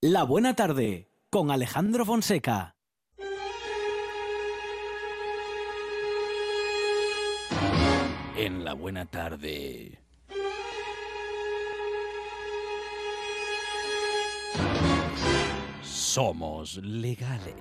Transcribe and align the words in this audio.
La 0.00 0.22
Buena 0.22 0.54
Tarde 0.54 1.10
con 1.28 1.50
Alejandro 1.50 2.04
Fonseca. 2.04 2.76
En 8.36 8.64
La 8.64 8.74
Buena 8.74 9.06
Tarde. 9.06 9.98
Somos 15.82 16.76
legales. 16.76 17.56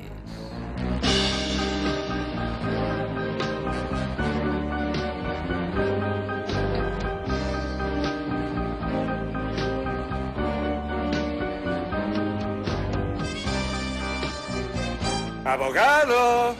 Abogado, 15.48 16.58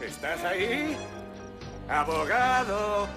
¿estás 0.00 0.44
ahí? 0.44 0.96
Abogado. 1.88 3.08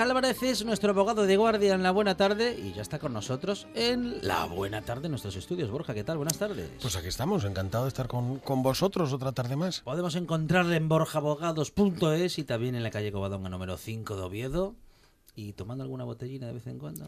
Álvarez 0.00 0.42
es 0.42 0.64
nuestro 0.64 0.90
abogado 0.90 1.26
de 1.26 1.36
guardia 1.36 1.74
en 1.74 1.82
la 1.82 1.90
Buena 1.90 2.16
Tarde 2.16 2.58
y 2.58 2.72
ya 2.72 2.82
está 2.82 2.98
con 2.98 3.12
nosotros 3.12 3.66
en 3.74 4.26
la 4.26 4.46
Buena 4.46 4.82
Tarde 4.82 5.06
en 5.06 5.10
nuestros 5.12 5.36
estudios. 5.36 5.70
Borja, 5.70 5.92
¿qué 5.94 6.04
tal? 6.04 6.16
Buenas 6.16 6.38
tardes. 6.38 6.70
Pues 6.80 6.96
aquí 6.96 7.08
estamos, 7.08 7.44
encantado 7.44 7.84
de 7.84 7.88
estar 7.88 8.08
con, 8.08 8.38
con 8.38 8.62
vosotros 8.62 9.12
otra 9.12 9.32
tarde 9.32 9.56
más. 9.56 9.80
Podemos 9.80 10.14
encontrarle 10.14 10.76
en 10.76 10.88
borjaabogados.es 10.88 12.38
y 12.38 12.44
también 12.44 12.74
en 12.74 12.82
la 12.82 12.90
calle 12.90 13.12
Covadonga 13.12 13.48
número 13.50 13.76
5 13.76 14.16
de 14.16 14.22
Oviedo. 14.22 14.74
¿Y 15.36 15.52
tomando 15.52 15.84
alguna 15.84 16.04
botellina 16.04 16.46
de 16.46 16.54
vez 16.54 16.66
en 16.66 16.78
cuando? 16.78 17.06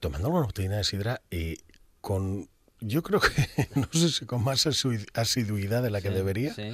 Tomando 0.00 0.28
alguna 0.28 0.46
botellina 0.46 0.76
de 0.78 0.84
sidra 0.84 1.20
y 1.30 1.58
con, 2.00 2.48
yo 2.80 3.02
creo 3.02 3.20
que, 3.20 3.68
no 3.74 3.86
sé 3.92 4.08
si 4.10 4.26
con 4.26 4.42
más 4.42 4.66
asiduidad 4.66 5.82
de 5.82 5.90
la 5.90 6.00
que 6.00 6.08
Sí, 6.08 6.14
debería, 6.14 6.54
sí. 6.54 6.70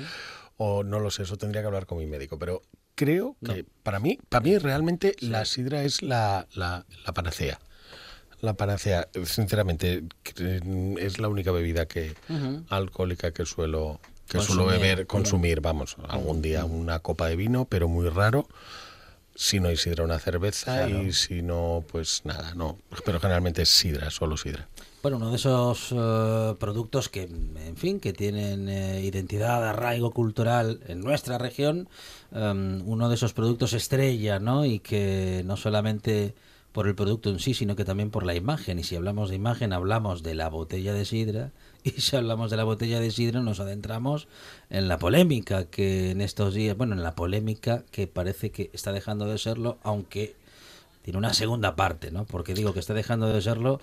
o 0.56 0.84
no 0.84 1.00
lo 1.00 1.10
sé, 1.10 1.24
eso 1.24 1.36
tendría 1.36 1.60
que 1.62 1.66
hablar 1.66 1.86
con 1.86 1.98
mi 1.98 2.06
médico, 2.06 2.38
pero 2.38 2.62
creo 2.96 3.36
No. 3.40 3.54
que 3.54 3.64
para 3.84 4.00
mí, 4.00 4.18
para 4.28 4.42
mí 4.42 4.58
realmente 4.58 5.14
la 5.20 5.44
sidra 5.44 5.84
es 5.84 6.02
la, 6.02 6.48
la, 6.54 6.84
la 7.06 7.12
panacea. 7.14 7.60
La 8.40 8.54
panacea, 8.54 9.08
sinceramente, 9.24 10.02
es 10.98 11.18
la 11.20 11.28
única 11.28 11.52
bebida 11.52 11.86
que 11.86 12.14
alcohólica 12.68 13.30
que 13.30 13.46
suelo 13.46 14.00
que 14.28 14.40
suelo 14.40 14.66
beber, 14.66 15.06
consumir, 15.06 15.60
vamos, 15.60 15.96
algún 16.08 16.42
día 16.42 16.64
una 16.64 16.98
copa 16.98 17.28
de 17.28 17.36
vino, 17.36 17.64
pero 17.66 17.86
muy 17.86 18.08
raro. 18.08 18.48
Si 19.36 19.60
no 19.60 19.68
hay 19.68 19.76
sidra, 19.76 20.02
una 20.02 20.18
cerveza 20.18 20.86
Claro. 20.86 21.02
y 21.02 21.12
si 21.12 21.42
no, 21.42 21.84
pues 21.92 22.22
nada, 22.24 22.54
no. 22.54 22.78
Pero 23.04 23.20
generalmente 23.20 23.62
es 23.62 23.68
sidra, 23.68 24.10
solo 24.10 24.36
sidra. 24.36 24.66
Bueno, 25.06 25.18
uno 25.18 25.30
de 25.30 25.36
esos 25.36 25.94
eh, 25.96 26.56
productos 26.58 27.08
que, 27.08 27.22
en 27.22 27.76
fin, 27.76 28.00
que 28.00 28.12
tienen 28.12 28.68
eh, 28.68 29.02
identidad, 29.04 29.64
arraigo 29.64 30.10
cultural 30.10 30.80
en 30.88 30.98
nuestra 30.98 31.38
región, 31.38 31.88
em, 32.32 32.82
uno 32.88 33.08
de 33.08 33.14
esos 33.14 33.32
productos 33.32 33.72
estrella, 33.72 34.40
¿no? 34.40 34.64
Y 34.64 34.80
que 34.80 35.44
no 35.46 35.56
solamente 35.56 36.34
por 36.72 36.88
el 36.88 36.96
producto 36.96 37.30
en 37.30 37.38
sí, 37.38 37.54
sino 37.54 37.76
que 37.76 37.84
también 37.84 38.10
por 38.10 38.26
la 38.26 38.34
imagen. 38.34 38.80
Y 38.80 38.82
si 38.82 38.96
hablamos 38.96 39.30
de 39.30 39.36
imagen, 39.36 39.72
hablamos 39.72 40.24
de 40.24 40.34
la 40.34 40.48
botella 40.48 40.92
de 40.92 41.04
sidra. 41.04 41.52
Y 41.84 41.92
si 42.00 42.16
hablamos 42.16 42.50
de 42.50 42.56
la 42.56 42.64
botella 42.64 42.98
de 42.98 43.12
sidra, 43.12 43.40
nos 43.42 43.60
adentramos 43.60 44.26
en 44.70 44.88
la 44.88 44.98
polémica 44.98 45.66
que 45.66 46.10
en 46.10 46.20
estos 46.20 46.52
días, 46.52 46.76
bueno, 46.76 46.96
en 46.96 47.04
la 47.04 47.14
polémica 47.14 47.84
que 47.92 48.08
parece 48.08 48.50
que 48.50 48.70
está 48.72 48.90
dejando 48.90 49.26
de 49.26 49.38
serlo, 49.38 49.78
aunque 49.84 50.34
tiene 51.02 51.18
una 51.18 51.32
segunda 51.32 51.76
parte, 51.76 52.10
¿no? 52.10 52.24
Porque 52.24 52.54
digo 52.54 52.72
que 52.72 52.80
está 52.80 52.92
dejando 52.92 53.28
de 53.28 53.40
serlo 53.40 53.78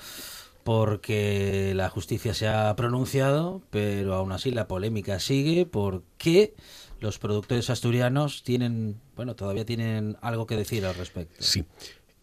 porque 0.63 1.74
la 1.75 1.90
justicia 1.90 2.34
se 2.34 2.47
ha 2.47 2.75
pronunciado, 2.75 3.62
pero 3.69 4.13
aún 4.16 4.31
así 4.31 4.51
la 4.51 4.68
polémica 4.68 5.19
sigue 5.19 5.66
porque 5.66 6.53
los 7.00 7.19
productores 7.19 7.69
asturianos 7.69 8.44
tienen, 8.44 9.00
bueno, 9.16 9.35
todavía 9.35 9.66
tienen 9.66 10.18
algo 10.22 10.47
que 10.47 10.56
decir 10.56 10.85
al 10.85 10.96
respecto. 10.96 11.35
Sí. 11.40 11.66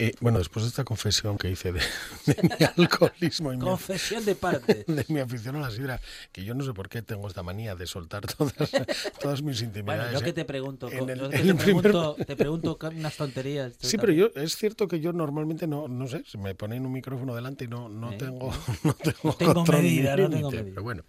Eh, 0.02 0.14
bueno, 0.20 0.38
después 0.38 0.64
de 0.64 0.70
esta 0.70 0.82
confesión 0.84 1.36
que 1.36 1.50
hice 1.50 1.72
de, 1.72 1.80
de 2.26 2.36
mi 2.42 2.64
alcoholismo 2.76 3.52
y 3.52 3.56
mi, 3.56 3.62
Confesión 3.62 4.24
de 4.24 4.34
parte. 4.34 4.84
de 4.88 5.04
mi 5.08 5.20
afición 5.20 5.56
a 5.56 5.60
la 5.60 5.70
sidra, 5.70 6.00
que 6.32 6.42
yo 6.42 6.54
no 6.54 6.64
sé 6.64 6.72
por 6.72 6.88
qué 6.88 7.02
tengo 7.02 7.28
esta 7.28 7.42
manía 7.42 7.74
de 7.74 7.86
soltar 7.86 8.26
todas, 8.26 8.54
todas 9.20 9.42
mis 9.42 9.60
intimidades. 9.60 10.04
Bueno, 10.12 10.18
yo 10.18 10.24
que 10.24 10.30
¿eh? 10.30 10.32
te 10.32 10.44
pregunto, 10.46 10.88
En 10.90 10.98
co- 11.00 11.10
el- 11.10 11.18
yo 11.18 11.24
en 11.26 11.30
que 11.32 11.38
te, 11.38 11.54
primer- 11.54 11.64
pregunto 11.82 12.16
te 12.26 12.36
pregunto 12.36 12.78
unas 12.94 13.16
tonterías. 13.16 13.74
Sí, 13.78 13.98
pero 13.98 14.12
yo 14.12 14.30
es 14.34 14.56
cierto 14.56 14.88
que 14.88 15.00
yo 15.00 15.12
normalmente 15.12 15.66
no, 15.66 15.86
no 15.86 16.06
sé, 16.08 16.22
se 16.26 16.38
me 16.38 16.54
ponen 16.54 16.86
un 16.86 16.92
micrófono 16.92 17.34
delante 17.34 17.66
y 17.66 17.68
no, 17.68 17.88
no 17.90 18.12
Eh, 18.12 18.16
tengo, 18.18 18.52
no 18.84 18.94
tengo, 18.94 19.34
tengo 19.34 19.54
control 19.54 19.82
ni 19.82 19.88
medida, 19.90 20.16
no 20.16 20.30
tengo 20.30 20.50
medida. 20.50 20.70
Pero 20.70 20.82
bueno, 20.82 21.04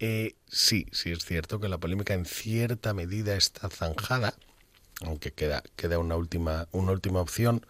Eh, 0.00 0.34
sí, 0.48 0.86
sí 0.92 1.12
es 1.12 1.24
cierto 1.24 1.60
que 1.60 1.68
la 1.68 1.78
polémica 1.78 2.12
en 2.12 2.26
cierta 2.26 2.92
medida 2.92 3.36
está 3.36 3.70
zanjada, 3.70 4.34
aunque 5.06 5.32
queda, 5.32 5.62
queda 5.76 5.98
una 5.98 6.16
última, 6.16 6.68
una 6.72 6.92
última 6.92 7.20
opción. 7.20 7.64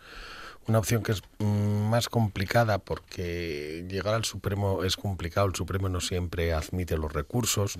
Una 0.69 0.78
opción 0.78 1.03
que 1.03 1.12
es 1.12 1.22
mm, 1.38 1.91
más 1.91 2.09
complicada 2.09 2.78
porque 2.78 3.84
llegar 3.88 4.15
al 4.15 4.25
Supremo 4.25 4.84
es 4.84 4.97
complicado, 4.97 5.48
el 5.48 5.56
Supremo 5.56 5.88
no 5.88 6.00
siempre 6.00 6.53
admite 6.53 6.97
los 6.97 7.12
recursos. 7.12 7.76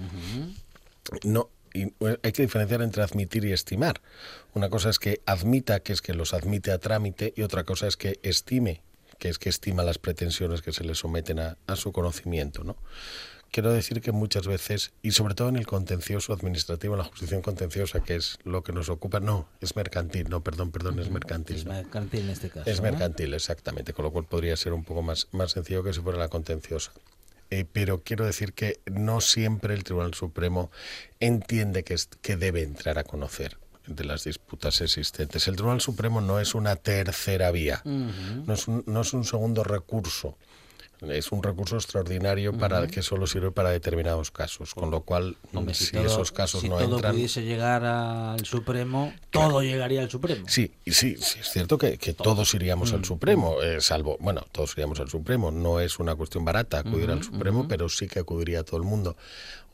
No, 1.23 1.49
y 1.73 1.93
hay 2.23 2.33
que 2.33 2.43
diferenciar 2.43 2.83
entre 2.83 3.03
admitir 3.03 3.45
y 3.45 3.53
estimar. 3.53 4.01
Una 4.55 4.69
cosa 4.69 4.91
es 4.91 4.99
que 4.99 5.21
admita, 5.27 5.81
que 5.81 5.93
es 5.93 6.03
que 6.03 6.13
los 6.13 6.35
admite 6.35 6.71
a 6.71 6.79
trámite, 6.79 7.33
y 7.37 7.43
otra 7.43 7.65
cosa 7.65 7.87
es 7.87 7.97
que 7.97 8.19
estime, 8.23 8.83
que 9.19 9.29
es 9.29 9.39
que 9.39 9.49
estima 9.49 9.83
las 9.83 9.99
pretensiones 9.99 10.61
que 10.61 10.73
se 10.73 10.85
le 10.85 10.95
someten 10.95 11.39
a, 11.39 11.57
a 11.67 11.77
su 11.77 11.93
conocimiento. 11.93 12.65
¿no? 12.65 12.77
Quiero 13.53 13.71
decir 13.71 14.01
que 14.01 14.13
muchas 14.13 14.47
veces, 14.47 14.93
y 15.03 15.11
sobre 15.13 15.35
todo 15.35 15.51
en 15.51 15.57
el 15.57 15.67
contencioso 15.67 16.33
administrativo, 16.33 16.95
en 16.95 16.99
la 16.99 17.05
justicia 17.05 17.41
contenciosa, 17.43 18.01
que 18.03 18.17
es 18.17 18.39
lo 18.45 18.63
que 18.65 18.73
nos 18.73 18.89
ocupa, 18.89 19.21
no, 19.21 19.47
es 19.61 19.77
mercantil, 19.77 20.29
no, 20.31 20.43
perdón, 20.43 20.71
perdón, 20.73 20.99
es 20.99 21.11
mercantil. 21.11 21.57
Es 21.57 21.65
mercantil 21.67 22.21
en 22.21 22.31
este 22.31 22.49
caso. 22.49 22.69
Es 22.69 22.79
¿no? 22.79 22.85
mercantil, 22.85 23.35
exactamente, 23.35 23.93
con 23.93 24.07
lo 24.07 24.11
cual 24.11 24.25
podría 24.25 24.57
ser 24.57 24.73
un 24.73 24.85
poco 24.85 25.03
más, 25.03 25.29
más 25.33 25.51
sencillo 25.53 25.85
que 25.85 25.93
si 25.93 26.01
fuera 26.01 26.19
la 26.19 26.29
contenciosa. 26.29 26.93
Eh, 27.51 27.67
pero 27.71 28.03
quiero 28.03 28.25
decir 28.25 28.55
que 28.55 28.81
no 28.91 29.21
siempre 29.21 29.75
el 29.75 29.85
Tribunal 29.85 30.15
Supremo 30.15 30.71
entiende 31.21 31.85
que, 31.85 31.93
es- 31.95 32.09
que 32.23 32.37
debe 32.39 32.63
entrar 32.63 32.99
a 32.99 33.05
conocer 33.05 33.59
de 33.87 34.05
las 34.05 34.25
disputas 34.25 34.81
existentes. 34.81 35.47
El 35.49 35.57
Tribunal 35.57 35.81
Supremo 35.83 36.21
no 36.23 36.41
es 36.41 36.55
una 36.55 36.77
tercera 36.77 37.51
vía, 37.51 37.83
no, 37.85 38.55
es 38.55 38.67
un, 38.69 38.83
no 38.87 39.03
es 39.03 39.13
un 39.13 39.25
segundo 39.25 39.63
recurso. 39.65 40.39
Es 41.11 41.33
un 41.33 41.43
recurso 41.43 41.77
extraordinario 41.77 42.57
para 42.57 42.87
que 42.87 43.03
solo 43.03 43.27
sirve 43.27 43.51
para 43.51 43.71
determinados 43.71 44.31
casos, 44.31 44.73
con 44.75 44.91
lo 44.91 45.01
cual 45.01 45.37
Hombre, 45.53 45.75
si, 45.75 45.91
todo- 45.91 46.05
esos 46.07 46.31
casos 46.33 46.61
si 46.61 46.69
no 46.69 46.79
todo 46.79 46.95
entran, 46.97 47.13
pudiese 47.15 47.43
llegar 47.43 47.85
al 47.85 48.45
Supremo, 48.45 49.13
todo 49.31 49.63
llegaría 49.63 50.03
al 50.03 50.11
Supremo. 50.11 50.45
Sí, 50.49 50.73
sí, 50.87 51.17
sí, 51.19 51.41
es 51.41 51.51
cierto 51.51 51.77
que, 51.77 51.99
que 51.99 52.13
todos 52.15 52.55
iríamos 52.55 52.93
Mm, 52.93 52.95
al 52.95 53.05
Supremo, 53.05 53.61
eh, 53.63 53.81
salvo, 53.81 54.17
bueno, 54.21 54.45
todos 54.53 54.73
iríamos 54.75 55.01
al 55.01 55.09
Supremo. 55.11 55.51
No 55.51 55.81
es 55.81 55.99
una 55.99 56.15
cuestión 56.15 56.45
barata 56.45 56.79
acudir 56.79 57.11
al 57.11 57.23
Supremo, 57.23 57.67
pero 57.67 57.89
sí 57.89 58.07
que 58.07 58.21
acudiría 58.21 58.63
todo 58.63 58.77
el 58.77 58.85
mundo 58.85 59.17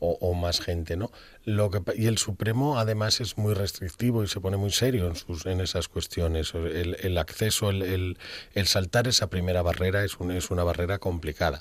o, 0.00 0.16
o 0.20 0.34
más 0.34 0.60
gente, 0.60 0.96
¿no? 0.96 1.10
Lo 1.44 1.70
que, 1.70 1.80
y 1.96 2.06
el 2.06 2.18
Supremo 2.18 2.78
además 2.78 3.20
es 3.20 3.36
muy 3.38 3.54
restrictivo 3.54 4.22
y 4.22 4.28
se 4.28 4.40
pone 4.40 4.56
muy 4.56 4.70
serio 4.70 5.06
en, 5.08 5.16
sus, 5.16 5.46
en 5.46 5.60
esas 5.60 5.88
cuestiones. 5.88 6.54
El, 6.54 6.96
el 7.00 7.18
acceso, 7.18 7.70
el, 7.70 7.82
el- 7.82 8.18
el 8.54 8.66
saltar 8.66 9.08
esa 9.08 9.28
primera 9.28 9.62
barrera 9.62 10.04
es, 10.04 10.16
un- 10.18 10.30
es 10.32 10.50
una 10.50 10.64
barrera 10.64 10.98
complicada. 10.98 11.60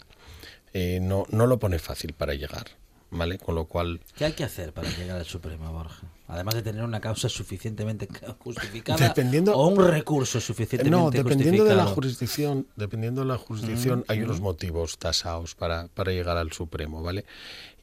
Eh, 0.73 0.99
no, 1.01 1.25
no 1.29 1.47
lo 1.47 1.57
pone 1.59 1.79
fácil 1.79 2.13
para 2.13 2.33
llegar, 2.35 2.65
¿vale? 3.09 3.37
Con 3.39 3.55
lo 3.55 3.65
cual... 3.65 4.01
¿Qué 4.15 4.25
hay 4.25 4.33
que 4.33 4.43
hacer 4.43 4.73
para 4.73 4.89
llegar 4.89 5.17
al 5.17 5.25
Supremo, 5.25 5.71
Borja? 5.71 6.05
Además 6.29 6.55
de 6.55 6.61
tener 6.61 6.83
una 6.83 6.99
causa 6.99 7.29
suficientemente 7.29 8.07
justificada 8.39 8.97
Dependiendo- 8.99 9.53
o 9.55 9.67
un 9.69 9.87
recurso 9.87 10.41
suficientemente 10.41 10.89
No, 11.03 11.09
dependiendo 11.09 11.63
de 11.63 11.73
la 11.73 11.85
jurisdicción, 11.85 12.67
dependiendo 12.75 13.21
de 13.21 13.27
la 13.27 13.37
jurisdicción, 13.37 14.03
hay 14.09 14.21
unos 14.21 14.41
motivos 14.41 14.97
tasados 14.97 15.55
para, 15.55 15.87
para 15.87 16.11
llegar 16.11 16.35
al 16.35 16.51
Supremo, 16.51 17.01
¿vale? 17.01 17.23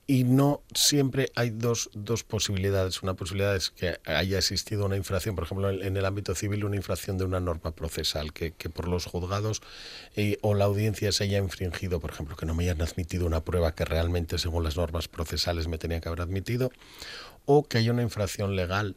Y 0.07 0.25
no 0.25 0.63
siempre 0.75 1.33
hay 1.35 1.51
dos, 1.51 1.91
dos 1.95 2.25
posibilidades. 2.25 3.03
Una 3.03 3.15
posibilidad 3.15 3.57
es 3.57 3.71
que 3.71 3.99
haya 4.05 4.39
existido 4.39 4.85
una 4.85 4.97
infracción, 4.97 5.35
por 5.35 5.45
ejemplo, 5.45 5.71
en, 5.71 5.97
el 5.97 6.05
ámbito 6.05 6.35
civil, 6.35 6.65
una 6.65 6.77
infracción 6.77 7.17
de 7.17 7.25
una 7.25 7.41
norma 7.41 7.71
procesal, 7.71 8.33
que, 8.33 8.53
que 8.53 8.69
por 8.69 8.87
los 8.87 9.07
juzgados 9.07 9.63
eh, 10.17 10.39
o 10.43 10.55
la 10.55 10.67
audiencia 10.67 11.11
se 11.13 11.25
haya 11.25 11.39
infringido, 11.39 12.01
por 12.01 12.11
ejemplo, 12.11 12.37
que 12.37 12.45
no 12.45 12.55
me 12.55 12.65
hayan 12.65 12.83
admitido 12.83 13.27
una 13.27 13.45
prueba 13.45 13.75
que 13.75 13.85
realmente, 13.85 14.39
según 14.39 14.63
las 14.63 14.77
normas 14.77 15.09
procesales, 15.09 15.69
me 15.69 15.79
tenía 15.79 16.01
que 16.01 16.09
haber 16.09 16.21
admitido, 16.21 16.71
o 17.47 17.65
que 17.65 17.79
haya 17.79 17.93
una 17.93 18.03
infracción 18.03 18.57
legal 18.57 18.97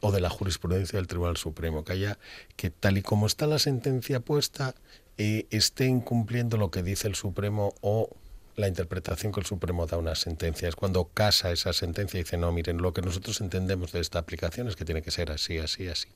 o 0.00 0.12
de 0.12 0.20
la 0.20 0.30
jurisprudencia 0.30 0.98
del 0.98 1.08
Tribunal 1.08 1.36
Supremo, 1.36 1.84
que 1.84 1.92
haya 1.92 2.18
que 2.56 2.70
tal 2.70 2.98
y 2.98 3.02
como 3.02 3.26
está 3.26 3.46
la 3.46 3.58
sentencia 3.58 4.20
puesta, 4.20 4.74
eh, 5.16 5.46
esté 5.50 5.86
incumpliendo 5.86 6.56
lo 6.56 6.70
que 6.70 6.82
dice 6.82 7.06
el 7.06 7.14
Supremo 7.14 7.74
o 7.80 8.10
la 8.56 8.68
interpretación 8.68 9.32
que 9.32 9.40
el 9.40 9.46
Supremo 9.46 9.86
da 9.86 9.96
a 9.96 10.00
una 10.00 10.14
sentencia. 10.14 10.68
Es 10.68 10.76
cuando 10.76 11.06
casa 11.06 11.50
esa 11.52 11.72
sentencia 11.72 12.18
y 12.18 12.22
dice, 12.22 12.36
no, 12.36 12.52
miren, 12.52 12.78
lo 12.78 12.92
que 12.92 13.02
nosotros 13.02 13.40
entendemos 13.40 13.92
de 13.92 14.00
esta 14.00 14.18
aplicación 14.18 14.68
es 14.68 14.76
que 14.76 14.84
tiene 14.84 15.02
que 15.02 15.10
ser 15.10 15.30
así, 15.30 15.58
así, 15.58 15.88
así. 15.88 16.08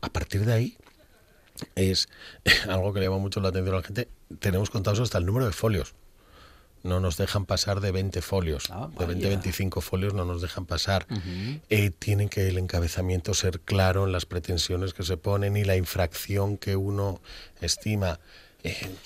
A 0.00 0.10
partir 0.10 0.44
de 0.44 0.52
ahí, 0.52 0.78
es 1.74 2.08
algo 2.68 2.92
que 2.92 3.00
le 3.00 3.06
llama 3.06 3.18
mucho 3.18 3.40
la 3.40 3.48
atención 3.48 3.74
a 3.74 3.78
la 3.78 3.84
gente, 3.84 4.08
tenemos 4.38 4.70
contados 4.70 5.00
hasta 5.00 5.18
el 5.18 5.26
número 5.26 5.46
de 5.46 5.52
folios. 5.52 5.94
No 6.84 7.00
nos 7.00 7.16
dejan 7.16 7.44
pasar 7.44 7.80
de 7.80 7.90
20 7.90 8.22
folios. 8.22 8.70
Ah, 8.70 8.88
de 8.96 9.06
20 9.06 9.14
vaya. 9.24 9.36
25 9.36 9.80
folios 9.80 10.14
no 10.14 10.24
nos 10.24 10.40
dejan 10.40 10.64
pasar. 10.64 11.06
Eh, 11.70 11.90
tiene 11.90 12.28
que 12.28 12.48
el 12.48 12.56
encabezamiento 12.56 13.34
ser 13.34 13.60
claro 13.60 14.06
en 14.06 14.12
las 14.12 14.26
pretensiones 14.26 14.94
que 14.94 15.02
se 15.02 15.16
ponen 15.16 15.56
y 15.56 15.64
la 15.64 15.76
infracción 15.76 16.56
que 16.56 16.76
uno 16.76 17.20
estima. 17.60 18.20
Eh, 18.64 18.96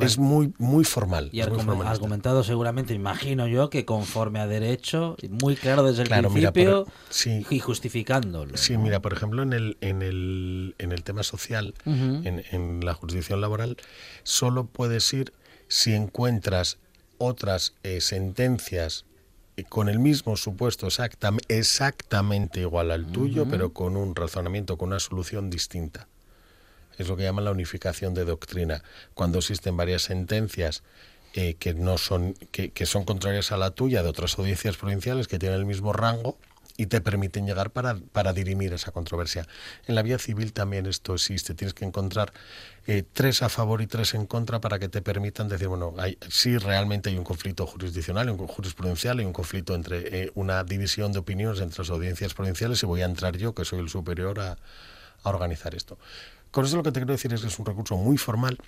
es, 0.00 0.18
muy, 0.18 0.52
muy 0.58 0.84
formal. 0.84 1.28
Y 1.32 1.40
muy 1.40 1.86
argumentado 1.86 2.42
seguramente, 2.42 2.94
imagino 2.94 3.46
yo, 3.46 3.70
que 3.70 3.84
conforme 3.84 4.40
a 4.40 4.46
derecho, 4.48 5.16
muy 5.30 5.54
claro 5.56 5.84
desde 5.84 6.02
el 6.02 6.08
Claro, 6.08 6.30
mira, 6.30 6.52
principio 6.52 6.84
por- 6.84 6.94
sí. 7.08 7.46
y 7.48 7.60
justificándolo. 7.60 8.56
Sí, 8.56 8.72
¿no? 8.74 8.80
mira, 8.80 9.00
por 9.00 9.12
ejemplo, 9.12 9.42
en 9.42 9.52
el, 9.52 9.76
en 9.80 10.02
el, 10.02 10.74
en 10.78 10.90
el 10.92 11.04
tema 11.04 11.22
social, 11.22 11.74
en, 11.86 12.44
en 12.50 12.80
la 12.84 12.94
jurisdicción 12.94 13.40
laboral, 13.40 13.76
solo 14.24 14.66
puedes 14.66 15.12
ir 15.12 15.32
si 15.68 15.94
encuentras 15.94 16.78
otras 17.18 17.74
eh, 17.84 18.00
sentencias 18.00 19.04
eh, 19.56 19.64
con 19.64 19.88
el 19.88 20.00
mismo 20.00 20.36
supuesto 20.36 20.88
exactam- 20.88 21.40
exactamente 21.48 22.60
igual 22.60 22.90
al 22.90 23.06
tuyo, 23.12 23.46
pero 23.48 23.72
con 23.72 23.96
un 23.96 24.16
razonamiento, 24.16 24.76
con 24.76 24.88
una 24.88 25.00
solución 25.00 25.50
distinta. 25.50 26.08
Es 26.98 27.08
lo 27.08 27.16
que 27.16 27.22
llaman 27.22 27.44
la 27.44 27.52
unificación 27.52 28.12
de 28.12 28.24
doctrina. 28.24 28.82
Cuando 29.14 29.38
existen 29.38 29.76
varias 29.76 30.02
sentencias 30.02 30.82
eh, 31.34 31.54
que 31.54 31.74
no 31.74 31.98
son 31.98 32.34
que, 32.50 32.86
son 32.86 33.04
contrarias 33.04 33.52
a 33.52 33.58
la 33.58 33.70
tuya 33.70 34.02
de 34.02 34.08
otras 34.08 34.38
audiencias 34.38 34.76
provinciales 34.76 35.28
que 35.28 35.38
tienen 35.38 35.58
el 35.58 35.66
mismo 35.66 35.92
rango 35.92 36.38
y 36.78 36.86
te 36.86 37.00
permiten 37.00 37.44
llegar 37.44 37.70
para, 37.70 37.98
para 38.12 38.32
dirimir 38.32 38.72
esa 38.72 38.92
controversia. 38.92 39.46
En 39.86 39.94
la 39.94 40.02
vía 40.02 40.18
civil 40.18 40.52
también 40.52 40.86
esto 40.86 41.14
existe. 41.14 41.54
Tienes 41.54 41.74
que 41.74 41.84
encontrar 41.84 42.32
eh, 42.86 43.02
tres 43.12 43.42
a 43.42 43.48
favor 43.48 43.82
y 43.82 43.86
tres 43.86 44.14
en 44.14 44.26
contra 44.26 44.60
para 44.60 44.78
que 44.78 44.88
te 44.88 45.02
permitan 45.02 45.48
decir, 45.48 45.68
bueno, 45.68 45.92
hay, 45.98 46.16
sí 46.30 46.56
realmente 46.56 47.10
hay 47.10 47.18
un 47.18 47.24
conflicto 47.24 47.66
jurisdiccional, 47.66 48.30
un 48.30 48.46
jurisprudencial, 48.46 49.18
hay 49.18 49.26
un 49.26 49.32
conflicto 49.32 49.74
entre 49.74 50.22
eh, 50.22 50.32
una 50.34 50.64
división 50.64 51.12
de 51.12 51.18
opiniones 51.18 51.60
entre 51.60 51.78
las 51.78 51.90
audiencias 51.90 52.32
provinciales 52.32 52.82
y 52.82 52.86
voy 52.86 53.02
a 53.02 53.06
entrar 53.06 53.36
yo, 53.36 53.54
que 53.54 53.64
soy 53.64 53.80
el 53.80 53.88
superior, 53.88 54.38
a 54.40 54.56
organizar 55.24 55.74
esto. 55.74 55.98
Con 56.58 56.64
eso 56.66 56.76
lo 56.76 56.82
que 56.82 56.90
te 56.90 56.98
quiero 56.98 57.12
decir 57.12 57.32
es 57.32 57.42
que 57.42 57.46
es 57.46 57.58
un 57.60 57.66
recurso 57.66 57.96
muy 57.96 58.18
formal 58.18 58.58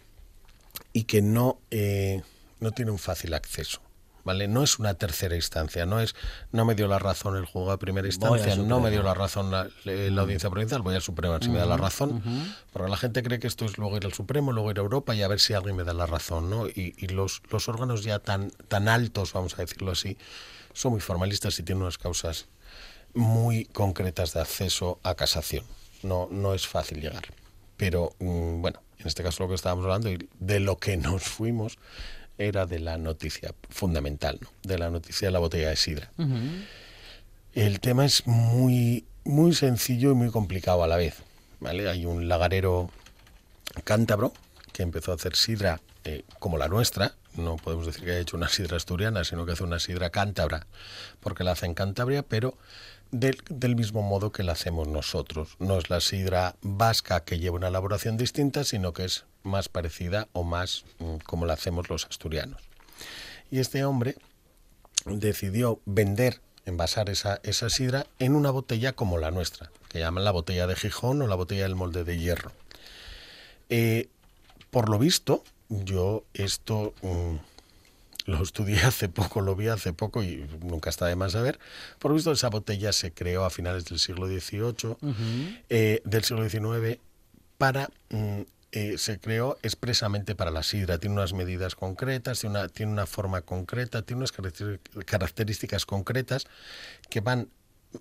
y 0.92 1.02
que 1.02 1.22
no, 1.22 1.58
eh, 1.72 2.22
no 2.60 2.70
tiene 2.70 2.92
un 2.92 3.00
fácil 3.00 3.34
acceso. 3.34 3.80
¿Vale? 4.22 4.46
No 4.46 4.62
es 4.62 4.78
una 4.78 4.94
tercera 4.94 5.34
instancia, 5.34 5.86
no 5.86 5.98
es 5.98 6.14
no 6.52 6.64
me 6.64 6.76
dio 6.76 6.86
la 6.86 7.00
razón 7.00 7.36
el 7.36 7.46
juzgado 7.46 7.72
de 7.72 7.78
primera 7.78 8.06
instancia, 8.06 8.54
no 8.54 8.78
me 8.78 8.92
dio 8.92 9.02
la 9.02 9.14
razón 9.14 9.50
la, 9.50 9.68
la 9.82 10.22
audiencia 10.22 10.48
provincial, 10.50 10.82
voy 10.82 10.94
al 10.94 11.02
Supremo 11.02 11.34
a 11.34 11.38
ver 11.38 11.44
si 11.44 11.50
me 11.50 11.58
da 11.58 11.66
la 11.66 11.78
razón, 11.78 12.22
porque 12.72 12.88
la 12.88 12.96
gente 12.96 13.24
cree 13.24 13.40
que 13.40 13.48
esto 13.48 13.64
es 13.64 13.76
luego 13.76 13.96
ir 13.96 14.04
al 14.06 14.12
Supremo, 14.12 14.52
luego 14.52 14.70
ir 14.70 14.78
a 14.78 14.82
Europa 14.82 15.16
y 15.16 15.22
a 15.22 15.26
ver 15.26 15.40
si 15.40 15.54
alguien 15.54 15.74
me 15.74 15.82
da 15.82 15.92
la 15.92 16.06
razón, 16.06 16.48
¿no? 16.48 16.68
Y, 16.68 16.94
y 16.96 17.08
los, 17.08 17.42
los 17.50 17.68
órganos 17.68 18.04
ya 18.04 18.20
tan, 18.20 18.52
tan 18.68 18.86
altos, 18.86 19.32
vamos 19.32 19.58
a 19.58 19.62
decirlo 19.62 19.90
así, 19.90 20.16
son 20.74 20.92
muy 20.92 21.00
formalistas 21.00 21.58
y 21.58 21.64
tienen 21.64 21.82
unas 21.82 21.98
causas 21.98 22.46
muy 23.14 23.64
concretas 23.64 24.32
de 24.32 24.42
acceso 24.42 25.00
a 25.02 25.16
casación. 25.16 25.64
No, 26.04 26.28
no 26.30 26.54
es 26.54 26.68
fácil 26.68 27.00
llegar. 27.00 27.24
Pero 27.80 28.14
mm, 28.18 28.60
bueno, 28.60 28.82
en 28.98 29.06
este 29.06 29.22
caso 29.22 29.42
lo 29.42 29.48
que 29.48 29.54
estábamos 29.54 29.84
hablando 29.86 30.10
y 30.10 30.28
de 30.38 30.60
lo 30.60 30.76
que 30.76 30.98
nos 30.98 31.22
fuimos 31.22 31.78
era 32.36 32.66
de 32.66 32.78
la 32.78 32.98
noticia 32.98 33.54
fundamental, 33.70 34.38
¿no? 34.42 34.48
de 34.62 34.76
la 34.76 34.90
noticia 34.90 35.28
de 35.28 35.32
la 35.32 35.38
botella 35.38 35.70
de 35.70 35.76
sidra. 35.76 36.10
El 37.54 37.80
tema 37.80 38.04
es 38.04 38.26
muy, 38.26 39.06
muy 39.24 39.54
sencillo 39.54 40.10
y 40.10 40.14
muy 40.14 40.30
complicado 40.30 40.84
a 40.84 40.86
la 40.86 40.98
vez. 40.98 41.22
¿vale? 41.58 41.88
Hay 41.88 42.04
un 42.04 42.28
lagarero 42.28 42.90
cántabro 43.84 44.34
que 44.74 44.82
empezó 44.82 45.12
a 45.12 45.14
hacer 45.14 45.34
sidra 45.34 45.80
eh, 46.04 46.24
como 46.38 46.58
la 46.58 46.68
nuestra. 46.68 47.14
No 47.34 47.56
podemos 47.56 47.86
decir 47.86 48.04
que 48.04 48.10
haya 48.10 48.20
hecho 48.20 48.36
una 48.36 48.50
sidra 48.50 48.76
asturiana, 48.76 49.24
sino 49.24 49.46
que 49.46 49.52
hace 49.52 49.64
una 49.64 49.78
sidra 49.78 50.10
cántabra, 50.10 50.66
porque 51.20 51.44
la 51.44 51.52
hace 51.52 51.64
en 51.64 51.72
Cantabria, 51.72 52.22
pero 52.22 52.58
del, 53.10 53.38
del 53.48 53.76
mismo 53.76 54.02
modo 54.02 54.32
que 54.32 54.42
la 54.42 54.52
hacemos 54.52 54.88
nosotros. 54.88 55.56
No 55.58 55.78
es 55.78 55.90
la 55.90 56.00
sidra 56.00 56.56
vasca 56.62 57.24
que 57.24 57.38
lleva 57.38 57.56
una 57.56 57.68
elaboración 57.68 58.16
distinta, 58.16 58.64
sino 58.64 58.92
que 58.92 59.04
es 59.04 59.24
más 59.42 59.68
parecida 59.68 60.28
o 60.32 60.44
más 60.44 60.84
mm, 60.98 61.16
como 61.26 61.46
la 61.46 61.54
hacemos 61.54 61.88
los 61.88 62.06
asturianos. 62.06 62.62
Y 63.50 63.58
este 63.58 63.84
hombre 63.84 64.16
decidió 65.06 65.80
vender, 65.86 66.40
envasar 66.66 67.10
esa, 67.10 67.40
esa 67.42 67.70
sidra 67.70 68.06
en 68.18 68.34
una 68.34 68.50
botella 68.50 68.92
como 68.92 69.18
la 69.18 69.30
nuestra, 69.30 69.70
que 69.88 69.98
llaman 69.98 70.24
la 70.24 70.30
botella 70.30 70.66
de 70.66 70.76
Gijón 70.76 71.22
o 71.22 71.26
la 71.26 71.34
botella 71.34 71.62
del 71.62 71.74
molde 71.74 72.04
de 72.04 72.18
hierro. 72.18 72.52
Eh, 73.70 74.08
por 74.70 74.88
lo 74.88 74.98
visto, 74.98 75.42
yo 75.68 76.24
esto 76.34 76.94
mm, 77.02 77.36
lo 78.26 78.42
estudié 78.42 78.80
hace 78.84 79.08
poco, 79.08 79.40
lo 79.40 79.56
vi 79.56 79.68
hace 79.68 79.92
poco 79.92 80.22
y 80.22 80.46
nunca 80.62 80.90
está 80.90 81.06
de 81.06 81.16
más 81.16 81.32
saber. 81.32 81.58
Por 81.98 82.10
lo 82.10 82.14
visto, 82.14 82.32
esa 82.32 82.48
botella 82.48 82.92
se 82.92 83.12
creó 83.12 83.44
a 83.44 83.50
finales 83.50 83.84
del 83.86 83.98
siglo 83.98 84.26
XVIII, 84.26 84.96
eh, 85.68 86.00
del 86.04 86.24
siglo 86.24 86.48
XIX, 86.48 86.98
para... 87.58 87.90
mm, 88.10 88.42
eh, 88.72 88.98
se 88.98 89.18
creó 89.18 89.58
expresamente 89.64 90.36
para 90.36 90.52
la 90.52 90.62
sidra. 90.62 90.98
Tiene 90.98 91.16
unas 91.16 91.32
medidas 91.32 91.74
concretas, 91.74 92.38
tiene 92.38 92.56
una, 92.56 92.68
tiene 92.68 92.92
una 92.92 93.06
forma 93.06 93.42
concreta, 93.42 94.02
tiene 94.02 94.18
unas 94.18 94.32
caracter- 94.32 94.78
características 95.04 95.86
concretas 95.86 96.46
que 97.08 97.20
van 97.20 97.48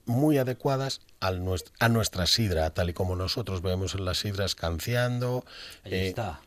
muy 0.06 0.38
adecuadas 0.38 1.02
al 1.20 1.44
a 1.80 1.90
nuestra 1.90 2.28
sidra, 2.28 2.70
tal 2.70 2.92
y 2.92 2.94
como 2.94 3.16
nosotros 3.16 3.64
vemos 3.64 3.96
en 3.96 4.06
las 4.06 4.20
sidras 4.20 4.54
canciando. 4.54 5.44
Ahí 5.84 5.94
eh, 5.94 6.08
está. 6.10 6.42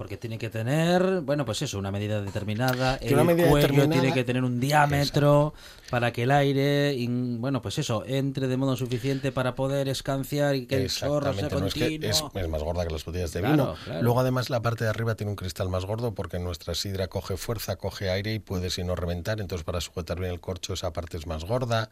Porque 0.00 0.16
tiene 0.16 0.38
que 0.38 0.48
tener, 0.48 1.20
bueno, 1.20 1.44
pues 1.44 1.60
eso, 1.60 1.78
una 1.78 1.90
medida 1.90 2.22
determinada. 2.22 2.96
El 3.02 3.14
medida 3.22 3.50
cuello 3.50 3.56
determinada. 3.68 4.00
tiene 4.00 4.14
que 4.14 4.24
tener 4.24 4.42
un 4.42 4.58
diámetro 4.58 5.52
para 5.90 6.10
que 6.10 6.22
el 6.22 6.30
aire, 6.30 6.94
in- 6.94 7.38
bueno, 7.38 7.60
pues 7.60 7.76
eso, 7.78 8.02
entre 8.06 8.48
de 8.48 8.56
modo 8.56 8.78
suficiente 8.78 9.30
para 9.30 9.54
poder 9.54 9.90
escanciar 9.90 10.56
y 10.56 10.64
que 10.64 10.76
el 10.76 10.88
chorro 10.88 11.34
sea 11.34 11.50
no, 11.50 11.66
es, 11.66 11.74
que 11.74 11.80
continuo. 11.80 12.10
es, 12.10 12.24
es 12.34 12.48
más 12.48 12.62
gorda 12.62 12.86
que 12.86 12.92
las 12.94 13.04
botellas 13.04 13.30
de 13.34 13.40
Claro, 13.40 13.54
vino. 13.56 13.74
claro. 13.84 14.02
Luego 14.02 14.20
además 14.20 14.48
la 14.48 14.62
parte 14.62 14.84
de 14.84 14.90
arriba 14.90 15.16
tiene 15.16 15.32
un 15.32 15.36
cristal 15.36 15.68
más 15.68 15.84
gordo 15.84 16.14
porque 16.14 16.38
nuestra 16.38 16.74
sidra 16.74 17.08
coge 17.08 17.36
fuerza, 17.36 17.76
coge 17.76 18.08
aire 18.08 18.32
y 18.32 18.38
puede 18.38 18.70
si 18.70 18.82
no 18.82 18.96
reventar, 18.96 19.38
entonces 19.38 19.64
para 19.66 19.82
sujetar 19.82 20.18
bien 20.18 20.32
el 20.32 20.40
corcho 20.40 20.72
esa 20.72 20.94
parte 20.94 21.18
es 21.18 21.26
más 21.26 21.44
gorda. 21.44 21.90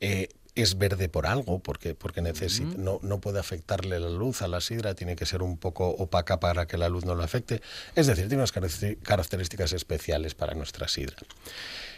Eh, 0.00 0.30
es 0.56 0.78
verde 0.78 1.08
por 1.08 1.26
algo, 1.26 1.58
porque, 1.58 1.94
porque 1.94 2.22
necesita, 2.22 2.76
no, 2.78 2.98
no 3.02 3.20
puede 3.20 3.38
afectarle 3.38 4.00
la 4.00 4.08
luz 4.08 4.40
a 4.42 4.48
la 4.48 4.60
sidra, 4.60 4.94
tiene 4.94 5.14
que 5.14 5.26
ser 5.26 5.42
un 5.42 5.58
poco 5.58 5.88
opaca 5.88 6.40
para 6.40 6.66
que 6.66 6.78
la 6.78 6.88
luz 6.88 7.04
no 7.04 7.14
la 7.14 7.24
afecte. 7.24 7.60
Es 7.94 8.06
decir, 8.06 8.26
tiene 8.26 8.42
unas 8.42 8.52
características 8.52 9.74
especiales 9.74 10.34
para 10.34 10.54
nuestra 10.54 10.88
sidra. 10.88 11.16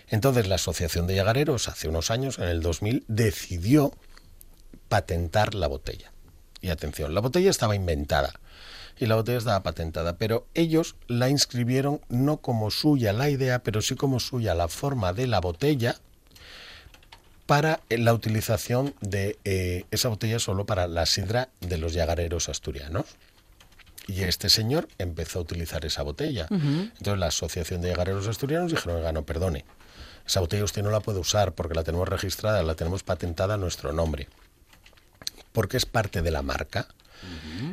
Entonces 0.08 0.48
la 0.48 0.56
Asociación 0.56 1.06
de 1.06 1.14
Llagareros 1.14 1.68
hace 1.68 1.88
unos 1.88 2.10
años, 2.10 2.38
en 2.38 2.48
el 2.48 2.60
2000, 2.60 3.04
decidió 3.06 3.92
patentar 4.88 5.54
la 5.54 5.68
botella. 5.68 6.12
Y 6.60 6.70
atención, 6.70 7.14
la 7.14 7.20
botella 7.20 7.50
estaba 7.50 7.76
inventada 7.76 8.34
y 8.98 9.06
la 9.06 9.14
botella 9.14 9.38
estaba 9.38 9.62
patentada, 9.62 10.18
pero 10.18 10.48
ellos 10.54 10.96
la 11.06 11.28
inscribieron 11.28 12.00
no 12.08 12.38
como 12.38 12.72
suya 12.72 13.12
la 13.12 13.30
idea, 13.30 13.62
pero 13.62 13.80
sí 13.82 13.94
como 13.94 14.18
suya 14.18 14.56
la 14.56 14.66
forma 14.66 15.12
de 15.12 15.28
la 15.28 15.40
botella 15.40 16.00
para 17.48 17.80
eh, 17.88 17.96
la 17.96 18.12
utilización 18.12 18.94
de 19.00 19.38
eh, 19.46 19.86
esa 19.90 20.10
botella 20.10 20.38
solo 20.38 20.66
para 20.66 20.86
la 20.86 21.06
sidra 21.06 21.48
de 21.62 21.78
los 21.78 21.94
llagareros 21.94 22.50
asturianos. 22.50 23.06
Y 24.06 24.22
este 24.22 24.50
señor 24.50 24.86
empezó 24.98 25.38
a 25.38 25.42
utilizar 25.42 25.84
esa 25.86 26.02
botella. 26.02 26.46
Entonces 26.50 27.18
la 27.18 27.26
Asociación 27.26 27.80
de 27.82 27.88
Llagareros 27.90 28.26
Asturianos 28.26 28.70
dijeron, 28.70 28.96
oiga, 28.96 29.12
no, 29.12 29.24
perdone, 29.24 29.66
esa 30.26 30.40
botella 30.40 30.64
usted 30.64 30.82
no 30.82 30.90
la 30.90 31.00
puede 31.00 31.18
usar 31.18 31.52
porque 31.52 31.74
la 31.74 31.84
tenemos 31.84 32.08
registrada, 32.08 32.62
la 32.62 32.74
tenemos 32.74 33.02
patentada 33.02 33.54
a 33.54 33.56
nuestro 33.58 33.92
nombre 33.92 34.28
porque 35.52 35.76
es 35.76 35.86
parte 35.86 36.22
de 36.22 36.30
la 36.30 36.42
marca. 36.42 36.86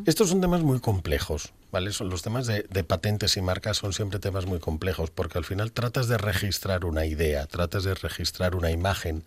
Estos 0.08 0.30
son 0.30 0.42
temas 0.42 0.64
muy 0.64 0.80
complejos, 0.80 1.54
¿vale? 1.72 1.92
Son 1.92 2.10
los 2.10 2.24
temas 2.24 2.48
de, 2.48 2.66
de 2.68 2.84
patentes 2.84 3.38
y 3.38 3.42
marcas 3.42 3.78
son 3.78 3.94
siempre 3.94 4.18
temas 4.18 4.48
muy 4.48 4.58
complejos, 4.58 5.12
porque 5.12 5.38
al 5.38 5.46
final 5.46 5.72
tratas 5.72 6.08
de 6.08 6.18
registrar 6.18 6.84
una 6.84 7.06
idea, 7.06 7.46
tratas 7.46 7.84
de 7.84 7.94
registrar 7.94 8.56
una 8.56 8.72
imagen 8.72 9.24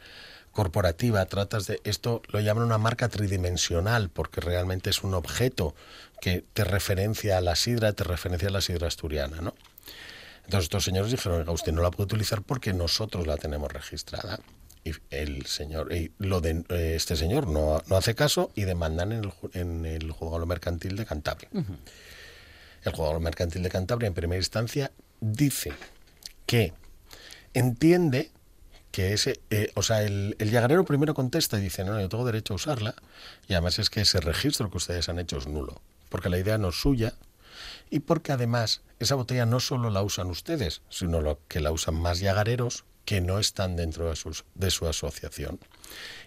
corporativa, 0.59 1.25
tratas 1.27 1.69
de 1.69 1.81
esto 1.85 2.21
lo 2.31 2.41
llaman 2.41 2.65
una 2.65 2.79
marca 2.79 3.09
tridimensional 3.09 4.11
porque 4.11 4.41
realmente 4.41 4.91
es 4.91 5.05
un 5.05 5.15
objeto 5.15 5.77
que 6.21 6.45
te 6.53 6.65
referencia 6.65 7.39
a 7.39 7.41
la 7.41 7.55
sidra, 7.55 7.93
te 7.93 8.03
referencia 8.03 8.49
a 8.49 8.51
la 8.51 8.61
sidra 8.61 8.89
asturiana, 8.89 9.41
¿no? 9.41 9.55
Entonces 10.39 10.65
estos 10.65 10.83
señores 10.83 11.13
dijeron, 11.13 11.39
oiga, 11.39 11.53
usted 11.53 11.71
no 11.71 11.81
la 11.81 11.93
puede 11.93 12.07
utilizar 12.07 12.43
porque 12.43 12.73
nosotros 12.73 13.25
la 13.29 13.37
tenemos 13.37 13.73
registrada. 13.73 14.41
Y 14.83 14.95
el 15.11 15.47
señor, 15.47 15.93
y 15.93 16.11
lo 16.19 16.41
de 16.41 16.65
eh, 16.71 16.95
este 16.97 17.15
señor 17.15 17.47
no, 17.47 17.81
no 17.87 17.97
hace 17.97 18.17
caso 18.17 18.51
y 18.57 18.63
demandan 18.63 19.13
en 19.13 19.23
el, 19.23 19.33
en 19.53 19.87
el 19.87 20.11
juzgado 20.11 20.45
mercantil 20.45 20.97
de 20.97 21.07
Cantabria. 21.07 21.51
El 22.83 22.93
juzgado 22.93 23.21
mercantil 23.21 23.63
de 23.63 23.69
Cantabria, 23.69 24.09
en 24.09 24.15
primera 24.15 24.41
instancia, 24.41 24.91
dice 25.21 25.73
que 26.47 26.73
entiende 27.55 28.33
que 28.99 29.13
ese, 29.13 29.39
eh, 29.51 29.71
o 29.77 29.83
sea, 29.85 30.03
el, 30.03 30.35
el 30.41 30.51
llagarero 30.51 30.85
primero 30.85 31.15
contesta 31.15 31.57
y 31.57 31.61
dice, 31.63 31.85
no, 31.85 32.01
yo 32.01 32.09
tengo 32.09 32.25
derecho 32.27 32.55
a 32.55 32.57
usarla, 32.57 32.97
y 33.47 33.53
además 33.53 33.79
es 33.79 33.91
que 33.91 34.01
ese 34.01 34.19
registro 34.19 34.73
que 34.73 34.79
ustedes 34.79 35.09
han 35.09 35.21
hecho 35.21 35.39
es 35.39 35.47
nulo, 35.47 35.81
porque 36.09 36.29
la 36.29 36.37
idea 36.37 36.59
no 36.59 36.71
es 36.71 36.81
suya, 36.81 37.15
y 37.91 38.01
porque 38.01 38.33
además 38.33 38.81
esa 38.99 39.15
botella 39.15 39.47
no 39.47 39.61
solo 39.61 39.91
la 39.91 40.03
usan 40.03 40.27
ustedes, 40.31 40.83
sino 40.89 41.21
lo 41.21 41.39
que 41.47 41.61
la 41.61 41.71
usan 41.71 41.95
más 41.95 42.19
llagareros 42.19 42.83
que 43.05 43.21
no 43.21 43.39
están 43.39 43.77
dentro 43.77 44.09
de, 44.11 44.17
sus- 44.17 44.45
de 44.57 44.73
su 44.73 44.89
asociación. 44.89 45.61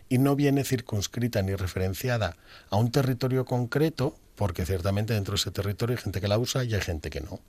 Y 0.08 0.20
no 0.20 0.38
viene 0.38 0.64
circunscrita 0.64 1.42
ni 1.42 1.54
referenciada 1.56 2.38
a 2.70 2.78
un 2.78 2.90
territorio 2.90 3.44
concreto, 3.44 4.16
porque 4.38 4.66
ciertamente 4.66 5.14
dentro 5.14 5.34
de 5.34 5.42
ese 5.42 5.52
territorio 5.52 5.98
hay 5.98 6.02
gente 6.04 6.22
que 6.22 6.30
la 6.30 6.38
usa 6.38 6.64
y 6.64 6.74
hay 6.74 6.80
gente 6.82 7.10
que 7.10 7.20
no. 7.20 7.42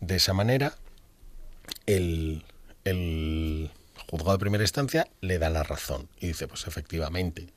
De 0.00 0.16
esa 0.16 0.34
manera, 0.34 0.74
el, 1.86 2.44
el 2.84 3.70
juzgado 4.10 4.32
de 4.32 4.38
primera 4.38 4.64
instancia 4.64 5.08
le 5.20 5.38
da 5.38 5.50
la 5.50 5.62
razón 5.62 6.08
y 6.20 6.28
dice, 6.28 6.46
pues 6.48 6.66
efectivamente, 6.66 7.52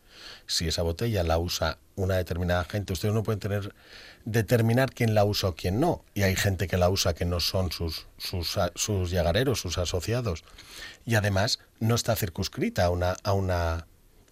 si 0.47 0.67
esa 0.67 0.81
botella 0.81 1.23
la 1.23 1.37
usa 1.37 1.77
una 1.95 2.15
determinada 2.15 2.63
gente, 2.65 2.93
ustedes 2.93 3.13
no 3.13 3.23
pueden 3.23 3.39
tener 3.39 3.73
determinar 4.25 4.91
quién 4.93 5.13
la 5.15 5.23
usa 5.25 5.49
o 5.49 5.55
quién 5.55 5.79
no. 5.79 6.03
Y 6.13 6.23
hay 6.23 6.35
gente 6.35 6.67
que 6.67 6.77
la 6.77 6.89
usa 6.89 7.13
que 7.13 7.25
no 7.25 7.39
son 7.39 7.71
sus, 7.71 8.05
sus, 8.17 8.57
sus 8.75 9.11
llagareros, 9.11 9.61
sus 9.61 9.77
asociados. 9.77 10.43
Y 11.05 11.15
además 11.15 11.59
no 11.79 11.95
está 11.95 12.15
circunscrita 12.15 12.85
a 12.85 12.89
una, 12.89 13.15
a 13.23 13.33
una 13.33 13.85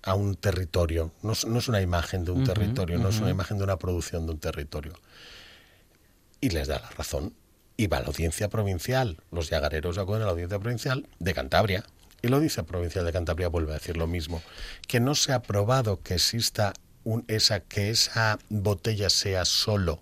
a 0.03 0.13
un 0.13 0.35
territorio. 0.35 1.11
No, 1.21 1.33
es- 1.33 1.45
no 1.45 1.59
es 1.59 1.67
una 1.67 1.81
imagen 1.81 2.23
de 2.25 2.31
un 2.31 2.43
territorio, 2.45 2.97
no 2.97 3.09
es 3.09 3.19
una 3.19 3.29
imagen 3.31 3.57
de 3.57 3.63
una 3.65 3.77
producción 3.77 4.25
de 4.25 4.31
un 4.33 4.39
territorio 4.39 4.93
y 6.39 6.49
les 6.49 6.67
da 6.67 6.79
la 6.79 6.89
razón. 6.91 7.33
Y 7.75 7.87
va 7.87 7.97
a 7.97 8.01
la 8.01 8.07
audiencia 8.07 8.49
provincial. 8.49 9.17
Los 9.31 9.49
llagareros 9.49 9.97
acuden 9.97 10.21
a 10.21 10.25
la 10.25 10.31
audiencia 10.31 10.59
provincial 10.59 11.07
de 11.19 11.33
Cantabria. 11.33 11.83
Y 12.21 12.27
la 12.29 12.37
audiencia 12.37 12.63
provincial 12.63 13.05
de 13.05 13.13
Cantabria 13.13 13.47
vuelve 13.47 13.71
a 13.71 13.75
decir 13.75 13.97
lo 13.97 14.07
mismo. 14.07 14.41
Que 14.87 14.99
no 14.99 15.15
se 15.15 15.33
ha 15.33 15.41
probado 15.41 16.01
que 16.01 16.15
exista 16.15 16.73
un, 17.03 17.23
esa, 17.27 17.59
que 17.61 17.89
esa 17.89 18.39
botella 18.49 19.09
sea 19.09 19.45
solo 19.45 20.01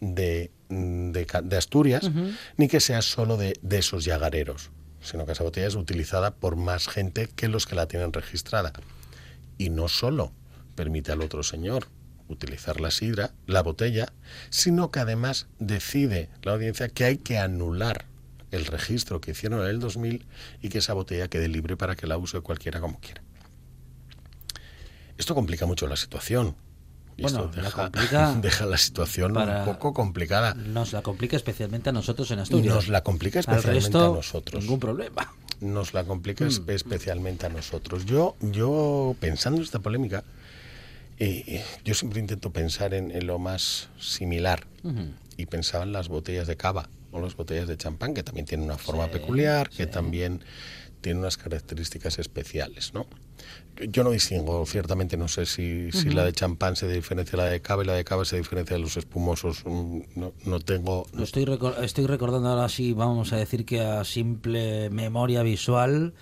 de, 0.00 0.50
de, 0.68 1.56
Asturias, 1.56 2.10
ni 2.56 2.68
que 2.68 2.80
sea 2.80 3.02
solo 3.02 3.36
de, 3.36 3.58
de 3.62 3.78
esos 3.78 4.04
llagareros, 4.04 4.70
sino 5.02 5.26
que 5.26 5.32
esa 5.32 5.44
botella 5.44 5.66
es 5.66 5.74
utilizada 5.74 6.34
por 6.34 6.56
más 6.56 6.88
gente 6.88 7.28
que 7.28 7.48
los 7.48 7.66
que 7.66 7.74
la 7.74 7.86
tienen 7.86 8.12
registrada. 8.12 8.72
Y 9.58 9.70
no 9.70 9.88
solo 9.88 10.32
permite 10.74 11.12
al 11.12 11.20
otro 11.20 11.42
señor 11.42 11.88
utilizar 12.28 12.80
la 12.80 12.90
sidra, 12.90 13.32
la 13.46 13.62
botella, 13.62 14.12
sino 14.50 14.90
que 14.90 15.00
además 15.00 15.46
decide 15.58 16.30
la 16.42 16.52
audiencia 16.52 16.88
que 16.88 17.04
hay 17.04 17.18
que 17.18 17.38
anular 17.38 18.06
el 18.56 18.66
registro 18.66 19.20
que 19.20 19.32
hicieron 19.32 19.60
en 19.60 19.66
el 19.68 19.80
2000 19.80 20.24
y 20.62 20.68
que 20.68 20.78
esa 20.78 20.92
botella 20.94 21.28
quede 21.28 21.48
libre 21.48 21.76
para 21.76 21.96
que 21.96 22.06
la 22.06 22.16
use 22.18 22.40
cualquiera 22.40 22.80
como 22.80 22.98
quiera. 23.00 23.22
Esto 25.18 25.34
complica 25.34 25.66
mucho 25.66 25.86
la 25.86 25.96
situación. 25.96 26.56
Y 27.16 27.22
Bueno, 27.22 27.44
esto 27.44 27.56
la 27.56 27.62
deja, 27.62 27.82
complica 27.82 28.34
deja 28.42 28.66
la 28.66 28.76
situación 28.78 29.36
un 29.36 29.64
poco 29.64 29.94
complicada. 29.94 30.54
Nos 30.54 30.92
la 30.92 31.02
complica 31.02 31.36
especialmente 31.36 31.90
a 31.90 31.92
nosotros 31.92 32.30
en 32.32 32.40
Asturias. 32.40 32.74
Nos 32.74 32.88
la 32.88 33.02
complica 33.02 33.38
Al 33.38 33.42
especialmente 33.44 33.84
resto, 33.84 34.12
a 34.12 34.16
nosotros. 34.16 34.62
Ningún 34.64 34.80
problema. 34.80 35.32
nos 35.60 35.94
la 35.94 36.04
complica 36.04 36.44
Mm. 36.44 36.48
es- 36.48 36.62
especialmente 36.66 37.46
a 37.46 37.48
nosotros. 37.48 38.04
Yo, 38.04 38.36
yo 38.40 39.14
pensando 39.20 39.58
en 39.58 39.64
esta 39.64 39.78
polémica, 39.78 40.24
eh, 41.20 41.64
yo 41.84 41.94
siempre 41.94 42.18
intento 42.20 42.50
pensar 42.50 42.92
en, 42.92 43.12
en 43.12 43.26
lo 43.28 43.38
más 43.38 43.88
similar 44.00 44.66
y 45.36 45.46
pensaba 45.46 45.84
en 45.84 45.92
las 45.92 46.08
botellas 46.08 46.48
de 46.48 46.56
cava 46.56 46.88
o 47.14 47.20
las 47.20 47.36
botellas 47.36 47.68
de 47.68 47.76
champán, 47.76 48.12
que 48.12 48.22
también 48.22 48.44
tienen 48.46 48.66
una 48.66 48.76
forma 48.78 49.08
peculiar, 49.10 49.70
que 49.70 49.86
también 49.86 50.40
tienen 51.00 51.20
unas 51.20 51.36
características 51.36 52.18
especiales, 52.18 52.92
¿no? 52.94 53.06
Yo 53.88 54.04
no 54.04 54.10
distingo, 54.10 54.64
ciertamente 54.66 55.16
no 55.16 55.28
sé 55.28 55.46
si, 55.46 55.90
si 55.92 56.10
la 56.10 56.24
de 56.24 56.32
champán 56.32 56.76
se 56.76 56.88
diferencia 56.88 57.32
de 57.32 57.44
la 57.44 57.50
de 57.50 57.60
cava 57.60 57.82
y 57.82 57.86
la 57.86 57.92
de 57.94 58.04
cava 58.04 58.24
se 58.24 58.36
diferencia 58.36 58.76
de 58.76 58.82
los 58.82 58.96
espumosos. 58.96 59.62
mm, 59.66 60.00
No, 60.16 60.32
no 60.44 60.60
tengo... 60.60 61.06
Lo 61.12 61.24
estoy, 61.24 61.44
recor- 61.44 61.82
estoy 61.82 62.06
recordando 62.06 62.48
ahora 62.48 62.68
sí, 62.68 62.92
vamos 62.94 63.32
a 63.32 63.36
decir 63.36 63.64
que 63.66 63.80
a 63.80 64.04
simple 64.04 64.90
memoria 64.90 65.42
visual 65.42 66.14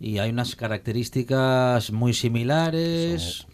y 0.00 0.18
hay 0.18 0.30
unas 0.30 0.56
características 0.56 1.90
muy 1.92 2.14
similares 2.14 3.46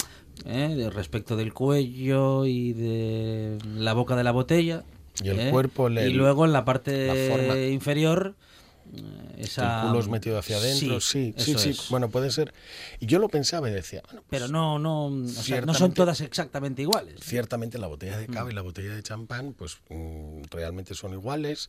¿eh? 0.45 0.75
de 0.76 0.91
respecto 0.91 1.35
del 1.37 1.53
cuello 1.53 2.45
y 2.47 2.73
de 2.75 3.59
la 3.75 3.93
boca 3.95 4.15
de 4.17 4.25
la 4.25 4.33
botella. 4.33 4.85
Y 5.23 5.29
el 5.29 5.41
¿eh? 5.41 5.51
cuerpo, 5.51 5.89
el- 5.89 5.99
y 5.99 6.13
luego 6.13 6.45
en 6.45 6.53
la 6.53 6.65
parte 6.65 7.07
la 7.07 7.67
inferior 7.71 8.35
eh, 8.95 9.35
esa 9.39 9.83
el 9.83 9.89
culo 9.89 10.01
es 10.01 10.09
metido 10.09 10.39
hacia 10.39 10.59
adentro, 10.59 11.01
sí, 11.01 11.35
sí, 11.37 11.55
sí, 11.59 11.71
es. 11.71 11.89
bueno, 11.89 12.09
puede 12.09 12.31
ser. 12.31 12.55
Y 13.01 13.07
yo 13.07 13.19
lo 13.19 13.29
pensaba 13.29 13.69
y 13.69 13.73
decía, 13.73 14.03
bueno, 14.05 14.23
pues, 14.29 14.41
pero 14.43 14.53
no 14.53 14.79
no, 14.79 15.07
o 15.07 15.27
sea, 15.29 15.61
no 15.63 15.75
son 15.75 15.93
todas 15.93 16.21
exactamente 16.21 16.83
iguales. 16.83 17.19
ciertamente 17.21 17.79
la 17.79 17.89
botella 17.89 18.17
de 18.19 18.27
cava 18.29 18.51
y 18.51 18.55
la 18.55 18.63
botella 18.63 18.95
de 18.95 19.03
champán, 19.03 19.55
pues 19.55 19.79
mm, 19.89 20.43
realmente 20.51 20.95
son 20.95 21.13
iguales, 21.15 21.69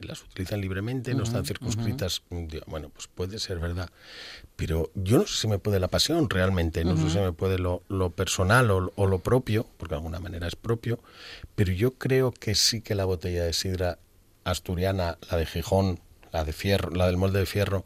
las 0.00 0.22
utilizan 0.22 0.60
libremente, 0.60 1.14
no 1.14 1.22
están 1.22 1.44
circunscritas, 1.44 2.22
bueno, 2.66 2.90
pues 2.90 3.08
puede 3.08 3.38
ser 3.38 3.58
verdad. 3.58 3.90
Pero 4.56 4.90
yo 4.94 5.18
no 5.18 5.26
sé 5.26 5.42
si 5.42 5.48
me 5.48 5.58
puede 5.58 5.80
la 5.80 5.88
pasión 5.88 6.28
realmente, 6.28 6.84
no 6.84 6.96
sé 6.96 7.10
si 7.10 7.18
me 7.18 7.32
puede 7.32 7.58
lo, 7.58 7.82
lo 7.88 8.10
personal 8.10 8.70
o, 8.70 8.92
o 8.96 9.06
lo 9.06 9.18
propio, 9.20 9.66
porque 9.76 9.94
de 9.94 9.98
alguna 9.98 10.20
manera 10.20 10.46
es 10.46 10.56
propio, 10.56 11.00
pero 11.54 11.72
yo 11.72 11.92
creo 11.92 12.32
que 12.32 12.54
sí 12.54 12.80
que 12.80 12.94
la 12.94 13.04
botella 13.04 13.44
de 13.44 13.52
sidra 13.52 13.98
asturiana, 14.44 15.18
la 15.30 15.38
de 15.38 15.46
Gijón, 15.46 16.00
la 16.32 16.44
de 16.44 16.52
fierro, 16.52 16.90
la 16.90 17.06
del 17.06 17.16
molde 17.16 17.40
de 17.40 17.46
fierro, 17.46 17.84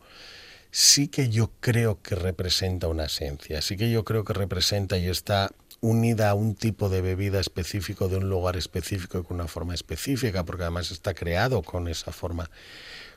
sí 0.71 1.09
que 1.09 1.29
yo 1.29 1.51
creo 1.61 2.03
que 2.03 2.15
representa 2.15 2.89
una 2.89 3.05
esencia, 3.05 3.63
sí 3.63 3.77
que 3.77 3.91
yo 3.91 4.05
creo 4.05 4.25
que 4.25 4.33
representa 4.33 4.99
y 4.99 5.07
está 5.07 5.51
unida 5.81 6.31
a 6.31 6.35
un 6.35 6.55
tipo 6.55 6.89
de 6.89 7.01
bebida 7.01 7.41
específico 7.41 8.09
de 8.09 8.17
un 8.17 8.29
lugar 8.29 8.57
específico 8.57 9.19
y 9.19 9.23
con 9.23 9.37
una 9.37 9.49
forma 9.49 9.75
específica, 9.75 10.45
porque 10.45 10.63
además 10.63 10.91
está 10.91 11.15
creado 11.15 11.63
con 11.63 11.89
esa 11.89 12.13
forma. 12.13 12.51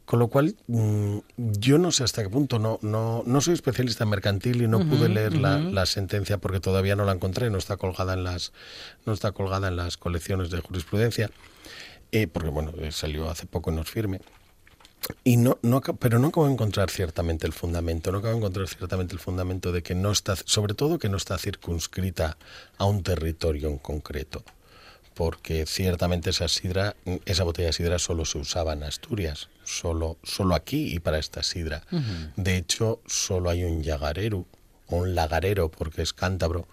Con 0.06 0.20
lo 0.20 0.28
cual, 0.28 0.56
mm, 0.68 1.20
yo 1.38 1.78
no 1.78 1.92
sé 1.92 2.04
hasta 2.04 2.24
qué 2.24 2.30
punto, 2.30 2.60
no, 2.60 2.80
no, 2.82 3.24
no 3.26 3.42
soy 3.42 3.54
especialista 3.54 4.04
en 4.04 4.10
mercantil 4.10 4.62
y 4.62 4.68
no 4.68 4.80
pude 4.80 5.10
leer 5.10 5.38
la, 5.38 5.58
la 5.60 5.86
sentencia 5.86 6.38
porque 6.38 6.60
todavía 6.60 6.96
no 6.96 7.06
la 7.06 7.14
encontré, 7.14 7.50
no 7.50 7.58
está 7.58 7.78
colgada 7.78 8.14
en 8.14 8.24
las, 8.24 8.52
no 9.06 9.14
está 9.14 9.32
colgada 9.32 9.68
en 9.68 9.78
las 9.78 9.98
colecciones 9.98 10.50
de 10.50 10.60
jurisprudencia, 10.60 11.30
eh, 12.12 12.28
porque 12.28 12.50
bueno, 12.50 12.74
eh, 12.78 12.92
salió 12.92 13.30
hace 13.30 13.46
poco 13.46 13.70
en 13.70 13.78
Nos 13.78 13.90
Firme. 13.90 14.20
Y 15.24 15.38
no, 15.38 15.58
no, 15.62 15.82
pero 15.82 16.20
no 16.20 16.28
acabo 16.28 16.46
de 16.46 16.54
encontrar 16.54 16.90
ciertamente 16.90 17.48
el 17.48 17.54
fundamento, 17.54 18.12
no 18.12 18.20
acabo 18.20 18.34
de 18.34 18.38
encontrar 18.40 18.68
ciertamente 18.68 19.14
el 19.14 19.20
fundamento 19.20 19.72
de 19.72 19.82
que 19.82 19.96
no 19.96 20.12
está, 20.12 20.36
sobre 20.36 20.74
todo 20.74 21.00
que 21.00 21.10
no 21.10 21.18
está 21.18 21.38
circunscrita 21.38 22.38
a 22.78 22.86
un 22.86 23.02
territorio 23.02 23.70
en 23.70 23.78
concreto, 23.78 24.44
porque 25.16 25.66
ciertamente 25.66 26.30
esa 26.30 26.48
sidra, 26.48 26.96
esa 27.26 27.44
botella 27.44 27.68
de 27.68 27.74
sidra 27.74 28.00
solo 28.00 28.26
se 28.26 28.38
usaba 28.38 28.74
en 28.74 28.84
Asturias, 28.84 29.50
solo, 29.64 30.18
solo 30.24 30.56
aquí 30.56 30.94
y 30.94 31.00
para 31.00 31.18
esta 31.18 31.42
sidra. 31.44 31.84
De 32.36 32.58
hecho, 32.58 33.02
solo 33.08 33.50
hay 33.50 33.64
un 33.64 33.82
llagarero, 33.84 34.46
o 34.88 34.98
un 34.98 35.16
lagarero, 35.16 35.70
porque 35.70 36.04
es 36.04 36.14
cántabro, 36.14 36.68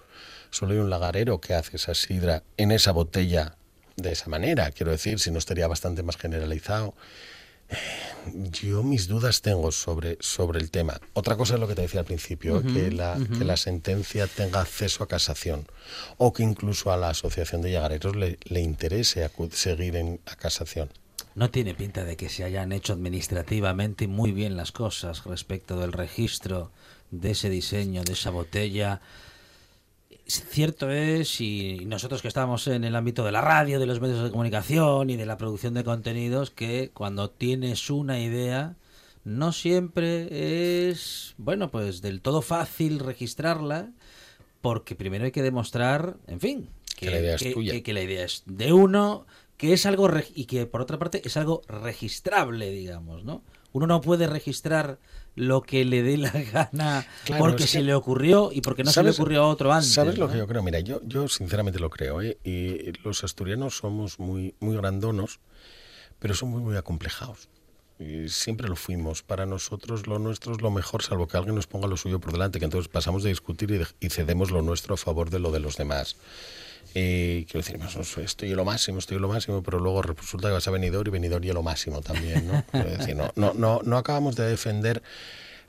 solo 0.50 0.73
hay 0.73 0.78
un 0.78 0.90
lagarero 0.90 1.40
que 1.40 1.54
hace 1.54 1.76
esa 1.76 1.94
sidra 1.94 2.42
en 2.56 2.73
esa 2.73 2.92
botella 2.92 3.56
de 3.97 4.12
esa 4.12 4.28
manera, 4.28 4.70
quiero 4.70 4.92
decir, 4.92 5.18
si 5.18 5.30
no 5.30 5.38
estaría 5.38 5.66
bastante 5.66 6.02
más 6.02 6.16
generalizado. 6.16 6.94
Yo 8.35 8.83
mis 8.83 9.09
dudas 9.09 9.41
tengo 9.41 9.73
sobre, 9.73 10.17
sobre 10.21 10.59
el 10.59 10.71
tema. 10.71 11.01
Otra 11.15 11.37
cosa 11.37 11.55
es 11.55 11.61
lo 11.61 11.69
que 11.69 11.75
te 11.75 11.83
decía 11.83 12.01
al 12.01 12.07
principio, 12.07 12.63
que, 12.63 12.91
la, 12.91 13.19
que 13.39 13.45
la 13.45 13.57
sentencia 13.57 14.27
tenga 14.27 14.61
acceso 14.61 15.05
a 15.05 15.09
casación 15.09 15.67
o 16.19 16.33
que 16.33 16.43
incluso 16.43 16.93
a 16.93 16.97
la 16.97 17.11
Asociación 17.11 17.63
de 17.63 17.73
Llagareros 17.73 18.17
le, 18.17 18.39
le 18.45 18.61
interese 18.61 19.29
seguir 19.53 19.97
en, 19.97 20.21
a 20.27 20.37
casación. 20.37 20.91
No 21.35 21.51
tiene 21.51 21.75
pinta 21.75 22.05
de 22.05 22.17
que 22.17 22.29
se 22.29 22.45
hayan 22.45 22.73
hecho 22.73 22.93
administrativamente 22.93 24.09
muy 24.09 24.33
bien 24.33 24.57
las 24.57 24.73
cosas 24.73 25.25
respecto 25.25 25.79
del 25.79 25.93
registro 25.93 26.71
de 27.11 27.31
ese 27.31 27.49
diseño, 27.49 28.03
de 28.03 28.13
esa 28.13 28.31
botella. 28.31 29.01
Cierto 30.35 30.90
es, 30.90 31.40
y 31.40 31.85
nosotros 31.87 32.20
que 32.23 32.28
estamos 32.28 32.66
en 32.68 32.85
el 32.85 32.94
ámbito 32.97 33.25
de 33.25 33.32
la 33.32 33.40
radio, 33.40 33.80
de 33.80 33.87
los 33.87 34.00
medios 34.00 34.23
de 34.23 34.30
comunicación 34.30 35.11
y 35.11 35.16
de 35.16 35.26
la 35.26 35.38
producción 35.38 35.75
de 35.75 35.85
contenidos, 35.85 36.50
que 36.50 36.90
cuando 36.92 37.30
tienes 37.30 37.88
una 37.90 38.20
idea, 38.20 38.76
no 39.25 39.52
siempre 39.52 40.88
es, 40.90 41.35
bueno, 41.38 41.70
pues 41.70 42.02
del 42.02 42.20
todo 42.20 42.42
fácil 42.42 42.99
registrarla, 42.99 43.90
porque 44.61 44.94
primero 44.94 45.25
hay 45.25 45.32
que 45.32 45.42
demostrar, 45.42 46.16
en 46.26 46.40
fin, 46.40 46.68
Que 46.97 47.11
la 47.11 47.20
idea 47.20 47.35
es 47.37 47.42
que- 47.42 47.52
tuya. 47.52 47.73
que- 47.73 47.82
que 47.82 47.92
la 47.94 48.02
idea 48.02 48.25
es 48.25 48.42
de 48.47 48.73
uno, 48.73 49.26
que 49.56 49.73
es 49.73 49.87
algo, 49.87 50.11
y 50.35 50.44
que 50.44 50.66
por 50.66 50.80
otra 50.82 50.99
parte 50.99 51.23
es 51.25 51.37
algo 51.37 51.62
registrable, 51.68 52.70
digamos, 52.70 53.25
¿no? 53.25 53.42
Uno 53.73 53.87
no 53.87 54.01
puede 54.01 54.27
registrar 54.27 54.99
lo 55.35 55.63
que 55.63 55.85
le 55.85 56.03
dé 56.03 56.17
la 56.17 56.31
gana 56.31 57.07
Claro, 57.25 57.45
porque 57.45 57.67
se 57.67 57.79
que- 57.79 57.85
le 57.85 57.95
ocurrió 57.95 58.51
y 58.53 58.61
porque 58.61 58.83
no 58.83 58.91
se 58.91 59.03
le 59.03 59.09
¿Sabes- 59.11 59.21
ocurrió 59.21 59.43
a 59.45 59.49
otro 59.49 59.73
antes. 59.73 59.93
¿Sabes 59.93 60.19
lo 60.19 60.27
¿no? 60.27 60.33
que 60.33 60.39
yo 60.39 60.47
creo? 60.47 60.63
Mira, 60.63 60.81
yo, 60.81 61.01
yo 61.05 61.29
sinceramente 61.29 61.79
lo 61.79 61.91
creo, 61.91 62.21
¿eh? 62.23 62.39
Y 62.45 62.93
los 63.05 63.23
asturianos 63.25 63.77
somos 63.77 64.19
muy, 64.19 64.55
muy 64.61 64.77
grandonos, 64.77 65.39
pero 66.19 66.35
son 66.35 66.49
muy, 66.51 66.63
muy 66.63 66.77
acomplejados. 66.77 67.49
Y 68.01 68.29
siempre 68.29 68.69
lo 68.69 68.77
fuimos. 68.77 69.23
Para 69.23 69.45
nosotros 69.45 70.07
lo 70.07 70.19
nuestro 70.19 70.53
es 70.55 70.63
lo 70.63 70.71
mejor, 70.71 71.03
salvo 71.03 71.27
que 71.29 71.37
alguien 71.37 71.55
nos 71.57 71.67
ponga 71.67 71.89
lo 71.89 71.97
suyo 71.97 72.21
por 72.21 72.33
delante, 72.33 72.59
que 72.61 72.65
entonces 72.65 72.89
pasamos 72.89 73.23
de 73.23 73.29
discutir 73.31 73.71
y, 73.73 73.79
de- 73.79 73.87
y 74.01 74.09
cedemos 74.11 74.51
lo 74.51 74.63
nuestro 74.63 74.95
a 74.95 74.97
favor 74.97 75.31
de 75.31 75.41
lo 75.41 75.51
de 75.53 75.61
los 75.61 75.77
demás. 75.77 76.17
Eh, 76.95 77.45
quiero 77.50 77.64
decir, 77.64 77.78
estoy 78.25 78.50
lo 78.50 78.64
máximo, 78.64 78.99
estoy 78.99 79.18
lo 79.18 79.28
máximo, 79.28 79.62
pero 79.62 79.78
luego 79.78 80.02
resulta 80.02 80.49
que 80.49 80.54
vas 80.54 80.66
a 80.68 80.71
venidor 80.71 81.07
y 81.07 81.11
venidor 81.11 81.45
y 81.45 81.52
lo 81.52 81.62
máximo 81.62 82.00
también, 82.00 82.47
¿no? 82.47 82.64
Decir, 82.73 83.14
no, 83.14 83.30
no, 83.37 83.52
no, 83.54 83.80
no 83.85 83.99
acabamos 83.99 84.37
de 84.37 84.49
defender 84.49 85.02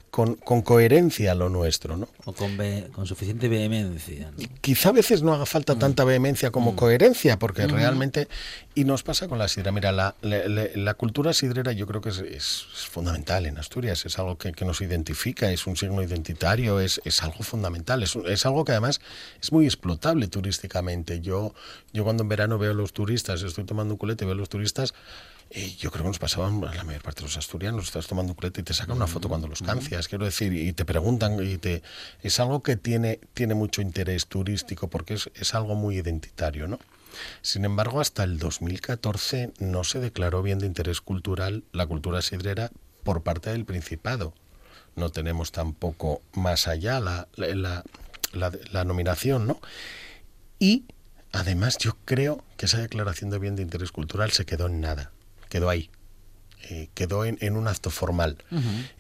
con, 0.10 0.36
con 0.36 0.62
coherencia 0.62 1.36
lo 1.36 1.50
nuestro, 1.50 1.96
¿no? 1.98 2.08
O 2.26 2.34
con, 2.34 2.58
ve- 2.58 2.88
con 2.92 3.06
suficiente 3.06 3.48
vehemencia. 3.48 4.32
¿no? 4.32 4.48
quizá 4.62 4.90
a 4.90 4.92
veces 4.92 5.22
no 5.24 5.34
haga 5.34 5.46
falta 5.46 5.76
Mm. 5.76 5.80
tanta 5.80 6.04
vehemencia 6.04 6.52
como 6.52 6.76
coherencia, 6.76 7.38
porque 7.40 7.68
realmente, 7.68 8.28
y 8.76 8.84
nos 8.86 9.04
pasa 9.04 9.28
con 9.28 9.38
la 9.40 9.48
sidra, 9.48 9.72
mira, 9.72 9.92
la, 9.92 10.16
la- 10.22 10.48
la- 10.48 10.68
la 10.76 10.94
cultura 10.96 11.34
sidrera 11.34 11.72
yo 11.72 11.86
creo 11.88 12.02
que 12.02 12.10
es, 12.10 12.18
es- 12.20 12.66
es 12.74 12.86
fundamental 12.90 13.46
en 13.46 13.58
Asturias, 13.58 14.06
es 14.06 14.18
algo 14.20 14.38
que, 14.38 14.52
que 14.52 14.66
nos 14.66 14.82
identifica, 14.82 15.52
es 15.52 15.68
un 15.68 15.76
signo 15.78 16.02
identitario, 16.04 16.80
es, 16.80 17.02
es 17.06 17.22
algo 17.24 17.44
fundamental, 17.44 18.04
es, 18.04 18.16
es 18.16 18.46
algo 18.46 18.66
que 18.66 18.72
además 18.74 19.02
es 19.42 19.52
muy 19.52 19.66
explotable 19.66 20.28
turísticamente. 20.28 21.22
Yo, 21.22 21.54
yo 21.94 22.04
cuando 22.04 22.24
en 22.24 22.30
verano 22.30 22.58
veo 22.58 22.72
a 22.72 22.74
los 22.76 22.94
turistas, 22.94 23.42
estoy 23.44 23.64
tomando 23.66 23.94
un 23.94 23.98
culete 23.98 24.24
y 24.24 24.28
veo 24.28 24.34
a 24.34 24.38
los 24.38 24.50
turistas, 24.50 24.94
eh, 25.52 25.76
yo 25.78 25.90
creo 25.92 26.04
que 26.04 26.10
nos 26.10 26.20
pasaban 26.20 26.64
a 26.64 26.74
la 26.76 26.84
mayor 26.84 27.02
parte 27.02 27.22
de 27.22 27.28
los 27.28 27.38
asturianos, 27.38 27.86
estás 27.86 28.08
tomando 28.08 28.32
un 28.34 28.36
culete 28.36 28.62
y 28.62 28.64
te 28.64 28.74
sacan 28.74 28.96
una 28.98 29.08
foto 29.08 29.28
cuando 29.30 29.48
los 29.48 29.62
cancias, 29.62 30.08
quiero 30.08 30.26
decir, 30.26 30.54
y 30.54 30.74
te 30.74 30.86
preguntan, 30.86 31.44
y 31.44 31.58
te 31.58 31.82
es 32.22 32.40
algo 32.40 32.62
que 32.64 32.78
tiene, 32.78 33.20
tiene 33.34 33.56
mucho 33.56 33.82
interés 33.82 34.28
turístico 34.28 34.90
porque 34.90 35.16
es, 35.16 35.30
es 35.36 35.56
algo 35.56 35.76
muy 35.76 35.98
identitario, 35.98 36.68
¿no? 36.68 36.80
Sin 37.42 37.66
embargo, 37.66 38.00
hasta 38.00 38.24
el 38.24 38.38
2014 38.38 39.52
no 39.60 39.84
se 39.84 40.00
declaró 40.00 40.42
bien 40.44 40.60
de 40.60 40.68
interés 40.68 41.02
cultural 41.02 41.64
la 41.72 41.86
cultura 41.88 42.22
sidrera 42.22 42.72
por 43.04 43.24
parte 43.24 43.50
del 43.50 43.66
Principado. 43.66 44.34
No 44.96 45.10
tenemos 45.10 45.52
tampoco 45.52 46.22
más 46.34 46.68
allá 46.68 47.00
la, 47.00 47.28
la, 47.36 47.48
la- 47.56 47.84
la- 48.34 48.52
la 48.72 48.84
nominación, 48.84 49.48
¿no? 49.48 49.60
Y 50.60 50.86
además 51.32 51.78
yo 51.80 51.98
creo 52.06 52.44
que 52.58 52.66
esa 52.68 52.78
declaración 52.80 53.30
de 53.30 53.40
bien 53.40 53.56
de 53.56 53.64
interés 53.64 53.92
cultural 53.92 54.32
se 54.32 54.46
quedó 54.46 54.68
en 54.68 54.82
nada, 54.82 55.12
quedó 55.50 55.70
ahí, 55.70 55.90
eh, 56.70 56.90
quedó 56.94 57.26
en, 57.26 57.38
en 57.42 57.58
un 57.58 57.68
acto 57.68 57.90
formal. 57.90 58.38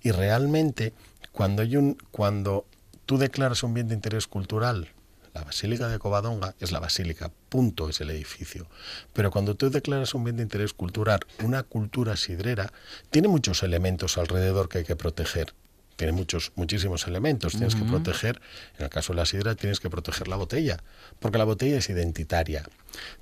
Y 0.02 0.12
realmente 0.12 0.94
cuando, 1.32 1.62
hay 1.62 1.78
un, 1.78 1.98
cuando 2.12 2.66
tú 3.06 3.18
declaras 3.18 3.64
un 3.64 3.74
bien 3.74 3.88
de 3.88 3.96
interés 3.96 4.28
cultural, 4.28 4.90
la 5.34 5.44
Basílica 5.44 5.88
de 5.88 6.00
Covadonga 6.00 6.56
es 6.60 6.72
la 6.72 6.80
basílica, 6.80 7.32
punto, 7.50 7.88
es 7.88 8.02
el 8.02 8.10
edificio. 8.10 8.68
Pero 9.14 9.32
cuando 9.32 9.56
tú 9.56 9.70
declaras 9.70 10.14
un 10.14 10.24
bien 10.24 10.38
de 10.38 10.44
interés 10.44 10.74
cultural, 10.74 11.20
una 11.44 11.64
cultura 11.64 12.18
sidrera, 12.18 12.74
tiene 13.10 13.28
muchos 13.28 13.64
elementos 13.64 14.18
alrededor 14.18 14.70
que 14.70 14.80
hay 14.80 14.84
que 14.84 14.96
proteger 14.96 15.54
tiene 16.00 16.14
muchos, 16.14 16.54
muchísimos 16.56 17.06
elementos. 17.08 17.52
Tienes 17.52 17.76
que 17.76 17.84
proteger, 17.84 18.40
en 18.78 18.86
el 18.86 18.90
caso 18.90 19.12
de 19.12 19.18
la 19.18 19.26
sidra, 19.26 19.56
tienes 19.56 19.82
que 19.82 19.90
proteger 19.90 20.30
la 20.30 20.38
botella, 20.38 20.82
porque 21.20 21.38
la 21.38 21.44
botella 21.44 21.78
es 21.78 21.90
identitaria. 21.90 22.64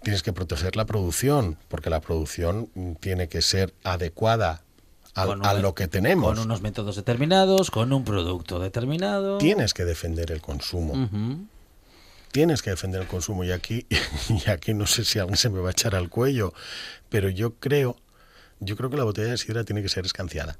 Tienes 0.04 0.22
que 0.22 0.32
proteger 0.32 0.76
la 0.76 0.86
producción, 0.86 1.58
porque 1.70 1.90
la 1.90 2.02
producción 2.02 2.70
tiene 3.00 3.30
que 3.30 3.42
ser 3.42 3.74
adecuada 3.84 4.62
a 5.16 5.56
lo 5.56 5.74
que 5.74 5.88
tenemos. 5.88 6.36
Con 6.36 6.46
unos 6.46 6.62
métodos 6.62 6.96
determinados, 6.96 7.72
con 7.72 7.92
un 7.92 8.06
producto 8.06 8.60
determinado. 8.60 9.40
Tienes 9.40 9.74
que 9.74 9.84
defender 9.84 10.32
el 10.32 10.42
consumo. 10.42 11.10
Tienes 12.32 12.62
que 12.62 12.70
defender 12.70 13.02
el 13.02 13.08
consumo. 13.08 13.44
Y 13.44 13.54
aquí, 13.54 13.88
y 14.30 14.52
aquí 14.52 14.76
no 14.76 14.86
sé 14.86 15.04
si 15.04 15.18
alguien 15.18 15.38
se 15.38 15.50
me 15.50 15.60
va 15.62 15.70
a 15.70 15.72
echar 15.72 15.96
al 15.96 16.10
cuello, 16.10 16.54
pero 17.10 17.28
yo 17.30 17.56
creo, 17.56 17.98
yo 18.60 18.78
creo 18.78 18.92
que 18.92 18.98
la 18.98 19.04
botella 19.04 19.32
de 19.32 19.38
sidra 19.40 19.64
tiene 19.64 19.82
que 19.82 19.90
ser 19.90 20.06
escanciada. 20.06 20.60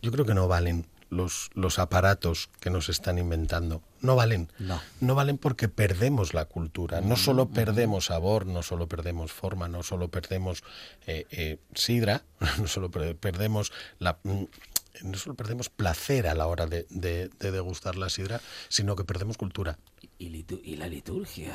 Yo 0.00 0.12
creo 0.12 0.24
que 0.24 0.34
no 0.34 0.46
valen 0.46 0.86
los, 1.10 1.50
los 1.54 1.78
aparatos 1.78 2.48
que 2.60 2.70
nos 2.70 2.88
están 2.88 3.18
inventando. 3.18 3.82
No 4.00 4.16
valen. 4.16 4.48
No. 4.58 4.80
No 5.00 5.14
valen 5.14 5.38
porque 5.38 5.68
perdemos 5.68 6.34
la 6.34 6.44
cultura. 6.44 7.00
No 7.00 7.16
solo 7.16 7.48
perdemos 7.48 8.06
sabor, 8.06 8.46
no 8.46 8.62
solo 8.62 8.88
perdemos 8.88 9.32
forma, 9.32 9.68
no 9.68 9.82
solo 9.82 10.08
perdemos 10.08 10.62
eh, 11.06 11.26
eh, 11.30 11.58
sidra, 11.74 12.22
no 12.58 12.66
solo 12.66 12.90
per- 12.90 13.16
perdemos 13.16 13.72
la... 13.98 14.18
mm, 14.22 14.44
No 15.02 15.18
solo 15.18 15.34
perdemos 15.34 15.68
placer 15.70 16.26
a 16.28 16.34
la 16.34 16.46
hora 16.46 16.66
de, 16.66 16.86
de- 16.90 17.28
de 17.28 17.50
degustar 17.50 17.96
la 17.96 18.08
sidra, 18.08 18.40
sino 18.68 18.94
que 18.96 19.04
perdemos 19.04 19.36
cultura. 19.36 19.78
Y, 20.18 20.28
litu- 20.30 20.60
y 20.62 20.76
la 20.76 20.86
liturgia. 20.88 21.54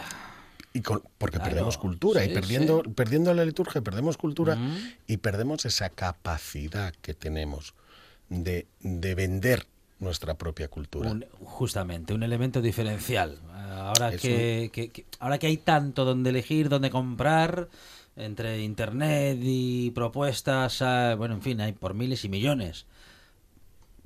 Y 0.74 0.82
con- 0.82 1.02
porque 1.18 1.38
Claro, 1.38 1.50
perdemos 1.52 1.78
cultura 1.78 2.22
sí, 2.24 2.30
y 2.30 2.34
perdiendo, 2.34 2.82
sí. 2.86 2.92
perdiendo 2.92 3.34
la 3.34 3.44
liturgia 3.46 3.82
perdemos 3.82 4.18
cultura 4.18 4.56
y 5.08 5.18
perdemos 5.18 5.66
esa 5.66 5.90
capacidad 5.90 6.94
que 7.02 7.14
tenemos 7.16 7.74
de, 8.30 8.68
de 8.82 9.16
vender 9.16 9.66
nuestra 10.00 10.38
propia 10.38 10.68
cultura. 10.70 11.10
Un- 11.12 11.26
justamente, 11.44 12.14
un 12.14 12.24
elemento 12.24 12.62
diferencial. 12.62 13.40
Ahora 13.54 14.14
Es 14.14 14.22
que, 14.22 14.70
que- 14.72 14.90
que- 14.90 15.06
ahora 15.20 15.38
que 15.38 15.48
hay 15.48 15.58
tanto 15.58 16.06
donde 16.06 16.30
elegir, 16.30 16.70
donde 16.70 16.90
comprar, 16.90 17.68
entre 18.16 18.62
internet 18.64 19.40
y 19.42 19.92
propuestas, 19.92 20.80
bueno, 21.18 21.36
en 21.36 21.42
fin, 21.42 21.62
hay 21.62 21.74
por 21.74 21.94
miles 21.94 22.24
y 22.26 22.30
millones. 22.30 22.86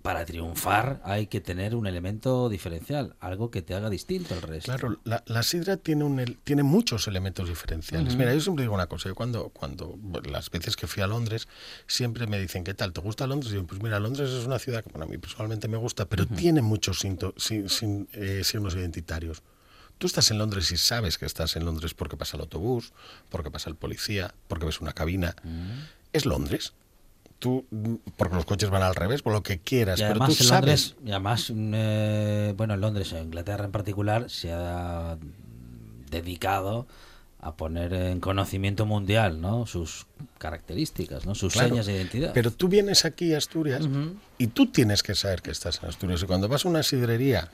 Para 0.03 0.25
triunfar 0.25 1.01
hay 1.05 1.27
que 1.27 1.39
tener 1.41 1.73
un 1.75 1.87
elemento 1.87 2.49
diferencial, 2.49 3.15
algo 3.21 3.49
que 3.49 3.61
te 3.61 3.73
haga 3.73 3.89
distinto 3.89 4.33
al 4.35 4.41
resto. 4.41 4.71
Claro, 4.71 4.99
la, 5.05 5.23
la 5.27 5.41
sidra 5.43 5.77
tiene, 5.77 6.03
un, 6.03 6.19
el- 6.19 6.37
tiene 6.43 6.61
muchos 6.61 7.07
elementos 7.07 7.47
diferenciales. 7.49 8.15
Mira, 8.17 8.33
yo 8.33 8.41
siempre 8.41 8.63
digo 8.63 8.75
una 8.75 8.87
cosa, 8.87 9.07
yo 9.07 9.15
cuando, 9.15 9.51
las 10.29 10.49
veces 10.51 10.75
que 10.75 10.87
fui 10.87 11.01
a 11.01 11.07
Londres, 11.07 11.47
siempre 11.87 12.27
me 12.27 12.37
dicen, 12.37 12.65
¿qué 12.65 12.73
tal? 12.73 12.91
¿Te 12.91 12.99
gusta 12.99 13.25
Londres? 13.27 13.53
Y 13.53 13.55
yo, 13.55 13.65
pues 13.65 13.81
mira, 13.81 13.97
Londres 13.99 14.29
es 14.29 14.45
una 14.45 14.59
ciudad 14.59 14.83
que 14.83 14.89
bueno, 14.91 15.05
a 15.05 15.07
mí 15.07 15.17
personalmente 15.17 15.67
me 15.69 15.77
gusta, 15.77 16.03
pero 16.05 16.27
tiene 16.27 16.61
muchos 16.61 16.99
sinto- 16.99 17.33
sin- 17.37 17.69
sin- 17.69 18.09
eh, 18.11 18.41
signos 18.43 18.75
identitarios. 18.75 19.41
Tú 19.99 20.07
estás 20.07 20.29
en 20.31 20.37
Londres 20.37 20.69
y 20.73 20.75
sabes 20.75 21.17
que 21.17 21.25
estás 21.25 21.55
en 21.55 21.63
Londres 21.63 21.93
porque 21.93 22.17
pasa 22.17 22.35
el 22.35 22.41
autobús, 22.41 22.91
porque 23.29 23.49
pasa 23.51 23.69
el 23.69 23.77
policía, 23.77 24.33
porque 24.49 24.65
ves 24.65 24.81
una 24.81 24.91
cabina. 24.91 25.33
Es 26.11 26.25
Londres. 26.25 26.73
Tú, 27.43 27.65
porque 28.15 28.35
los 28.37 28.45
coches 28.45 28.69
van 28.69 28.83
al 28.83 28.95
revés, 28.95 29.21
por 29.21 29.33
lo 29.33 29.43
que 29.43 29.59
quieras, 29.59 29.99
Y 29.99 30.03
pero 30.03 30.11
además, 30.11 30.29
tú 30.29 30.43
en 30.43 30.47
sabes. 30.47 30.61
Londres, 30.61 30.95
y 31.05 31.11
además 31.11 31.51
eh, 31.53 32.53
bueno, 32.55 32.73
en 32.75 32.79
Londres, 32.79 33.11
en 33.11 33.23
Inglaterra 33.25 33.65
en 33.65 33.71
particular, 33.73 34.29
se 34.29 34.53
ha 34.53 35.17
dedicado 36.09 36.87
a 37.41 37.55
poner 37.57 37.91
en 37.93 38.21
conocimiento 38.21 38.85
mundial 38.85 39.41
¿no? 39.41 39.65
sus 39.65 40.05
características, 40.37 41.25
¿no? 41.25 41.35
sus 41.35 41.51
Claro, 41.51 41.67
señas 41.69 41.85
de 41.85 41.95
identidad. 41.95 42.31
Pero 42.33 42.51
tú 42.51 42.69
vienes 42.69 43.03
aquí 43.03 43.33
a 43.33 43.37
Asturias 43.37 43.83
y 44.37 44.47
tú 44.47 44.67
tienes 44.71 45.03
que 45.03 45.13
saber 45.13 45.41
que 45.41 45.51
estás 45.51 45.81
en 45.83 45.89
Asturias. 45.89 46.23
Y 46.23 46.25
cuando 46.25 46.47
vas 46.47 46.65
a 46.65 46.69
una 46.69 46.81
sidrería, 46.83 47.49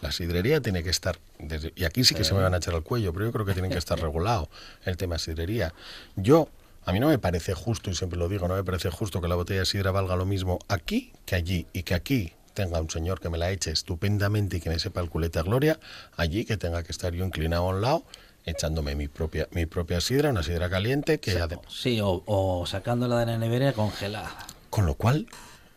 la 0.00 0.10
sidrería 0.10 0.60
tiene 0.60 0.82
que 0.82 0.90
estar, 0.90 1.18
desde- 1.38 1.72
y 1.76 1.84
aquí 1.84 2.02
sí 2.02 2.16
que 2.16 2.24
se 2.24 2.34
me 2.34 2.42
van 2.42 2.54
a 2.54 2.56
echar 2.56 2.74
al 2.74 2.82
cuello, 2.82 3.12
pero 3.12 3.26
yo 3.26 3.32
creo 3.32 3.44
que 3.46 3.52
tiene 3.52 3.68
que 3.68 3.78
estar 3.78 3.96
regulado 4.00 4.48
el 4.84 4.96
tema 4.96 5.18
sidrería. 5.18 5.72
Yo, 6.16 6.48
a 6.88 6.92
mí 6.92 7.00
no 7.00 7.08
me 7.08 7.18
parece 7.18 7.52
justo, 7.52 7.90
y 7.90 7.94
siempre 7.94 8.18
lo 8.18 8.28
digo, 8.28 8.48
no 8.48 8.54
me 8.54 8.64
parece 8.64 8.88
justo 8.90 9.20
que 9.20 9.28
la 9.28 9.34
botella 9.34 9.60
de 9.60 9.66
sidra 9.66 9.90
valga 9.90 10.16
lo 10.16 10.24
mismo 10.24 10.58
aquí 10.68 11.12
que 11.26 11.34
allí, 11.36 11.66
y 11.74 11.82
que 11.82 11.94
aquí 11.94 12.32
tenga 12.54 12.80
un 12.80 12.88
señor 12.88 13.20
que 13.20 13.28
me 13.28 13.36
la 13.36 13.50
eche 13.50 13.70
estupendamente 13.70 14.56
y 14.56 14.60
que 14.60 14.70
me 14.70 14.78
sepa 14.78 15.00
el 15.02 15.10
culete 15.10 15.38
a 15.38 15.42
gloria, 15.42 15.78
allí 16.16 16.44
que 16.46 16.56
tenga 16.56 16.82
que 16.82 16.90
estar 16.92 17.12
yo 17.12 17.24
inclinado 17.26 17.66
a 17.66 17.74
un 17.74 17.80
lado 17.82 18.04
echándome 18.46 18.94
mi 18.94 19.06
propia 19.08 19.46
mi 19.50 19.66
propia 19.66 20.00
sidra, 20.00 20.30
una 20.30 20.42
sidra 20.42 20.70
caliente 20.70 21.20
que 21.20 21.38
ade- 21.38 21.60
Sí, 21.68 22.00
o, 22.00 22.22
o 22.24 22.64
sacándola 22.66 23.18
de 23.20 23.26
la 23.26 23.36
nevera 23.38 23.74
congelada. 23.74 24.30
con 24.70 24.86
lo 24.86 24.94
cual, 24.94 25.26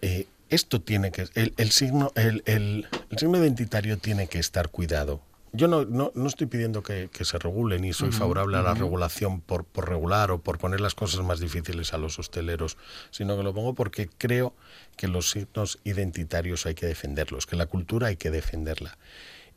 eh, 0.02 0.28
esto 0.50 0.82
tiene 0.82 1.12
que. 1.12 1.28
El, 1.36 1.54
el 1.58 1.71
signo, 1.71 2.12
el, 2.15 2.41
el- 2.45 2.88
el 3.10 3.17
signo 3.19 3.38
identitario 3.38 3.97
tiene 3.97 4.28
que 4.28 4.39
estar 4.39 4.69
cuidado. 4.69 5.21
Yo 5.54 5.68
no, 5.68 5.84
no, 5.84 6.12
no 6.16 6.28
estoy 6.28 6.48
pidiendo 6.48 6.82
que, 6.82 7.10
que 7.12 7.26
se 7.26 7.38
regule, 7.38 7.78
ni 7.78 7.92
soy 7.92 8.12
favorable 8.12 8.56
a 8.58 8.62
la 8.62 8.74
regulación 8.74 9.42
por, 9.42 9.66
por 9.66 9.90
regular 9.90 10.32
o 10.32 10.42
por 10.42 10.58
poner 10.58 10.80
las 10.80 10.96
cosas 10.96 11.26
más 11.26 11.42
difíciles 11.42 11.94
a 11.94 11.98
los 11.98 12.18
hosteleros, 12.20 12.78
sino 13.10 13.36
que 13.36 13.44
lo 13.44 13.54
pongo 13.54 13.74
porque 13.76 14.08
creo 14.18 14.56
que 14.96 15.10
los 15.10 15.30
signos 15.32 15.80
identitarios 15.84 16.66
hay 16.66 16.74
que 16.76 16.86
defenderlos, 16.86 17.46
que 17.48 17.58
la 17.58 17.66
cultura 17.66 18.08
hay 18.08 18.16
que 18.16 18.32
defenderla. 18.32 18.98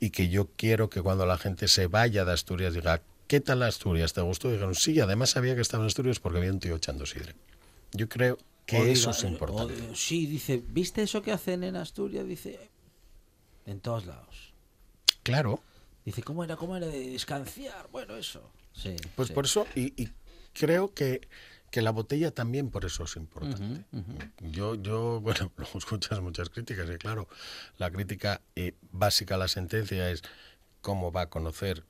y 0.01 0.11
que 0.11 0.29
yo 0.29 0.49
quiero 0.57 0.91
que 0.91 1.01
cuando 1.01 1.25
la 1.27 1.39
gente 1.39 1.69
se 1.69 1.87
vaya 1.87 2.25
de 2.25 2.33
Asturias 2.33 2.75
diga, 2.75 3.01
¿qué 3.29 3.41
tal 3.41 3.63
Asturias? 3.63 4.13
¿Te 4.13 4.21
gustó? 4.21 4.49
Y 4.49 4.53
dijeron, 4.55 4.75
sí, 4.75 4.99
además 4.99 5.31
sabía 5.31 5.55
que 5.55 5.61
estaba 5.61 5.85
en 5.85 5.87
Asturias 5.87 6.19
porque 6.19 6.39
había 6.39 6.51
un 6.53 6.59
tío 6.59 6.75
echando 6.75 7.07
sidra. 7.07 7.33
Yo 7.93 8.09
creo 8.09 8.37
que 8.67 8.91
eso 8.91 9.11
es 9.11 9.23
importante. 9.23 9.75
o- 9.91 9.95
sí, 9.95 10.27
dice, 10.27 10.61
¿viste 10.67 11.03
eso 11.05 11.23
que 11.23 11.31
hacen 11.31 11.63
en 11.63 11.77
Asturias? 11.77 12.27
Dice, 12.27 12.59
en 13.67 13.79
todos 13.81 14.05
lados. 14.07 14.53
Claro, 15.23 15.63
Dice, 16.05 16.23
¿cómo 16.23 16.45
era? 16.45 16.57
¿Cómo 16.57 16.77
era 16.77 16.87
de 16.87 17.15
escanciar? 17.15 17.89
Bueno, 17.91 18.17
eso. 18.17 18.51
Sí. 18.73 18.97
pues 19.15 19.29
sí. 19.29 19.35
por 19.35 19.45
eso, 19.47 19.67
y, 19.75 20.01
y 20.03 20.11
creo 20.53 20.93
que, 20.93 21.27
que 21.71 21.83
la 21.83 21.91
botella 21.91 22.31
también 22.31 22.71
por 22.71 22.85
eso 22.85 23.05
es 23.05 23.17
importante. 23.17 23.85
Yo, 24.41 24.75
yo, 24.77 25.21
bueno, 25.23 25.51
luego 25.57 25.79
escuchas 25.79 26.21
muchas 26.21 26.51
críticas 26.51 26.89
y 26.89 26.99
claro, 26.99 27.29
la 27.79 27.91
crítica 27.91 28.43
eh, 28.55 28.75
básica 28.93 29.35
a 29.35 29.39
la 29.39 29.49
sentencia 29.49 30.11
es 30.11 30.23
cómo 30.83 31.11
va 31.11 31.23
a 31.23 31.31
conocer 31.31 31.85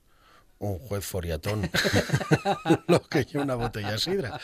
un 0.57 0.79
juez 0.79 1.05
foriatón 1.05 1.69
lo 2.87 3.01
que 3.01 3.25
lleva 3.25 3.43
una 3.43 3.55
botella 3.55 3.91
de 3.91 3.99
sidra. 3.99 4.39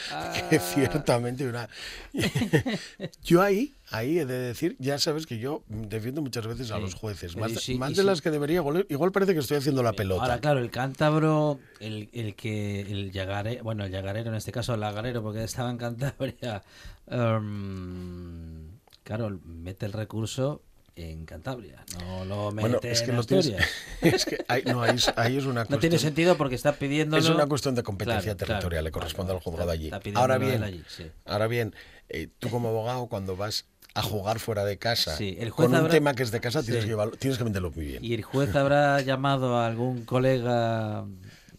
Que 0.49 0.59
ciertamente 0.59 1.47
una... 1.47 1.69
yo 3.23 3.41
ahí, 3.41 3.73
ahí 3.91 4.19
he 4.19 4.25
de 4.25 4.37
decir, 4.37 4.75
ya 4.79 4.99
sabes 4.99 5.25
que 5.25 5.39
yo 5.39 5.63
defiendo 5.67 6.21
muchas 6.21 6.45
veces 6.45 6.69
a 6.71 6.75
Sí. 6.75 6.81
los 6.81 6.95
jueces, 6.95 7.35
más, 7.37 7.53
de- 7.53 7.59
sí, 7.59 7.75
más 7.77 7.91
y 7.91 7.93
de 7.95 8.01
sí. 8.01 8.05
las 8.07 8.21
que 8.21 8.29
debería, 8.29 8.57
igual, 8.57 8.85
igual 8.89 9.11
parece 9.11 9.33
que 9.33 9.39
estoy 9.39 9.57
haciendo 9.57 9.83
la 9.83 9.93
pelota. 9.93 10.23
Ahora, 10.23 10.39
claro, 10.39 10.59
el 10.59 10.69
cántabro, 10.69 11.59
el, 11.79 12.09
el 12.13 12.35
que, 12.35 12.81
el 12.81 13.11
llagarero, 13.11 13.63
bueno, 13.63 13.85
el 13.85 13.91
llagarero, 13.91 14.29
en 14.29 14.35
este 14.35 14.51
caso 14.51 14.73
el 14.73 14.81
lagarero, 14.81 15.23
porque 15.23 15.43
estaba 15.43 15.69
en 15.71 15.77
Cantabria, 15.77 16.61
em, 17.07 18.77
claro, 19.03 19.39
mete 19.45 19.85
el 19.85 19.93
recurso 19.93 20.61
en 21.03 21.25
Cantabria, 21.25 21.83
no 21.99 22.25
lo 22.25 22.51
mete 22.51 22.61
Bueno, 22.69 22.79
es 22.83 23.01
que 23.01 23.09
en 23.11 23.15
no 23.17 23.23
tienes, 23.23 23.53
es 24.01 24.25
que 24.25 24.37
ahí, 24.47 24.63
no, 24.65 24.81
ahí, 24.83 24.95
es, 24.95 25.11
ahí 25.15 25.37
es 25.37 25.45
una 25.45 25.61
No 25.63 25.67
cuestión. 25.67 25.79
tiene 25.79 25.99
sentido 25.99 26.37
porque 26.37 26.55
está 26.55 26.73
pidiendo. 26.73 27.17
Es 27.17 27.29
una 27.29 27.45
cuestión 27.47 27.75
de 27.75 27.83
competencia 27.83 28.35
territorial, 28.35 28.83
le 28.83 28.91
corresponde 28.91 29.33
al 29.33 29.39
juzgado 29.39 29.71
allí. 29.71 29.91
Ahora 30.15 30.37
bien, 30.37 30.63
allí, 30.63 30.83
sí. 30.87 31.05
ahora 31.25 31.47
bien, 31.47 31.73
eh, 32.09 32.27
tú 32.39 32.49
como 32.49 32.69
abogado 32.69 33.07
cuando 33.07 33.35
vas 33.35 33.65
a 33.93 34.01
jugar 34.01 34.39
fuera 34.39 34.63
de 34.63 34.77
casa 34.77 35.17
Sí, 35.17 35.35
el 35.37 35.49
juez 35.49 35.69
con 35.69 35.77
un 35.83 35.89
tema 35.89 36.13
que 36.13 36.23
es 36.23 36.31
de 36.31 36.39
casa 36.39 36.63
tienes, 36.63 36.83
Sí. 36.83 36.87
que, 36.89 36.95
llevarlo- 36.95 37.17
tienes 37.17 37.37
que 37.37 37.43
venderlo 37.43 37.71
muy 37.71 37.85
bien. 37.85 38.03
Y 38.05 38.13
el 38.13 38.23
juez 38.23 38.55
habrá 38.55 39.01
llamado 39.01 39.57
a 39.57 39.67
algún 39.67 40.05
colega. 40.05 41.03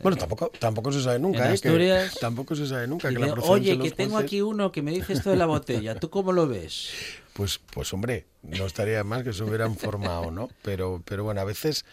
Bueno, 0.01 0.17
tampoco, 0.17 0.51
tampoco 0.59 0.91
se 0.91 1.01
sabe 1.03 1.19
nunca, 1.21 1.47
En 1.49 1.55
¿eh? 1.55 1.59
que- 1.61 2.09
tampoco 2.21 2.57
se 2.57 2.67
sabe 2.67 2.87
nunca 2.89 3.09
que 3.11 3.19
la 3.19 3.35
Oye, 3.35 3.79
que 3.79 3.91
tengo 3.93 4.15
jueces- 4.17 4.25
aquí 4.25 4.41
uno 4.43 4.73
que 4.73 4.83
me 4.83 4.91
dice 4.91 5.13
esto 5.13 5.31
de 5.31 5.37
la 5.37 5.47
botella. 5.47 5.95
¿Tú 5.97 6.11
cómo 6.11 6.33
lo 6.33 6.49
ves? 6.49 6.89
Pues, 7.33 7.61
pues 7.71 7.93
hombre, 7.93 8.27
no 8.43 8.67
estaría 8.67 9.03
mal 9.05 9.25
que 9.25 9.33
se 9.33 9.43
hubieran 9.43 9.77
formado, 9.77 10.31
¿no? 10.31 10.51
Pero, 10.63 11.03
pero 11.05 11.25
bueno, 11.25 11.41
a 11.41 11.45
veces, 11.45 11.85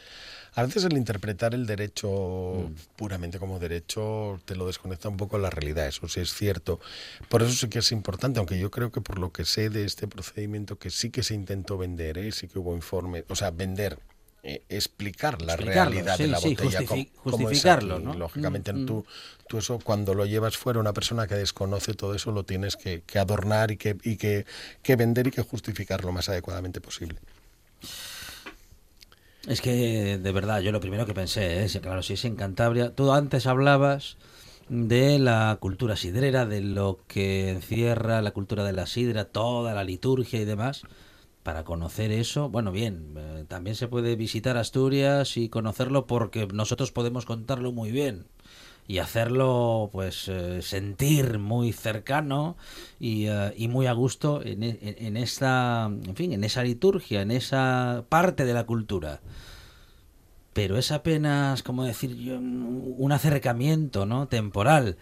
a 0.54 0.64
veces 0.64 0.84
el 0.84 0.98
interpretar 0.98 1.54
el 1.54 1.66
derecho 1.66 2.10
Mm. 2.10 2.74
puramente 2.98 3.40
como 3.40 3.60
derecho 3.60 4.40
te 4.46 4.56
lo 4.56 4.68
desconecta 4.68 5.08
un 5.08 5.18
poco 5.18 5.38
de 5.38 5.44
la 5.44 5.50
realidad, 5.50 5.88
eso 5.88 6.08
sí 6.10 6.20
es 6.20 6.34
cierto. 6.34 6.80
Por 7.30 7.42
eso 7.42 7.54
sí 7.54 7.70
que 7.70 7.80
es 7.80 7.92
importante, 7.92 8.40
aunque 8.40 8.60
yo 8.60 8.70
creo 8.72 8.92
que 8.92 9.02
por 9.02 9.20
lo 9.20 9.32
que 9.32 9.46
sé 9.46 9.70
de 9.70 9.86
este 9.86 10.08
procedimiento, 10.08 10.78
que 10.78 10.90
sí 10.90 11.10
que 11.10 11.24
se 11.24 11.36
intentó 11.36 11.78
vender, 11.78 12.18
¿eh? 12.18 12.32
sí 12.32 12.48
que 12.48 12.60
hubo 12.60 12.76
informe, 12.76 13.24
o 13.30 13.36
sea, 13.36 13.52
vender. 13.52 14.00
Eh, 14.44 14.64
explicar 14.70 15.42
la 15.42 15.56
realidad 15.58 16.18
sí, 16.18 16.24
de 16.24 16.28
la 16.28 16.40
sí, 16.40 16.56
botella 16.56 16.80
es 16.80 17.08
justificarlo, 17.16 18.00
lógicamente 18.00 18.74
Mm, 18.74 18.84
mm. 18.84 18.86
tú 18.86 19.06
tú 19.48 19.58
eso 19.58 19.80
cuando 19.80 20.14
lo 20.14 20.26
llevas 20.26 20.58
fuera 20.58 20.80
una 20.80 20.94
persona 20.94 21.28
que 21.28 21.36
desconoce 21.36 21.94
todo 21.94 22.14
eso 22.16 22.32
lo 22.32 22.44
tienes 22.46 22.78
que, 22.78 23.04
que 23.06 23.20
adornar 23.20 23.72
y 23.72 23.78
que 23.78 23.98
y 24.04 24.18
que, 24.18 24.46
que 24.84 24.96
vender 24.96 25.28
y 25.28 25.32
que 25.32 25.42
justificar 25.42 26.04
lo 26.06 26.12
más 26.12 26.30
adecuadamente 26.30 26.82
posible 26.82 27.20
Es 29.48 29.62
que, 29.62 30.18
de 30.18 30.32
verdad, 30.32 30.62
yo 30.62 30.72
lo 30.72 30.80
primero 30.82 31.06
que 31.06 31.14
pensé 31.14 31.64
es, 31.64 31.78
claro, 31.80 32.04
si 32.04 32.14
es 32.14 32.26
en 32.26 32.36
Cantabria, 32.36 32.94
tú 32.94 33.12
antes 33.14 33.48
hablabas 33.48 34.18
de 34.68 35.18
la 35.20 35.58
cultura 35.62 35.96
sidrera, 35.96 36.46
de 36.46 36.62
lo 36.62 37.00
que 37.08 37.50
encierra 37.50 38.22
la 38.22 38.32
cultura 38.32 38.64
de 38.64 38.74
la 38.74 38.86
sidra, 38.86 39.26
toda 39.26 39.74
la 39.74 39.84
liturgia 39.84 40.42
y 40.42 40.46
demás. 40.46 40.88
Para 41.44 41.64
conocer 41.64 42.12
eso, 42.12 42.50
bueno, 42.50 42.72
bien, 42.72 43.14
eh, 43.18 43.46
también 43.48 43.76
se 43.76 43.88
puede 43.88 44.16
visitar 44.16 44.58
Asturias 44.58 45.38
y 45.38 45.50
conocerlo 45.50 46.06
porque 46.06 46.48
nosotros 46.54 46.92
podemos 46.92 47.26
contarlo 47.26 47.72
muy 47.72 47.92
bien 47.92 48.26
y 48.88 48.98
hacerlo 49.00 49.90
pues 49.92 50.28
eh, 50.28 50.62
sentir 50.62 51.40
muy 51.40 51.72
cercano 51.72 52.58
y, 53.00 53.28
eh, 53.28 53.54
y 53.58 53.68
muy 53.70 53.88
a 53.88 53.94
gusto 53.94 54.42
en, 54.44 54.64
e- 54.64 54.80
en, 54.82 55.06
en 55.08 55.18
esta 55.18 55.86
en 55.86 56.16
fin 56.16 56.34
en 56.34 56.44
esa 56.44 56.64
liturgia 56.64 57.22
en 57.22 57.32
esa 57.32 58.04
parte 58.10 58.46
de 58.46 58.54
la 58.54 58.66
cultura. 58.66 59.22
Pero 60.54 60.78
es 60.78 60.92
apenas 60.92 61.64
como 61.64 61.84
decir 61.84 62.12
un 62.38 63.12
acercamiento 63.12 64.06
no 64.06 64.28
temporal 64.28 64.98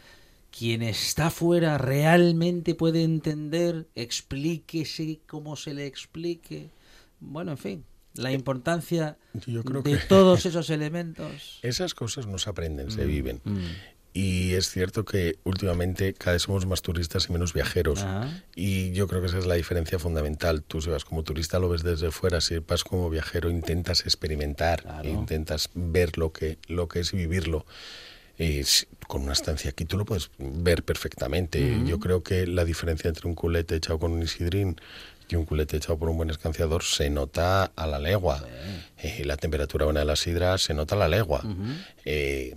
quien 0.51 0.81
está 0.83 1.29
fuera 1.29 1.77
realmente 1.77 2.75
puede 2.75 3.03
entender 3.03 3.87
explíquese 3.95 5.19
como 5.27 5.55
se 5.55 5.73
le 5.73 5.85
explique. 5.85 6.69
Bueno 7.19 7.51
en 7.51 7.57
fin 7.57 7.85
la 8.13 8.31
importancia 8.31 9.17
Yo 9.45 9.63
creo 9.63 9.81
de 9.83 9.91
que- 9.91 9.97
todos 10.05 10.45
esos 10.45 10.69
elementos. 10.71 11.59
Esas 11.61 11.93
cosas 11.93 12.25
no 12.25 12.37
se 12.39 12.49
aprenden 12.49 12.87
Mm. 12.87 12.91
se 12.91 13.05
viven 13.05 13.41
y 14.13 14.53
es 14.53 14.71
cierto 14.71 15.05
que 15.05 15.37
últimamente 15.43 16.15
cada 16.15 16.31
vez 16.31 16.41
somos 16.41 16.65
más 16.65 16.81
turistas 16.81 17.27
y 17.29 17.33
menos 17.33 17.53
viajeros. 17.53 17.99
Ajá. 18.01 18.43
y 18.55 18.91
yo 18.93 19.07
creo 19.07 19.21
que 19.21 19.27
esa 19.27 19.37
es 19.37 19.45
la 19.45 19.53
diferencia 19.55 19.99
fundamental. 19.99 20.63
Tú 20.63 20.81
si 20.81 20.89
vas 20.89 21.05
como 21.05 21.23
turista 21.23 21.59
lo 21.59 21.69
ves 21.69 21.83
desde 21.83 22.09
fuera. 22.09 22.41
Si 22.41 22.57
vas 22.57 22.83
como 22.83 23.09
viajero 23.11 23.51
intentas 23.51 24.01
experimentar 24.01 24.81
Claro. 24.81 25.07
intentas 25.09 25.69
ver 25.75 26.17
lo 26.17 26.31
que 26.33 26.57
lo 26.67 26.87
que 26.87 27.01
es 27.01 27.11
vivirlo. 27.11 27.67
Eh, 28.39 28.63
si- 28.63 28.87
con 29.07 29.23
una 29.23 29.33
estancia 29.33 29.71
aquí 29.71 29.85
tú 29.85 29.97
lo 29.97 30.05
puedes 30.05 30.29
ver 30.37 30.83
perfectamente. 30.83 31.79
Yo 31.85 31.99
creo 31.99 32.23
que 32.23 32.45
la 32.45 32.65
diferencia 32.65 33.07
entre 33.07 33.27
un 33.27 33.35
culete 33.35 33.75
echado 33.75 33.99
con 33.99 34.11
un 34.11 34.21
isidrín 34.21 34.79
y 35.29 35.35
un 35.35 35.45
culete 35.45 35.77
echado 35.77 35.97
por 35.97 36.09
un 36.09 36.17
buen 36.17 36.29
escanciador 36.29 36.83
se 36.83 37.09
nota 37.09 37.65
a 37.75 37.87
la 37.87 37.99
legua. 37.99 38.43
Eh, 38.97 39.23
la 39.25 39.37
temperatura 39.37 39.85
buena 39.85 40.01
de 40.01 40.05
la 40.05 40.15
sidra 40.15 40.57
se 40.57 40.73
nota 40.73 40.95
a 40.95 40.99
la 40.99 41.07
legua. 41.07 41.43
Eh, 42.05 42.55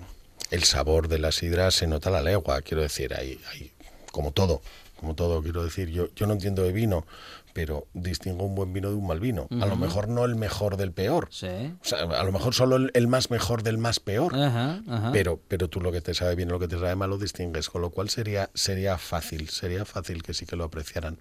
el 0.51 0.65
sabor 0.65 1.09
de 1.09 1.19
la 1.19 1.33
sidra 1.33 1.71
se 1.71 1.87
nota 1.87 2.09
a 2.09 2.13
la 2.13 2.23
legua. 2.23 2.61
Quiero 2.63 2.83
decir, 2.83 3.15
hay, 3.15 3.41
hay 3.53 3.71
como 4.11 4.33
todo, 4.33 4.61
como 4.97 5.15
todo, 5.15 5.43
quiero 5.43 5.65
decir, 5.65 5.89
yo, 5.89 6.09
yo 6.15 6.27
no 6.27 6.35
entiendo 6.35 6.63
de 6.63 6.73
vino, 6.73 7.07
pero 7.53 7.89
distingo 7.93 8.45
un 8.45 8.55
buen 8.55 8.73
vino 8.73 8.91
de 8.91 8.95
un 8.95 9.07
mal 9.07 9.21
vino. 9.21 9.49
A 9.61 9.67
lo 9.67 9.77
mejor 9.77 10.09
no 10.09 10.25
el 10.25 10.37
mejor 10.37 10.77
del 10.77 10.93
peor. 10.93 11.29
sí 11.31 11.47
O 11.81 11.85
sea, 11.85 12.01
a 12.01 12.25
lo 12.25 12.33
mejor 12.33 12.55
solo 12.55 12.77
el, 12.77 12.91
el 12.95 13.09
más 13.09 13.31
mejor 13.31 13.63
del 13.63 13.79
más 13.79 14.01
peor. 14.01 14.35
Pero, 15.13 15.41
pero 15.49 15.69
tú 15.69 15.81
lo 15.81 15.93
que 15.93 16.01
te 16.01 16.15
sabe 16.15 16.35
bien 16.35 16.49
y 16.49 16.53
lo 16.53 16.59
que 16.59 16.69
te 16.69 16.79
sabe 16.79 16.95
mal 16.97 17.11
lo 17.11 17.19
distingues, 17.19 17.69
con 17.69 17.83
lo 17.83 17.91
cual 17.91 18.11
sería, 18.11 18.51
sería 18.55 18.99
fácil, 18.99 19.49
sería 19.49 19.85
fácil 19.85 20.23
que 20.23 20.35
sí 20.35 20.47
que 20.47 20.57
lo 20.57 20.65
apreciaran. 20.65 21.19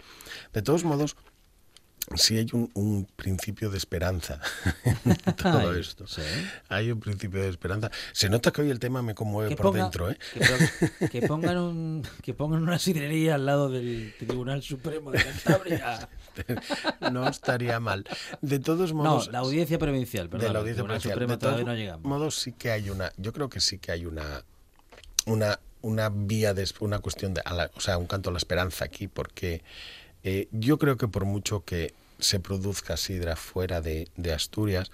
De 0.53 0.61
todos 0.61 0.83
modos, 0.83 1.15
sí 2.15 2.37
hay 2.37 2.47
un, 2.53 2.69
un 2.73 3.05
principio 3.15 3.69
de 3.69 3.77
esperanza 3.77 4.39
en 5.05 5.15
todo 5.35 5.71
Ay, 5.71 5.79
esto. 5.79 6.07
sí. 6.07 6.21
Hay 6.69 6.91
un 6.91 6.99
principio 6.99 7.41
de 7.41 7.49
esperanza. 7.49 7.91
Se 8.11 8.29
nota 8.29 8.51
que 8.51 8.61
hoy 8.61 8.69
el 8.69 8.79
tema 8.79 9.01
me 9.01 9.13
conmueve 9.15 9.49
que, 9.49 9.55
por 9.55 9.67
ponga- 9.67 9.83
dentro, 9.83 10.09
¿eh? 10.09 10.17
que, 10.33 10.39
pon- 10.39 11.09
que 11.11 11.21
pongan 11.27 11.57
un, 11.57 12.03
que 12.21 12.33
pongan 12.33 12.63
una 12.63 12.79
sidrería 12.79 13.35
al 13.35 13.45
lado 13.45 13.69
del 13.69 14.13
Tribunal 14.17 14.61
Supremo 14.63 15.11
de 15.11 15.23
Cantabria. 15.23 16.09
No 17.11 17.27
estaría 17.27 17.79
mal. 17.79 18.05
De 18.41 18.59
todos 18.59 18.93
No, 18.93 19.03
modos, 19.03 19.31
la 19.31 19.39
audiencia 19.39 19.77
provincial, 19.77 20.29
perdón. 20.29 20.47
de 20.47 20.53
la 20.53 20.59
audiencia 20.59 20.83
provincial. 20.83 21.13
Supremo 21.13 21.33
De 21.33 21.37
todos 21.37 21.53
todavía 21.53 21.73
no 21.73 21.77
llegamos. 21.77 22.05
modos, 22.05 22.35
sí 22.35 22.53
que 22.53 22.71
hay 22.71 22.89
una, 22.89 23.11
yo 23.17 23.33
creo 23.33 23.49
que 23.49 23.59
sí 23.59 23.77
que 23.79 23.91
hay 23.91 24.05
una, 24.05 24.43
una, 25.25 25.59
una 25.81 26.09
vía, 26.09 26.53
de, 26.53 26.67
una 26.79 26.99
cuestión 26.99 27.33
de, 27.33 27.41
a 27.43 27.53
la- 27.53 27.71
o 27.75 27.79
sea, 27.81 27.97
un 27.97 28.07
canto 28.07 28.29
a 28.29 28.33
la 28.33 28.37
esperanza 28.37 28.85
aquí, 28.85 29.07
porque 29.07 29.61
eh, 30.23 30.47
yo 30.51 30.77
creo 30.77 30.97
que 30.97 31.07
por 31.07 31.25
mucho 31.25 31.63
que 31.63 31.93
se 32.19 32.39
produzca 32.39 32.97
sidra 32.97 33.35
fuera 33.35 33.81
de, 33.81 34.07
Asturias, 34.33 34.91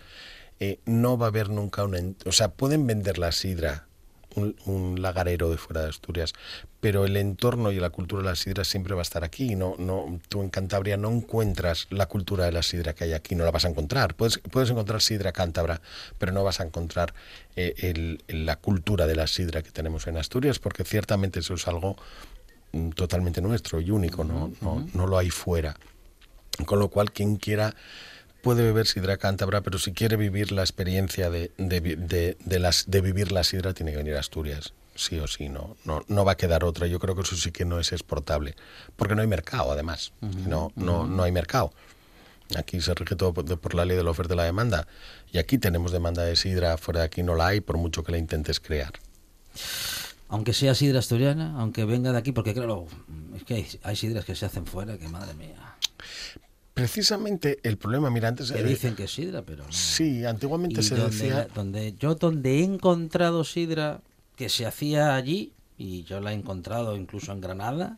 eh, 0.60 0.80
no 0.86 1.18
va 1.18 1.28
a 1.28 1.30
haber 1.30 1.50
nunca 1.50 1.84
una, 1.84 2.00
o 2.26 2.32
sea, 2.32 2.50
pueden 2.50 2.88
vender 2.88 3.18
la 3.18 3.32
sidra 3.32 3.88
un, 4.36 5.02
lagarero 5.02 5.50
de 5.50 5.58
fuera 5.58 5.82
de 5.82 5.90
Asturias, 5.90 6.34
pero 6.80 7.06
el 7.06 7.18
entorno 7.18 7.72
y 7.72 7.80
la 7.80 7.90
cultura 7.90 8.22
de 8.22 8.30
la 8.30 8.36
sidra 8.36 8.64
siempre 8.64 8.94
va 8.94 9.02
a 9.02 9.04
estar 9.04 9.24
aquí. 9.24 9.56
No, 9.56 9.76
no, 9.78 10.20
tú 10.30 10.42
en 10.42 10.50
Cantabria 10.50 10.98
no 10.98 11.12
encuentras 11.12 11.88
la 11.90 12.06
cultura 12.08 12.46
de 12.46 12.52
la 12.52 12.64
sidra 12.64 12.94
que 12.94 13.06
hay 13.06 13.14
aquí, 13.14 13.36
no 13.36 13.44
la 13.44 13.52
vas 13.52 13.66
a 13.66 13.70
encontrar. 13.70 14.16
Puedes, 14.16 14.40
puedes 14.40 14.70
encontrar 14.70 15.02
sidra 15.02 15.32
cántabra, 15.32 15.82
pero 16.18 16.32
no 16.32 16.44
vas 16.44 16.60
a 16.60 16.64
encontrar 16.64 17.14
eh, 17.56 18.18
la 18.28 18.58
cultura 18.58 19.08
de 19.08 19.16
la 19.16 19.28
sidra 19.28 19.64
que 19.64 19.72
tenemos 19.72 20.08
en 20.08 20.18
Asturias, 20.18 20.60
porque 20.60 20.84
ciertamente 20.84 21.40
eso 21.40 21.56
es 21.56 21.68
algo 21.68 21.96
totalmente 22.96 23.42
nuestro 23.42 23.80
y 23.82 23.92
único, 23.92 24.24
¿no? 24.24 24.52
No, 24.62 24.88
no 24.94 25.08
lo 25.08 25.18
hay 25.18 25.30
fuera. 25.30 25.76
Con 26.66 26.80
lo 26.80 26.90
cual, 26.90 27.12
quien 27.12 27.36
quiera 27.38 27.76
puede 28.42 28.64
beber 28.64 28.86
sidra 28.88 29.18
cántabra, 29.18 29.62
pero 29.62 29.80
si 29.80 29.92
quiere 29.92 30.18
vivir 30.18 30.52
la 30.52 30.62
experiencia 30.62 31.30
de, 31.30 31.52
de, 31.58 31.82
de- 31.82 32.38
de 32.40 32.60
las, 32.60 32.86
de 32.88 33.02
vivir 33.02 33.32
la 33.32 33.44
sidra, 33.44 33.74
tiene 33.74 33.92
que 33.92 33.98
venir 33.98 34.16
a 34.16 34.20
Asturias. 34.20 34.74
Sí 34.96 35.20
o 35.20 35.28
sí, 35.28 35.50
no, 35.50 35.76
no, 35.84 36.06
no 36.08 36.24
va 36.24 36.34
a 36.34 36.38
quedar 36.38 36.64
otra. 36.64 36.88
Yo 36.88 37.00
creo 37.00 37.16
que 37.16 37.22
eso 37.24 37.36
sí 37.36 37.52
que 37.52 37.66
no 37.66 37.80
es 37.80 37.92
exportable. 37.92 38.56
Porque 38.96 39.14
no 39.16 39.22
hay 39.22 39.28
mercado, 39.28 39.72
además. 39.72 40.14
no, 40.22 40.72
no, 40.76 41.06
no 41.06 41.24
hay 41.24 41.32
mercado. 41.34 41.74
Aquí 42.56 42.80
se 42.80 42.94
rige 42.94 43.16
todo 43.16 43.34
por, 43.34 43.60
por 43.60 43.74
la 43.74 43.84
ley 43.84 43.98
de 43.98 44.04
la 44.04 44.12
oferta 44.12 44.36
y 44.36 44.38
la 44.38 44.44
demanda. 44.44 44.88
Y 45.34 45.40
aquí 45.40 45.58
tenemos 45.58 45.92
demanda 45.92 46.22
de 46.24 46.36
sidra, 46.36 46.78
fuera 46.78 47.00
de 47.02 47.08
aquí 47.08 47.24
no 47.24 47.36
la 47.36 47.48
hay, 47.48 47.60
por 47.60 47.78
mucho 47.78 48.04
que 48.04 48.12
la 48.14 48.20
intentes 48.20 48.60
crear. 48.62 48.94
Aunque 50.36 50.54
sea 50.54 50.76
sidra 50.76 51.00
asturiana, 51.00 51.56
aunque 51.58 51.86
venga 51.86 52.12
de 52.12 52.18
aquí, 52.18 52.32
porque 52.34 52.54
claro, 52.54 52.88
es 53.36 53.44
que 53.46 53.54
hay, 53.56 53.68
hay 53.84 53.96
sidras 53.96 54.26
que 54.26 54.36
se 54.36 54.46
hacen 54.46 54.66
fuera, 54.66 54.98
que 54.98 55.08
madre 55.08 55.34
mía. 55.34 55.56
Precisamente 56.74 57.60
el 57.64 57.78
problema, 57.78 58.10
mira, 58.10 58.28
antes... 58.28 58.52
Que 58.52 58.60
eh, 58.60 58.64
dicen 58.64 58.96
que 58.96 59.06
es 59.06 59.14
sidra, 59.14 59.44
pero 59.44 59.64
no. 59.64 59.72
Sí, 59.72 60.26
antiguamente 60.26 60.82
Y 60.82 60.84
se 60.84 60.96
donde, 60.96 61.16
decía... 61.16 61.48
donde 61.56 61.94
yo 61.98 62.16
donde 62.16 62.60
he 62.60 62.64
encontrado 62.64 63.46
sidra 63.46 64.02
que 64.36 64.50
se 64.50 64.66
hacía 64.66 65.16
allí 65.16 65.54
y 65.78 66.04
yo 66.04 66.20
la 66.20 66.34
he 66.34 66.36
encontrado 66.36 66.98
incluso 66.98 67.32
en 67.32 67.40
Granada 67.40 67.96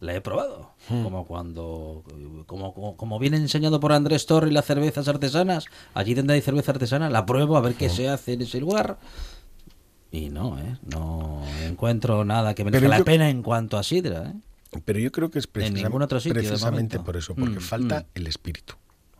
la 0.00 0.14
he 0.14 0.20
probado 0.20 0.70
Hmm. 0.88 1.02
como 1.02 1.26
cuando 1.26 2.04
como, 2.46 2.72
como, 2.72 2.96
como 2.96 3.18
viene 3.18 3.36
enseñado 3.38 3.80
por 3.80 3.92
Andrés 3.92 4.26
Torre 4.26 4.48
y 4.48 4.52
las 4.52 4.64
cervezas 4.64 5.08
artesanas 5.08 5.64
allí 5.92 6.14
donde 6.14 6.34
hay 6.34 6.40
cerveza 6.40 6.70
artesana 6.72 7.10
la 7.10 7.26
pruebo 7.26 7.56
a 7.56 7.60
ver 7.60 7.72
Hmm. 7.72 7.78
qué 7.78 7.88
se 7.88 8.08
hace 8.08 8.34
en 8.34 8.42
ese 8.42 8.60
lugar 8.60 8.98
y 10.10 10.30
no 10.30 10.58
eh 10.58 10.76
no 10.90 11.42
encuentro 11.64 12.24
nada 12.24 12.54
que 12.54 12.64
merezca 12.64 12.88
la 12.88 12.98
yo- 12.98 13.04
pena 13.04 13.28
en 13.30 13.42
cuanto 13.42 13.76
a 13.78 13.82
sidra 13.82 14.30
¿eh? 14.34 14.80
Pero 14.84 14.98
yo 14.98 15.10
creo 15.10 15.30
que 15.30 15.38
es 15.38 15.48
ningún 15.72 16.02
otro 16.02 16.20
sitio, 16.20 16.34
precisamente 16.34 16.98
por 16.98 17.16
eso, 17.16 17.34
porque 17.34 17.56
Mm, 17.58 17.62
falta 17.62 18.00
mm. 18.00 18.04
el 18.16 18.26
espíritu. 18.26 18.74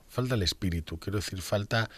Falta 0.08 0.34
el 0.34 0.42
espíritu, 0.42 0.98
quiero 0.98 1.18
decir, 1.18 1.40
falta... 1.40 1.88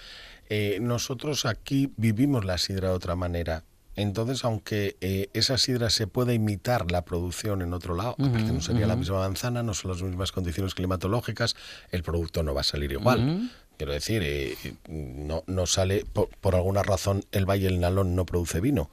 eh, 0.48 0.78
nosotros 0.80 1.46
aquí 1.46 1.92
vivimos 1.96 2.44
la 2.44 2.58
sidra 2.58 2.90
de 2.90 2.94
otra 2.94 3.16
manera. 3.16 3.64
Entonces, 3.96 4.44
aunque 4.44 4.96
eh, 5.00 5.30
esa 5.32 5.58
sidra 5.58 5.90
se 5.90 6.06
pueda 6.06 6.32
imitar 6.32 6.90
la 6.92 7.04
producción 7.04 7.60
en 7.60 7.72
otro 7.74 7.96
lado, 7.96 8.14
aparte 8.20 8.52
no 8.52 8.60
sería 8.60 8.86
la 8.86 8.94
misma 8.96 9.18
manzana, 9.18 9.64
no 9.64 9.74
son 9.74 9.90
las 9.90 10.02
mismas 10.02 10.30
condiciones 10.30 10.74
climatológicas, 10.76 11.56
el 11.90 12.04
producto 12.04 12.44
no 12.44 12.54
va 12.54 12.60
a 12.60 12.64
salir 12.64 12.92
igual. 12.92 13.50
Quiero 13.80 13.94
decir, 13.94 14.22
eh, 14.22 14.58
no, 14.90 15.42
no 15.46 15.66
sale, 15.66 16.04
por, 16.12 16.28
por 16.42 16.54
alguna 16.54 16.82
razón, 16.82 17.24
el 17.32 17.48
Valle 17.48 17.64
del 17.64 17.80
Nalón 17.80 18.14
no 18.14 18.26
produce 18.26 18.60
vino. 18.60 18.90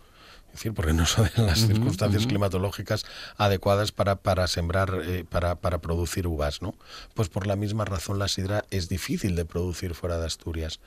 Es 0.48 0.54
decir, 0.54 0.74
porque 0.74 0.94
no 0.94 1.06
son 1.06 1.30
las 1.36 1.60
circunstancias 1.60 2.26
climatológicas 2.26 3.04
adecuadas 3.36 3.92
para, 3.92 4.16
para 4.16 4.48
sembrar, 4.48 5.02
eh, 5.04 5.26
para, 5.30 5.56
para 5.56 5.80
producir 5.80 6.26
uvas, 6.26 6.62
¿no? 6.62 6.74
Pues 7.16 7.28
por 7.28 7.48
la 7.48 7.58
misma 7.58 7.84
razón 7.84 8.18
la 8.18 8.30
sidra 8.30 8.64
es 8.72 8.88
difícil 8.88 9.36
de 9.36 9.44
producir 9.44 9.94
fuera 9.94 10.20
de 10.20 10.26
Asturias. 10.26 10.80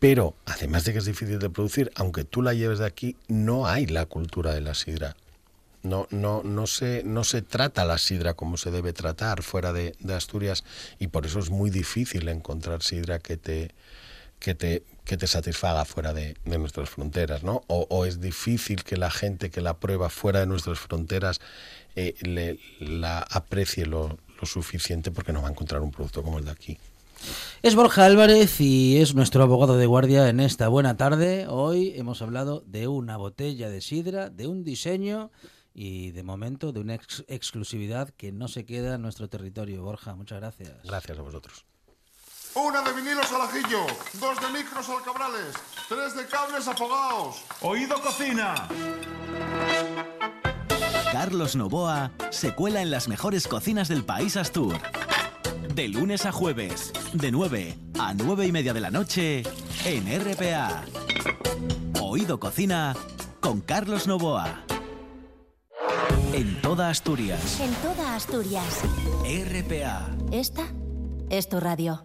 Pero, 0.00 0.34
además 0.44 0.84
de 0.84 0.94
que 0.94 0.98
es 0.98 1.04
difícil 1.04 1.38
de 1.38 1.50
producir, 1.50 1.92
aunque 1.94 2.24
tú 2.24 2.42
la 2.42 2.52
lleves 2.52 2.80
de 2.80 2.86
aquí, 2.86 3.16
no 3.28 3.68
hay 3.68 3.86
la 3.86 4.06
cultura 4.06 4.52
de 4.52 4.60
la 4.60 4.74
sidra. 4.74 5.14
No, 5.84 6.08
no, 6.10 6.42
no, 6.42 6.66
se, 6.66 7.02
no 7.04 7.24
se 7.24 7.42
trata 7.42 7.84
la 7.84 7.98
sidra 7.98 8.32
como 8.32 8.56
se 8.56 8.70
debe 8.70 8.94
tratar 8.94 9.42
fuera 9.42 9.72
de, 9.74 9.94
Asturias 10.14 10.64
y 10.98 11.08
por 11.08 11.26
eso 11.26 11.38
es 11.38 11.50
muy 11.50 11.68
difícil 11.68 12.26
encontrar 12.28 12.82
sidra 12.82 13.18
que 13.18 13.36
te, 13.36 13.74
que 14.38 14.54
te, 14.54 14.82
que 15.04 15.18
te 15.18 15.26
satisfaga 15.26 15.84
fuera 15.84 16.14
de, 16.14 16.36
nuestras 16.46 16.88
fronteras, 16.88 17.42
¿no? 17.42 17.64
O, 17.66 18.06
es 18.06 18.18
difícil 18.22 18.82
que 18.82 18.96
la 18.96 19.10
gente 19.10 19.50
que 19.50 19.60
la 19.60 19.74
prueba 19.74 20.08
fuera 20.08 20.40
de 20.40 20.46
nuestras 20.46 20.78
fronteras 20.78 21.40
eh, 21.96 22.58
la 22.80 23.18
aprecie 23.18 23.84
lo, 23.84 24.18
lo 24.40 24.46
suficiente 24.46 25.10
porque 25.10 25.34
no 25.34 25.42
va 25.42 25.48
a 25.48 25.50
encontrar 25.50 25.82
un 25.82 25.90
producto 25.90 26.22
como 26.22 26.38
el 26.38 26.46
de 26.46 26.50
aquí. 26.50 26.78
Es 27.62 27.74
Borja 27.74 28.04
Álvarez 28.04 28.60
y 28.60 28.98
es 28.98 29.14
nuestro 29.14 29.42
abogado 29.42 29.76
de 29.76 29.86
guardia 29.86 30.28
en 30.28 30.40
esta 30.40 30.68
buena 30.68 30.96
tarde. 30.96 31.46
Hoy 31.48 31.92
hemos 31.96 32.20
hablado 32.22 32.62
de 32.66 32.88
una 32.88 33.16
botella 33.16 33.70
de 33.70 33.80
sidra, 33.80 34.30
de 34.30 34.46
un 34.46 34.64
diseño 34.64 35.30
y 35.74 36.12
de 36.12 36.22
momento 36.22 36.72
de 36.72 36.80
una 36.80 36.94
ex- 36.94 37.24
exclusividad 37.28 38.10
que 38.10 38.30
no 38.32 38.46
se 38.48 38.64
queda 38.64 38.94
en 38.94 39.02
nuestro 39.02 39.28
territorio. 39.28 39.82
Borja, 39.82 40.14
muchas 40.14 40.40
gracias. 40.40 40.72
Gracias 40.84 41.18
a 41.18 41.22
vosotros. 41.22 41.64
Una 42.54 42.82
de 42.82 42.92
vinilos 42.92 43.32
al 43.32 43.40
ajillo, 43.42 43.84
dos 44.20 44.40
de 44.40 44.48
micros 44.56 44.88
al 44.88 45.02
cabrales, 45.02 45.54
tres 45.88 46.14
de 46.16 46.24
cables 46.26 46.68
afogados. 46.68 47.42
Oído 47.60 48.00
cocina. 48.00 48.68
Carlos 51.12 51.56
Novoa 51.56 52.12
se 52.30 52.54
cuela 52.54 52.82
en 52.82 52.90
las 52.90 53.08
mejores 53.08 53.46
cocinas 53.48 53.88
del 53.88 54.04
país 54.04 54.36
Astur. 54.36 54.76
De 55.74 55.88
lunes 55.88 56.26
a 56.26 56.32
jueves, 56.32 56.92
de 57.12 57.32
9 57.32 57.76
a 57.98 58.14
9 58.14 58.46
y 58.46 58.52
media 58.52 58.72
de 58.72 58.80
la 58.80 58.90
noche, 58.90 59.42
en 59.84 60.06
RPA. 60.20 60.84
Oído 62.00 62.38
Cocina 62.38 62.94
con 63.40 63.60
Carlos 63.60 64.06
Novoa. 64.06 64.62
En 66.36 66.60
toda 66.62 66.88
Asturias, 66.88 67.60
En 67.60 67.72
toda 67.74 68.16
Asturias. 68.16 68.82
RPA. 69.22 70.10
Esta 70.32 70.66
es 71.30 71.48
tu 71.48 71.60
radio. 71.60 72.04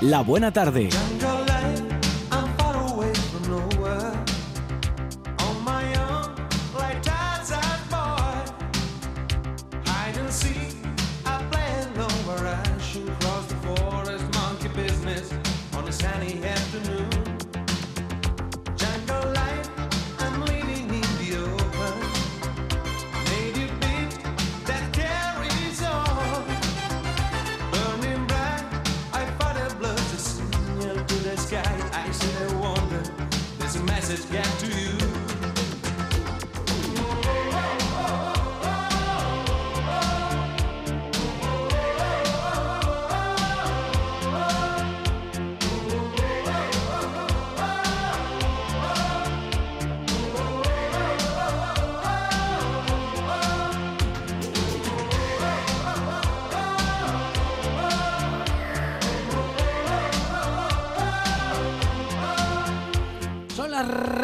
La 0.00 0.22
buena 0.22 0.52
tarde. 0.52 0.90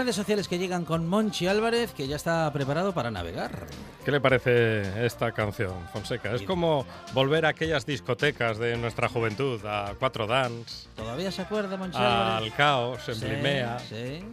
Redes 0.07 0.15
sociales 0.15 0.47
que 0.47 0.57
llegan 0.57 0.85
con 0.85 1.09
Monchi 1.09 1.49
Álvarez, 1.49 1.91
que 1.93 2.07
ya 2.07 2.15
está 2.15 2.49
preparado 2.53 2.95
para 2.95 3.11
navegar. 3.11 3.67
¿Qué 4.05 4.13
le 4.13 4.21
parece 4.21 5.05
esta 5.05 5.33
canción, 5.33 5.75
Fonseca? 5.93 6.33
Es 6.33 6.43
como 6.43 6.87
volver 7.13 7.45
a 7.45 7.49
aquellas 7.49 7.85
discotecas 7.85 8.57
de 8.59 8.77
nuestra 8.77 9.09
juventud, 9.09 9.61
a 9.67 9.95
Cuatro 9.99 10.29
Dance, 10.29 10.89
¿Todavía 10.95 11.33
se 11.33 11.43
acuerda, 11.43 11.77
Monchi 11.77 11.99
al 11.99 12.05
Álvarez? 12.05 12.55
Caos, 12.57 13.09
en 13.09 13.15
Sí, 13.17 13.25
Blimea. 13.25 13.81
Sí. 13.81 14.25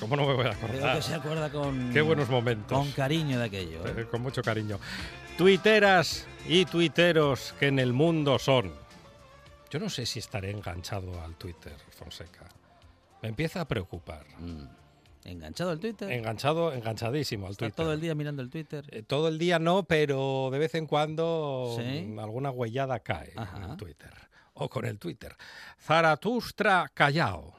¿Cómo 0.00 0.16
no 0.16 0.26
me 0.26 0.32
voy 0.32 0.46
a 0.46 0.52
Creo 0.54 0.64
acordar? 0.70 0.96
que 0.96 1.02
se 1.02 1.14
acuerda 1.14 1.50
con... 1.52 1.92
Qué 1.92 2.00
buenos 2.00 2.30
momentos. 2.30 2.78
Con 2.78 2.90
cariño 2.92 3.38
de 3.38 3.44
aquello. 3.44 3.86
¿eh? 3.86 3.94
Eh, 3.98 4.06
Con 4.10 4.22
mucho 4.22 4.40
cariño. 4.42 4.78
Tuiteras 5.36 6.26
y 6.48 6.64
tuiteros 6.64 7.52
que 7.60 7.66
en 7.66 7.78
el 7.78 7.92
mundo 7.92 8.38
son. 8.38 8.72
Yo 9.70 9.78
no 9.78 9.90
sé 9.90 10.06
si 10.06 10.20
estaré 10.20 10.50
enganchado 10.52 11.20
al 11.22 11.34
Twitter, 11.34 11.76
Fonseca. 11.90 12.46
Me 13.20 13.28
empieza 13.28 13.60
a 13.60 13.68
preocupar. 13.68 14.24
Mm. 14.38 14.80
¿Enganchado 15.24 15.70
al 15.70 15.78
Twitter? 15.80 16.10
Enganchado, 16.10 16.72
enganchadísimo 16.72 17.46
al 17.46 17.52
¿Está 17.52 17.66
Twitter. 17.66 17.76
todo 17.84 17.92
el 17.92 18.00
día 18.00 18.14
mirando 18.14 18.42
el 18.42 18.50
Twitter? 18.50 18.84
Eh, 18.90 19.02
Todo 19.02 19.28
el 19.28 19.38
día 19.38 19.58
no, 19.58 19.84
pero 19.84 20.48
de 20.50 20.58
vez 20.58 20.74
en 20.74 20.86
cuando 20.86 21.76
¿Sí? 21.78 22.06
mm, 22.08 22.18
alguna 22.18 22.50
huellada 22.50 23.00
cae 23.00 23.32
Ajá. 23.36 23.56
en 23.58 23.70
el 23.70 23.76
Twitter. 23.76 24.12
O 24.54 24.68
con 24.68 24.84
el 24.84 24.98
Twitter. 24.98 25.34
Zaratustra 25.80 26.90
Callao. 26.92 27.54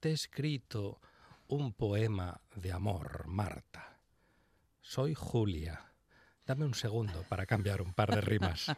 Te 0.00 0.10
he 0.10 0.12
escrito 0.12 1.00
un 1.48 1.72
poema 1.72 2.40
de 2.54 2.72
amor, 2.72 3.26
Marta. 3.26 3.98
Soy 4.80 5.14
Julia. 5.14 5.80
Dame 6.46 6.66
un 6.66 6.74
segundo 6.74 7.24
para 7.28 7.46
cambiar 7.46 7.80
un 7.80 7.94
par 7.94 8.14
de 8.14 8.20
rimas. 8.20 8.66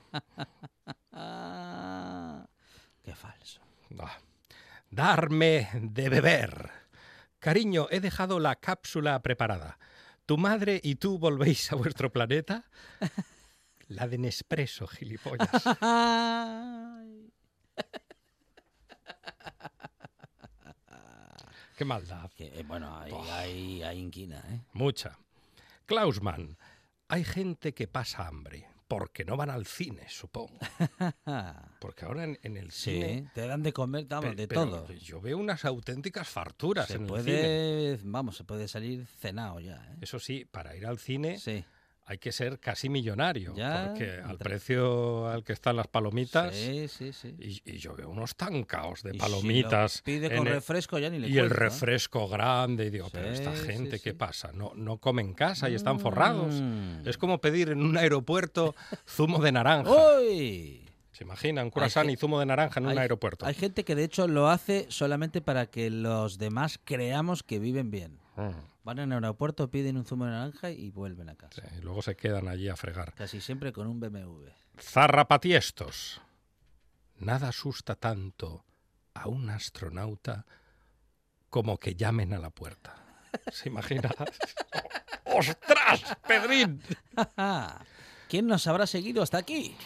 Qué 3.02 3.14
falso. 3.14 3.60
Ah. 3.98 4.16
Darme 4.90 5.68
de 5.74 6.08
beber. 6.08 6.70
Cariño, 7.46 7.86
he 7.92 8.00
dejado 8.00 8.40
la 8.40 8.56
cápsula 8.56 9.22
preparada. 9.22 9.78
¿Tu 10.26 10.36
madre 10.36 10.80
y 10.82 10.96
tú 10.96 11.16
volvéis 11.16 11.70
a 11.70 11.76
vuestro 11.76 12.10
planeta? 12.10 12.64
La 13.86 14.08
de 14.08 14.18
Nespresso, 14.18 14.88
gilipollas. 14.88 15.48
Qué 21.78 21.84
maldad. 21.84 22.32
Que, 22.32 22.46
eh, 22.46 22.64
bueno, 22.66 22.98
hay, 22.98 23.12
hay, 23.12 23.84
hay 23.84 24.00
inquina, 24.00 24.42
¿eh? 24.50 24.62
Mucha. 24.72 25.16
Klausman, 25.84 26.58
hay 27.06 27.22
gente 27.22 27.74
que 27.74 27.86
pasa 27.86 28.26
hambre 28.26 28.66
porque 28.88 29.24
no 29.24 29.36
van 29.36 29.50
al 29.50 29.66
cine, 29.66 30.08
supongo. 30.08 30.58
Porque 31.80 32.04
ahora 32.04 32.24
en, 32.24 32.38
en 32.42 32.56
el 32.56 32.70
Sí, 32.70 32.92
cine... 32.92 33.30
te 33.34 33.46
dan 33.46 33.62
de 33.62 33.72
comer, 33.72 34.06
vamos, 34.06 34.30
pe- 34.30 34.36
de 34.36 34.48
todo. 34.48 34.86
Yo 34.92 35.20
veo 35.20 35.38
unas 35.38 35.64
auténticas 35.64 36.28
farturas 36.28 36.86
Se 36.86 36.94
en 36.94 37.02
el 37.02 37.06
cine. 37.08 37.22
puede, 37.22 37.98
vamos, 38.04 38.36
se 38.36 38.44
puede 38.44 38.68
salir 38.68 39.06
cenado 39.06 39.60
ya, 39.60 39.76
¿eh? 39.92 39.96
Eso 40.00 40.18
sí, 40.20 40.44
para 40.44 40.76
ir 40.76 40.86
al 40.86 40.98
cine 40.98 41.38
Sí. 41.38 41.64
Hay 42.08 42.18
que 42.18 42.30
ser 42.30 42.60
casi 42.60 42.88
millonario, 42.88 43.52
Ya, 43.56 43.86
porque 43.88 44.20
al 44.24 44.38
precio 44.38 45.28
al 45.28 45.42
que 45.42 45.52
están 45.52 45.74
las 45.76 45.88
palomitas... 45.88 46.54
Sí, 46.54 46.86
sí, 46.86 47.12
sí. 47.12 47.34
Y, 47.40 47.60
y 47.64 47.78
yo 47.78 47.94
veo 47.96 48.08
unos 48.08 48.36
tancaos 48.36 49.02
de 49.02 49.16
Y 49.16 49.18
palomitas. 49.18 49.98
lo 49.98 50.04
pide 50.04 50.28
con 50.36 50.46
el- 50.46 50.52
refresco 50.54 50.98
ya 51.00 51.10
ni 51.10 51.18
le 51.18 51.28
y 51.28 51.36
el 51.38 51.46
¿eh? 51.46 51.48
refresco 51.48 52.28
grande. 52.28 52.86
Y 52.86 52.90
digo, 52.90 53.08
pero 53.12 53.28
esta 53.28 53.52
gente, 53.52 53.98
¿qué 53.98 54.14
pasa? 54.14 54.52
¿No, 54.52 54.72
¿No 54.76 54.98
comen 54.98 55.26
en 55.26 55.34
casa 55.34 55.68
y 55.68 55.74
están 55.74 55.98
forrados? 55.98 56.54
Mm. 56.60 57.08
Es 57.08 57.18
como 57.18 57.40
pedir 57.40 57.70
en 57.70 57.80
un 57.82 57.96
aeropuerto 57.96 58.76
zumo 59.08 59.40
de 59.40 59.50
naranja. 59.52 59.90
¡Uy! 60.20 60.82
¿Se 61.10 61.24
imagina? 61.24 61.64
Un 61.64 61.70
croissant 61.70 62.08
y 62.10 62.16
zumo 62.16 62.38
de 62.38 62.46
naranja 62.46 62.78
en 62.78 62.86
un 62.86 62.98
aeropuerto. 62.98 63.46
Hay 63.46 63.54
gente 63.54 63.84
que 63.84 63.94
de 63.96 64.04
hecho 64.04 64.28
lo 64.28 64.48
hace 64.48 64.86
solamente 64.90 65.40
para 65.40 65.66
que 65.66 65.90
los 65.90 66.38
demás 66.38 66.78
creamos 66.84 67.42
que 67.42 67.58
viven 67.58 67.90
bien. 67.90 68.18
Mm, 68.36 68.50
Van 68.86 69.00
en 69.00 69.10
el 69.10 69.24
aeropuerto, 69.24 69.68
piden 69.68 69.96
un 69.96 70.04
zumo 70.04 70.26
de 70.26 70.30
naranja 70.30 70.70
y 70.70 70.92
vuelven 70.92 71.28
a 71.28 71.34
casa. 71.34 71.60
sí, 71.60 71.76
y 71.76 71.80
luego 71.82 72.02
se 72.02 72.14
quedan 72.14 72.46
allí 72.46 72.68
a 72.68 72.76
fregar. 72.76 73.14
Casi 73.14 73.40
siempre 73.40 73.72
con 73.72 73.88
un 73.88 73.98
BMW. 73.98 74.46
Zarrapatiestos. 74.78 76.20
Nada 77.18 77.48
asusta 77.48 77.96
tanto 77.96 78.64
a 79.12 79.26
un 79.26 79.50
astronauta 79.50 80.46
como 81.50 81.78
que 81.78 81.96
llamen 81.96 82.32
a 82.32 82.38
la 82.38 82.50
puerta. 82.50 82.94
¿Se 83.50 83.70
imagina? 83.70 84.08
¡Ostras, 85.24 86.16
Pedrín! 86.24 86.80
¿Quién 88.28 88.46
nos 88.46 88.68
habrá 88.68 88.86
seguido 88.86 89.20
hasta 89.20 89.38
aquí? 89.38 89.76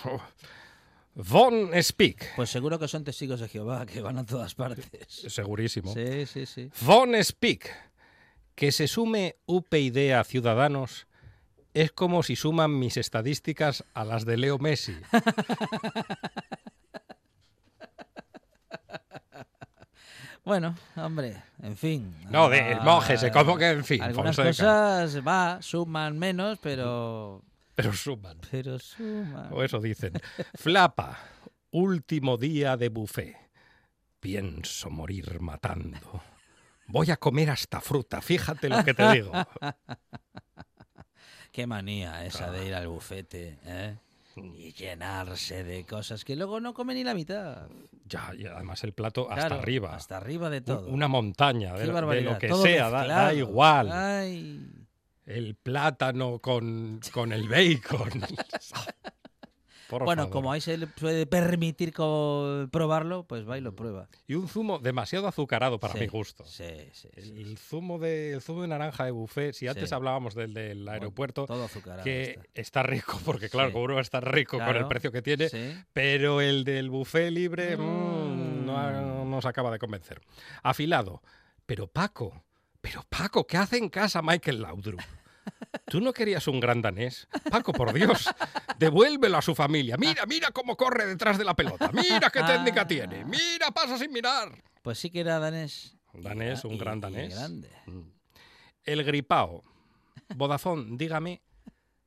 Von 1.14 1.70
Speak. 1.82 2.36
Pues 2.36 2.50
seguro 2.50 2.78
que 2.78 2.86
son 2.86 3.02
testigos 3.02 3.40
de 3.40 3.48
Jehová 3.48 3.86
que 3.86 4.02
van 4.02 4.18
a 4.18 4.26
todas 4.26 4.54
partes. 4.54 5.08
Segurísimo. 5.28 5.94
Sí, 5.94 6.26
sí, 6.26 6.44
sí. 6.44 6.70
Von 6.82 7.14
Speak. 7.24 7.89
Que 8.60 8.72
se 8.72 8.88
sume 8.88 9.36
UPyD 9.46 10.12
a 10.12 10.22
Ciudadanos 10.22 11.06
es 11.72 11.92
como 11.92 12.22
si 12.22 12.36
suman 12.36 12.78
mis 12.78 12.98
estadísticas 12.98 13.84
a 13.94 14.04
las 14.04 14.26
de 14.26 14.36
Leo 14.36 14.58
Messi. 14.58 14.94
Bueno, 20.42 20.74
hombre, 20.96 21.36
en 21.62 21.76
fin. 21.76 22.14
No, 22.30 22.48
de- 22.48 22.76
mójese, 22.76 23.30
¿cómo 23.30 23.56
que 23.58 23.68
en 23.70 23.84
fin, 23.84 24.02
Algunas 24.02 24.34
Fonseca? 24.36 24.64
cosas 24.64 25.26
va, 25.26 25.60
suman 25.60 26.18
menos, 26.18 26.58
pero. 26.62 27.42
Pero 27.76 27.92
suman. 27.94 28.38
Pero 28.50 28.78
suman. 28.78 29.48
O 29.52 29.62
eso 29.62 29.80
dicen. 29.80 30.12
Flapa. 30.54 31.18
Último 31.70 32.36
día 32.36 32.76
de 32.76 32.88
buffet. 32.90 33.36
Pienso 34.18 34.90
morir 34.90 35.40
matando. 35.40 36.22
Voy 36.90 37.10
a 37.10 37.16
comer 37.16 37.50
hasta 37.50 37.80
fruta, 37.80 38.20
fíjate 38.20 38.68
lo 38.68 38.84
que 38.84 38.94
te 38.94 39.10
digo. 39.12 39.32
Qué 41.52 41.66
manía 41.66 42.24
esa 42.24 42.50
de 42.50 42.66
ir 42.66 42.74
Ah. 42.74 42.78
al 42.78 42.88
bufete, 42.88 43.58
¿eh? 43.64 43.96
Y 44.36 44.72
llenarse 44.72 45.64
de 45.64 45.84
cosas 45.84 46.24
que 46.24 46.36
luego 46.36 46.60
no 46.60 46.72
come 46.72 46.94
ni 46.94 47.02
la 47.02 47.14
mitad. 47.14 47.68
Ya, 48.04 48.30
y 48.36 48.46
además 48.46 48.82
el 48.84 48.92
plato 48.92 49.30
hasta 49.30 49.56
arriba. 49.56 49.94
Hasta 49.94 50.16
arriba 50.16 50.48
de 50.48 50.60
todo. 50.60 50.88
Una 50.88 51.08
montaña 51.08 51.74
de, 51.74 51.86
lo 52.22 52.38
que 52.38 52.48
todo 52.48 52.62
sea, 52.62 52.88
da, 52.90 53.34
igual. 53.34 53.90
Ay. 53.92 54.70
El 55.26 55.56
plátano 55.56 56.38
con, 56.38 57.00
con 57.12 57.32
el 57.32 57.48
bacon. 57.48 58.10
Por 59.90 60.04
Bueno, 60.04 60.22
favor. 60.22 60.32
como 60.32 60.52
ahí 60.52 60.60
se 60.60 60.78
le 60.78 60.86
puede 60.86 61.26
permitir 61.26 61.92
probarlo, 62.70 63.24
pues 63.24 63.48
va 63.48 63.58
y 63.58 63.60
lo 63.60 63.74
prueba. 63.74 64.08
Y 64.26 64.34
un 64.34 64.48
zumo 64.48 64.78
demasiado 64.78 65.26
azucarado 65.28 65.78
para 65.80 65.94
Sí, 65.94 66.00
mi 66.00 66.06
gusto. 66.06 66.44
Sí, 66.46 66.64
sí. 66.92 67.08
sí, 67.16 67.32
El 67.36 67.58
zumo 67.58 67.98
de 67.98 68.32
el 68.34 68.40
zumo 68.40 68.62
de 68.62 68.68
naranja 68.68 69.04
de 69.04 69.10
buffet, 69.10 69.52
si 69.54 69.66
antes 69.68 69.88
Sí. 69.88 69.94
hablábamos 69.94 70.34
del 70.34 70.54
del 70.54 70.88
aeropuerto, 70.88 71.46
todo 71.46 71.64
azucarado 71.64 72.04
que 72.04 72.30
está. 72.32 72.44
está. 72.54 72.82
rico, 72.84 73.18
porque 73.24 73.48
claro, 73.50 73.68
Sí. 73.68 73.72
como 73.72 73.84
uno 73.84 73.94
va 73.94 74.00
a 74.00 74.02
estar 74.02 74.32
rico 74.32 74.58
con 74.58 74.76
el 74.76 74.86
precio 74.86 75.10
que 75.12 75.22
tiene, 75.22 75.48
sí. 75.48 75.74
pero 75.92 76.40
el 76.40 76.64
del 76.64 76.88
buffet 76.90 77.30
libre 77.32 77.76
mm, 77.76 77.80
Mm. 77.80 78.66
no 78.66 78.90
no 78.90 79.24
nos 79.24 79.44
acaba 79.46 79.70
de 79.70 79.78
convencer. 79.78 80.20
Afilado. 80.62 81.22
Pero 81.66 81.86
Paco, 81.88 82.42
pero 82.80 83.02
Paco, 83.08 83.46
¿qué 83.46 83.56
hace 83.56 83.76
en 83.78 83.88
casa 83.88 84.22
Michael 84.22 84.62
Laudrup? 84.62 85.00
¿Tú 85.86 86.00
no 86.00 86.12
querías 86.12 86.46
un 86.48 86.60
gran 86.60 86.82
danés? 86.82 87.28
Paco, 87.50 87.72
por 87.72 87.92
Dios, 87.92 88.28
devuélvelo 88.78 89.38
a 89.38 89.42
su 89.42 89.54
familia. 89.54 89.96
Mira, 89.98 90.24
mira 90.26 90.50
cómo 90.52 90.76
corre 90.76 91.06
detrás 91.06 91.38
de 91.38 91.44
la 91.44 91.54
pelota. 91.54 91.90
Mira 91.92 92.30
qué 92.30 92.42
técnica 92.42 92.86
tiene. 92.86 93.24
Mira, 93.24 93.70
pasa 93.74 93.98
sin 93.98 94.12
mirar. 94.12 94.62
Pues 94.82 94.98
sí 94.98 95.10
que 95.10 95.20
era 95.20 95.38
danés. 95.38 95.96
Danés, 96.12 96.64
un 96.64 96.74
y- 96.74 96.78
gran 96.78 97.00
danés. 97.00 97.34
grande. 97.34 97.70
El 98.84 99.04
gripao. 99.04 99.62
Vodafone, 100.34 100.96
dígame. 100.96 101.42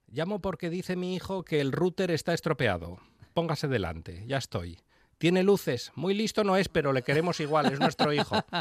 Llamo 0.07 0.39
porque 0.41 0.69
dice 0.69 0.95
mi 0.95 1.15
hijo 1.15 1.43
que 1.43 1.59
el 1.61 1.71
router 1.71 2.11
está 2.11 2.33
estropeado. 2.33 2.99
Póngase 3.33 3.67
delante, 3.67 4.23
ya 4.27 4.37
estoy. 4.37 4.79
Tiene 5.17 5.41
luces, 5.43 5.91
muy 5.95 6.13
listo 6.13 6.43
no 6.43 6.55
es, 6.57 6.67
pero 6.69 6.91
le 6.93 7.01
queremos 7.01 7.39
igual, 7.39 7.71
es 7.71 7.79
nuestro 7.79 8.11
hijo. 8.13 8.35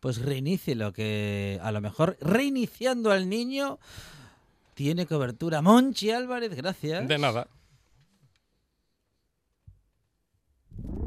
Pues 0.00 0.22
reinícielo, 0.22 0.92
que 0.92 1.58
a 1.62 1.72
lo 1.72 1.80
mejor 1.80 2.16
reiniciando 2.20 3.10
al 3.10 3.28
niño 3.28 3.78
tiene 4.74 5.06
cobertura. 5.06 5.60
Monchi 5.62 6.10
Álvarez, 6.10 6.54
gracias. 6.54 7.06
De 7.08 7.18
nada. 7.18 7.48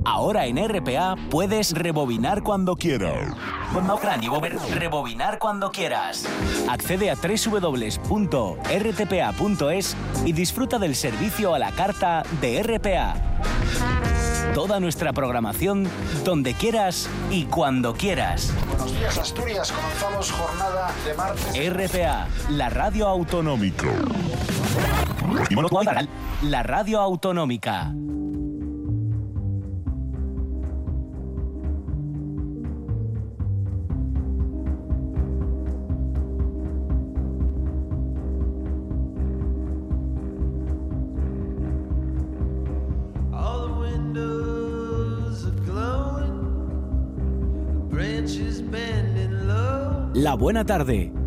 Ahora 0.04 0.48
en 0.48 0.58
RPA 0.58 1.16
puedes 1.30 1.74
rebobinar 1.74 2.42
cuando 2.44 2.76
quieras. 2.76 3.36
Rebobinar 4.74 5.38
cuando 5.38 5.72
quieras. 5.72 6.26
Accede 6.68 7.12
a 7.12 7.16
www.rtpa.es 7.16 7.96
y 10.26 10.34
disfruta 10.34 10.80
del 10.80 10.96
servicio 10.96 11.54
a 11.54 11.60
la 11.60 11.72
carta 11.72 12.24
de 12.42 12.64
RPA. 12.64 13.14
Toda 14.56 14.80
nuestra 14.80 15.14
programación 15.14 15.88
donde 16.26 16.56
quieras 16.56 17.08
y 17.30 17.46
cuando 17.46 17.94
quieras. 17.94 18.52
Buenos 18.82 19.00
días, 19.00 19.18
Asturias. 19.20 19.72
Comenzamos 19.72 20.32
jornada 20.32 20.92
de 21.06 21.14
martes. 21.14 21.72
RPA, 21.72 22.28
la 22.50 22.70
radio 22.72 23.08
autonómica. 23.08 23.88
La 26.42 26.64
radio 26.64 27.00
autonómica. 27.00 27.94
La 50.22 50.36
buena 50.36 50.64
tarde. 50.64 51.21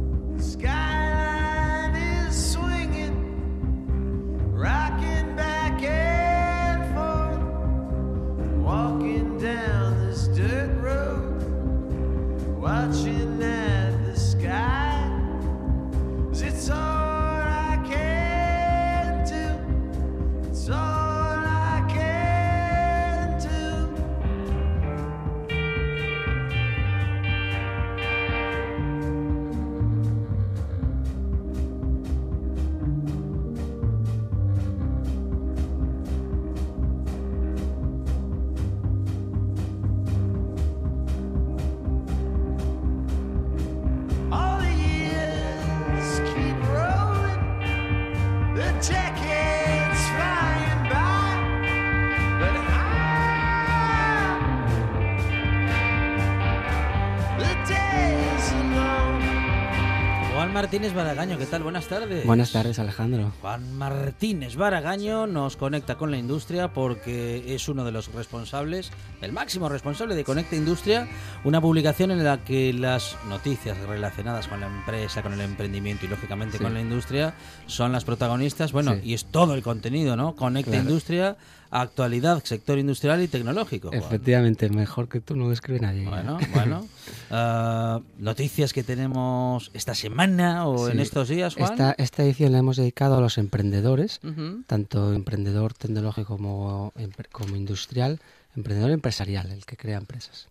Martínez 60.64 60.94
Baragaño, 60.94 61.36
¿qué 61.36 61.44
tal? 61.44 61.62
Buenas 61.62 61.86
tardes. 61.88 62.24
Buenas 62.24 62.50
tardes, 62.50 62.78
Alejandro. 62.78 63.30
Juan 63.42 63.76
Martínez 63.76 64.56
Baragaño 64.56 65.26
nos 65.26 65.58
conecta 65.58 65.96
con 65.96 66.10
la 66.10 66.16
industria 66.16 66.68
porque 66.72 67.54
es 67.54 67.68
uno 67.68 67.84
de 67.84 67.92
los 67.92 68.10
responsables, 68.14 68.90
el 69.20 69.32
máximo 69.32 69.68
responsable 69.68 70.14
de 70.14 70.24
Conecta 70.24 70.56
Industria, 70.56 71.06
una 71.44 71.60
publicación 71.60 72.12
en 72.12 72.24
la 72.24 72.42
que 72.44 72.72
las 72.72 73.14
noticias 73.28 73.76
relacionadas 73.80 74.48
con 74.48 74.60
la 74.60 74.66
empresa, 74.68 75.20
con 75.22 75.34
el 75.34 75.42
emprendimiento 75.42 76.06
y 76.06 76.08
lógicamente 76.08 76.56
Sí. 76.56 76.64
con 76.64 76.72
la 76.72 76.80
industria 76.80 77.34
son 77.66 77.92
las 77.92 78.06
protagonistas. 78.06 78.72
Bueno, 78.72 78.94
Sí. 78.94 79.00
y 79.10 79.12
es 79.12 79.26
todo 79.26 79.52
el 79.52 79.62
contenido, 79.62 80.16
¿no? 80.16 80.34
Conecta 80.34 80.70
Claro. 80.70 80.88
Industria, 80.88 81.36
actualidad, 81.80 82.42
sector 82.44 82.78
industrial 82.78 83.22
y 83.22 83.28
tecnológico. 83.28 83.88
Juan. 83.88 84.00
Efectivamente, 84.02 84.68
mejor 84.70 85.08
que 85.08 85.20
tú 85.20 85.34
no 85.36 85.46
lo 85.46 85.52
escribe 85.52 85.80
nadie. 85.80 86.08
Bueno, 86.08 86.38
bueno. 86.52 86.86
Ah, 87.30 88.00
noticias 88.18 88.72
que 88.72 88.82
tenemos 88.84 89.70
esta 89.74 89.94
semana 89.94 90.66
o 90.66 90.88
en 90.88 91.00
estos 91.00 91.28
días, 91.28 91.54
Juan. 91.54 91.72
Esta, 91.72 91.94
esta 91.98 92.22
edición 92.22 92.52
la 92.52 92.58
hemos 92.58 92.76
dedicado 92.76 93.16
a 93.16 93.20
los 93.20 93.38
emprendedores, 93.38 94.20
tanto 94.66 95.12
emprendedor 95.12 95.74
tecnológico 95.74 96.36
como 96.36 97.56
industrial, 97.56 98.20
emprendedor 98.56 98.90
empresarial, 98.92 99.50
el 99.50 99.64
que 99.66 99.76
crea 99.76 99.98
empresas. 99.98 100.48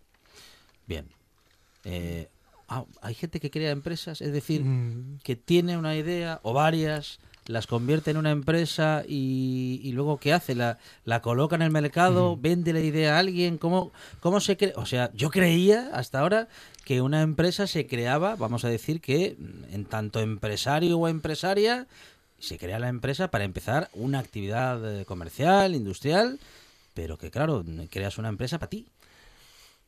Bien. 0.86 1.06
Eh, 1.84 2.28
ah, 2.68 2.84
hay 3.00 3.14
gente 3.14 3.40
que 3.40 3.50
crea 3.50 3.70
empresas, 3.70 4.20
es 4.20 4.32
decir, 4.32 4.62
Mm. 4.62 5.20
que 5.22 5.36
tiene 5.36 5.78
una 5.78 5.96
idea 5.96 6.40
o 6.42 6.52
varias, 6.52 7.18
las 7.46 7.66
convierte 7.66 8.10
en 8.10 8.16
una 8.16 8.30
empresa 8.30 9.04
y, 9.06 9.80
y 9.82 9.92
luego 9.92 10.18
¿qué 10.18 10.32
hace? 10.32 10.54
La, 10.54 10.78
la 11.04 11.20
coloca 11.20 11.56
en 11.56 11.62
el 11.62 11.70
mercado, 11.70 12.36
vende 12.36 12.72
la 12.72 12.80
idea 12.80 13.16
a 13.16 13.18
alguien. 13.18 13.58
¿Cómo, 13.58 13.92
cómo 14.20 14.40
se 14.40 14.56
crea? 14.56 14.72
O 14.76 14.86
sea, 14.86 15.10
yo 15.14 15.30
creía 15.30 15.90
hasta 15.92 16.20
ahora 16.20 16.48
que 16.84 17.00
una 17.00 17.22
empresa 17.22 17.66
se 17.66 17.86
creaba, 17.86 18.36
vamos 18.36 18.64
a 18.64 18.68
decir 18.68 19.00
que 19.00 19.36
mm, 19.38 19.74
en 19.74 19.84
tanto 19.84 20.20
empresario 20.20 20.98
o 20.98 21.08
empresaria, 21.08 21.86
se 22.38 22.58
crea 22.58 22.78
la 22.78 22.88
empresa 22.88 23.28
para 23.28 23.44
empezar 23.44 23.88
una 23.94 24.18
actividad 24.18 25.00
eh, 25.00 25.04
comercial, 25.04 25.74
industrial, 25.74 26.38
pero 26.92 27.16
que 27.16 27.30
claro, 27.30 27.64
creas 27.90 28.18
una 28.18 28.28
empresa 28.28 28.58
para 28.58 28.70
ti. 28.70 28.86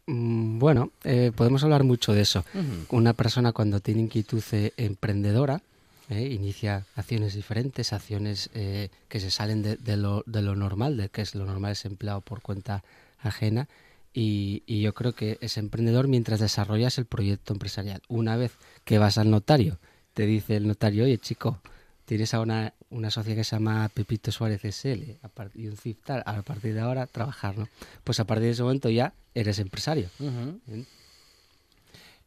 Mm, 0.07 0.59
Bueno, 0.59 0.91
eh, 1.05 1.33
podemos 1.35 1.63
hablar 1.65 1.85
mucho 1.85 2.13
de 2.13 2.23
eso. 2.23 2.45
Una 2.91 3.13
persona 3.13 3.53
cuando 3.53 3.81
tiene 3.81 4.03
inquietud 4.03 4.43
eh, 4.53 4.73
emprendedora, 4.77 5.61
eh, 6.09 6.29
inicia 6.33 6.87
acciones 6.95 7.35
diferentes, 7.35 7.93
acciones 7.93 8.51
eh, 8.55 8.91
que 9.09 9.21
se 9.21 9.31
salen 9.31 9.63
de, 9.63 9.77
de 9.77 9.97
lo, 9.97 10.23
de 10.27 10.43
lo 10.43 10.55
normal, 10.55 10.97
de 10.97 11.09
que 11.09 11.23
es 11.23 11.35
lo 11.35 11.45
normal 11.45 11.73
es 11.73 11.85
empleado 11.85 12.21
por 12.21 12.43
cuenta 12.43 12.85
ajena. 13.19 13.69
Y, 14.13 14.63
y 14.67 14.81
yo 14.81 14.95
creo 14.95 15.15
que 15.15 15.37
es 15.41 15.59
emprendedor 15.59 16.09
mientras 16.09 16.41
desarrollas 16.41 16.97
el 16.99 17.05
proyecto 17.05 17.53
empresarial. 17.53 18.01
Una 18.09 18.37
vez 18.37 18.53
que 18.85 18.99
vas 18.99 19.19
al 19.19 19.31
notario, 19.31 19.79
te 20.15 20.25
dice 20.25 20.57
el 20.57 20.67
notario, 20.67 21.05
oye 21.05 21.19
chico, 21.19 21.61
tienes 22.07 22.33
a 22.33 22.41
una, 22.41 22.73
una 22.89 23.11
sociedad 23.11 23.37
que 23.37 23.45
se 23.45 23.57
llama 23.57 23.91
Pepito 23.93 24.33
Suárez 24.33 24.63
SL 24.63 25.19
y 25.55 25.67
un 25.67 25.77
CIF 25.77 25.99
tal, 26.05 26.23
a 26.25 26.41
partir 26.43 26.73
de 26.73 26.81
ahora 26.81 27.07
trabajar, 27.07 27.59
¿no? 27.59 27.69
Pues 28.05 28.19
a 28.21 28.25
partir 28.25 28.45
de 28.45 28.51
ese 28.53 28.63
momento 28.63 28.89
ya 28.89 29.13
eres 29.35 29.59
empresario. 29.59 30.09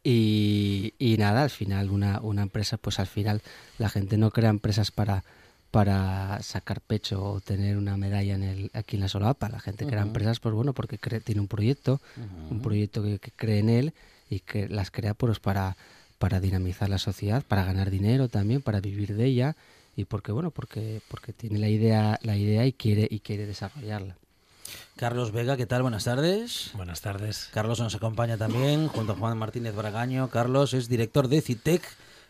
Y, 0.03 0.93
y 0.97 1.17
nada, 1.17 1.43
al 1.43 1.49
final 1.49 1.89
una, 1.89 2.19
una 2.21 2.41
empresa, 2.43 2.77
pues 2.77 2.99
al 2.99 3.07
final 3.07 3.41
la 3.77 3.89
gente 3.89 4.17
no 4.17 4.31
crea 4.31 4.49
empresas 4.49 4.91
para, 4.91 5.23
para 5.71 6.41
sacar 6.41 6.81
pecho 6.81 7.23
o 7.23 7.41
tener 7.41 7.77
una 7.77 7.97
medalla 7.97 8.35
en 8.35 8.43
el, 8.43 8.71
aquí 8.73 8.95
en 8.95 9.01
la 9.01 9.09
solapa. 9.09 9.49
La 9.49 9.59
gente 9.59 9.85
crea 9.85 10.01
empresas, 10.07 10.39
pues 10.39 10.55
bueno, 10.55 10.73
porque 10.73 10.97
cree- 10.99 11.19
tiene 11.21 11.41
un 11.41 11.47
proyecto, 11.47 12.01
un 12.49 12.61
proyecto 12.61 13.03
que, 13.03 13.19
que 13.19 13.31
cree 13.31 13.59
en 13.59 13.69
él 13.69 13.93
y 14.29 14.39
que 14.39 14.69
las 14.69 14.89
crea 14.89 15.13
pues 15.13 15.39
para, 15.39 15.75
para 16.17 16.39
dinamizar 16.39 16.89
la 16.89 16.97
sociedad, 16.97 17.43
para 17.45 17.65
ganar 17.65 17.89
dinero 17.91 18.29
también, 18.29 18.61
para 18.61 18.79
vivir 18.79 19.15
de 19.15 19.25
ella 19.25 19.55
y 19.95 20.05
porque 20.05 20.31
bueno, 20.31 20.49
porque, 20.51 21.01
porque 21.09 21.33
tiene 21.33 21.59
la 21.59 21.67
idea, 21.67 22.19
la 22.23 22.37
idea 22.37 22.65
y 22.65 22.71
quiere, 22.73 23.07
y 23.11 23.19
quiere 23.19 23.45
desarrollarla. 23.45 24.15
Carlos 24.95 25.31
Vega, 25.31 25.57
¿qué 25.57 25.65
tal? 25.65 25.81
Buenas 25.81 26.03
tardes. 26.03 26.71
Buenas 26.73 27.01
tardes. 27.01 27.49
Carlos 27.53 27.79
nos 27.79 27.95
acompaña 27.95 28.37
también, 28.37 28.87
junto 28.87 29.13
a 29.13 29.15
Juan 29.15 29.37
Martínez 29.37 29.75
Bragaño. 29.75 30.29
Carlos 30.29 30.73
es 30.73 30.89
director 30.89 31.27
de 31.27 31.41
CITEC, 31.41 31.81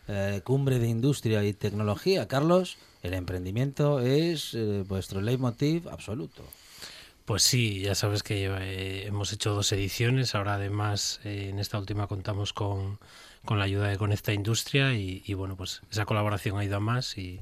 eh, 0.08 0.40
Cumbre 0.44 0.78
de 0.78 0.88
Industria 0.88 1.44
y 1.44 1.52
Tecnología. 1.52 2.28
Carlos, 2.28 2.78
el 3.02 3.14
emprendimiento 3.14 4.00
es 4.00 4.54
eh, 4.54 4.84
vuestro 4.86 5.20
leitmotiv 5.20 5.88
absoluto. 5.88 6.44
Pues 7.24 7.42
sí, 7.42 7.80
ya 7.80 7.94
sabes 7.94 8.22
que 8.22 8.46
eh, 8.46 9.06
hemos 9.06 9.32
hecho 9.32 9.54
dos 9.54 9.70
ediciones, 9.72 10.34
ahora 10.34 10.54
además 10.54 11.20
en 11.24 11.58
esta 11.58 11.78
última 11.78 12.06
contamos 12.08 12.52
con, 12.52 12.98
con 13.44 13.58
la 13.58 13.64
ayuda 13.64 13.88
de 13.88 13.98
Conecta 13.98 14.32
Industria 14.32 14.94
y, 14.94 15.22
y, 15.26 15.34
bueno, 15.34 15.56
pues 15.56 15.82
esa 15.90 16.06
colaboración 16.06 16.58
ha 16.58 16.64
ido 16.64 16.76
a 16.76 16.80
más 16.80 17.16
y, 17.18 17.40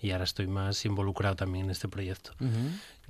y 0.00 0.10
ahora 0.12 0.24
estoy 0.24 0.46
más 0.46 0.84
involucrado 0.84 1.36
también 1.36 1.66
en 1.66 1.70
este 1.70 1.88
proyecto. 1.88 2.32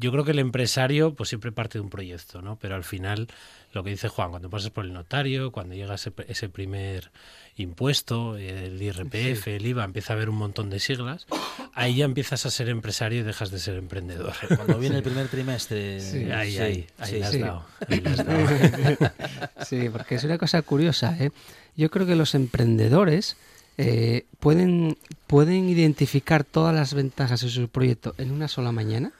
Yo 0.00 0.10
creo 0.10 0.24
que 0.24 0.30
el 0.30 0.38
empresario 0.38 1.14
pues 1.14 1.28
siempre 1.28 1.52
parte 1.52 1.78
de 1.78 1.82
un 1.82 1.90
proyecto, 1.90 2.40
¿no? 2.40 2.56
Pero 2.56 2.74
al 2.74 2.84
final, 2.84 3.28
lo 3.74 3.84
que 3.84 3.90
dice 3.90 4.08
Juan, 4.08 4.30
cuando 4.30 4.48
pasas 4.48 4.70
por 4.70 4.86
el 4.86 4.94
notario, 4.94 5.52
cuando 5.52 5.74
llega 5.74 5.94
ese, 5.94 6.12
ese 6.26 6.48
primer 6.48 7.10
impuesto, 7.56 8.36
el 8.36 8.80
IRPF, 8.80 9.48
el 9.48 9.66
IVA, 9.66 9.84
empieza 9.84 10.14
a 10.14 10.16
haber 10.16 10.30
un 10.30 10.36
montón 10.36 10.70
de 10.70 10.80
siglas, 10.80 11.26
ahí 11.74 11.96
ya 11.96 12.06
empiezas 12.06 12.46
a 12.46 12.50
ser 12.50 12.70
empresario 12.70 13.20
y 13.20 13.22
dejas 13.22 13.50
de 13.50 13.58
ser 13.58 13.76
emprendedor. 13.76 14.32
Cuando 14.56 14.78
viene 14.78 14.96
el 14.96 15.02
primer 15.10 15.28
trimestre. 15.28 16.00
Sí, 16.00 16.30
ahí, 16.30 16.52
sí, 16.52 16.58
ahí, 16.58 16.86
ahí 16.98 17.10
sí, 17.10 17.18
le 17.18 17.24
has 17.24 17.30
sí. 17.30 17.38
dado, 17.38 17.66
ahí 17.86 18.00
le 18.00 18.10
has 18.10 18.24
dado. 18.24 19.12
Sí, 19.66 19.88
porque 19.90 20.14
es 20.14 20.24
una 20.24 20.38
cosa 20.38 20.62
curiosa. 20.62 21.14
¿eh? 21.20 21.30
Yo 21.76 21.90
creo 21.90 22.06
que 22.06 22.16
los 22.16 22.34
emprendedores 22.34 23.36
eh, 23.76 24.24
pueden, 24.40 24.96
pueden 25.26 25.68
identificar 25.68 26.44
todas 26.44 26.74
las 26.74 26.94
ventajas 26.94 27.42
de 27.42 27.48
su 27.48 27.68
proyecto 27.68 28.14
en 28.18 28.30
una 28.30 28.48
sola 28.48 28.72
mañana, 28.72 29.12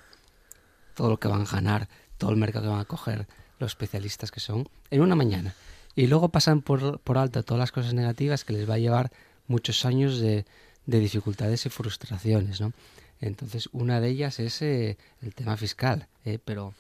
todo 1.01 1.09
lo 1.09 1.17
que 1.17 1.29
van 1.29 1.41
a 1.41 1.45
ganar, 1.47 1.89
todo 2.19 2.31
el 2.31 2.37
mercado 2.37 2.67
que 2.67 2.73
van 2.73 2.81
a 2.81 2.85
coger, 2.85 3.27
los 3.59 3.71
especialistas 3.71 4.31
que 4.31 4.39
son, 4.39 4.69
en 4.91 5.01
una 5.01 5.17
mañana. 5.17 5.55
Y 5.97 6.09
luego 6.09 6.29
pasan 6.29 6.61
por, 6.61 6.99
por 7.01 7.17
alto 7.17 7.43
todas 7.43 7.59
las 7.59 7.73
cosas 7.73 7.95
negativas 7.95 8.45
que 8.45 8.53
les 8.53 8.69
va 8.69 8.75
a 8.75 8.79
llevar 8.79 9.11
muchos 9.47 9.87
años 9.87 10.21
de, 10.21 10.45
de 10.85 10.99
dificultades 10.99 11.65
y 11.65 11.71
frustraciones. 11.71 12.61
¿no? 12.61 12.75
Entonces, 13.23 13.71
una 13.73 13.99
de 13.99 14.11
ellas 14.11 14.41
es 14.41 14.61
eh, 14.61 14.99
el 15.23 15.35
tema 15.35 15.57
fiscal, 15.57 16.07
¿eh? 16.27 16.39
pero 16.45 16.75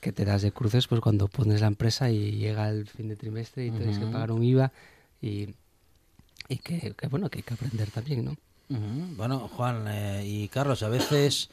que 0.00 0.10
te 0.10 0.24
das 0.24 0.40
de 0.40 0.52
cruces 0.52 0.86
pues 0.86 1.02
cuando 1.02 1.28
pones 1.28 1.60
la 1.60 1.66
empresa 1.66 2.08
y 2.10 2.32
llega 2.32 2.70
el 2.70 2.86
fin 2.86 3.08
de 3.08 3.16
trimestre 3.16 3.66
y 3.66 3.70
tienes 3.70 3.98
que 3.98 4.06
pagar 4.06 4.32
un 4.32 4.42
IVA 4.42 4.72
y, 5.20 5.50
y 6.48 6.56
que, 6.64 6.94
que, 6.96 7.08
bueno 7.08 7.28
que 7.28 7.40
hay 7.40 7.42
que 7.42 7.52
aprender 7.52 7.90
también, 7.90 8.24
¿no? 8.24 8.36
Ujú. 8.70 9.16
Bueno, 9.16 9.48
Juan 9.48 9.84
eh, 9.86 10.24
y 10.24 10.48
Carlos, 10.48 10.82
a 10.82 10.88
veces, 10.88 11.50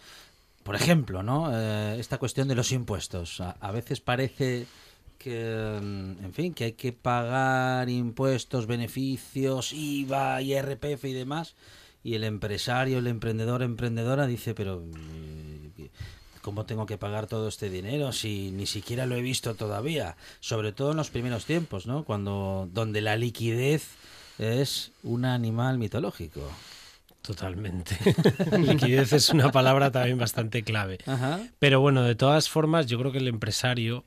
por 0.63 0.75
ejemplo, 0.75 1.23
¿no? 1.23 1.49
Eh, 1.53 1.99
esta 1.99 2.17
cuestión 2.17 2.47
de 2.47 2.55
los 2.55 2.71
impuestos. 2.71 3.41
A, 3.41 3.51
a 3.59 3.71
veces 3.71 3.99
parece 4.01 4.65
que, 5.23 5.79
mm, 5.81 6.25
en 6.25 6.33
fin, 6.33 6.53
que 6.53 6.65
hay 6.65 6.73
que 6.73 6.91
pagar 6.91 7.89
impuestos, 7.89 8.67
beneficios, 8.67 9.71
IVA, 9.73 10.41
IRPF 10.41 11.05
y 11.05 11.13
demás. 11.13 11.55
Y 12.03 12.15
el 12.15 12.25
empresario, 12.25 12.99
el 12.99 13.07
emprendedor, 13.07 13.63
emprendedora 13.63 14.27
dice, 14.27 14.53
pero 14.53 14.83
eh, 15.77 15.89
¿cómo 16.41 16.65
tengo 16.65 16.85
que 16.85 16.97
pagar 16.97 17.27
todo 17.27 17.47
este 17.47 17.69
dinero 17.69 18.11
si 18.11 18.51
ni 18.51 18.65
siquiera 18.65 19.05
lo 19.05 19.15
he 19.15 19.21
visto 19.21 19.55
todavía? 19.55 20.17
Sobre 20.41 20.73
todo 20.73 20.91
en 20.91 20.97
los 20.97 21.09
primeros 21.09 21.45
tiempos, 21.45 21.87
¿no? 21.87 22.03
Cuando 22.03 22.67
donde 22.73 22.99
la 22.99 23.15
liquidez 23.15 23.91
es 24.37 24.91
un 25.03 25.23
animal 25.23 25.77
mitológico. 25.77 26.41
Totalmente. 27.23 27.97
Liquidez 28.59 29.13
es 29.13 29.29
una 29.29 29.49
palabra 29.49 29.91
también 29.91 30.17
bastante 30.17 30.63
clave. 30.63 30.97
Ajá. 31.05 31.39
Pero 31.57 31.79
bueno, 31.79 32.03
de 32.03 32.15
todas 32.15 32.49
formas, 32.49 32.85
yo 32.87 32.99
creo 32.99 33.13
que 33.13 33.19
el 33.19 33.29
empresario 33.29 34.03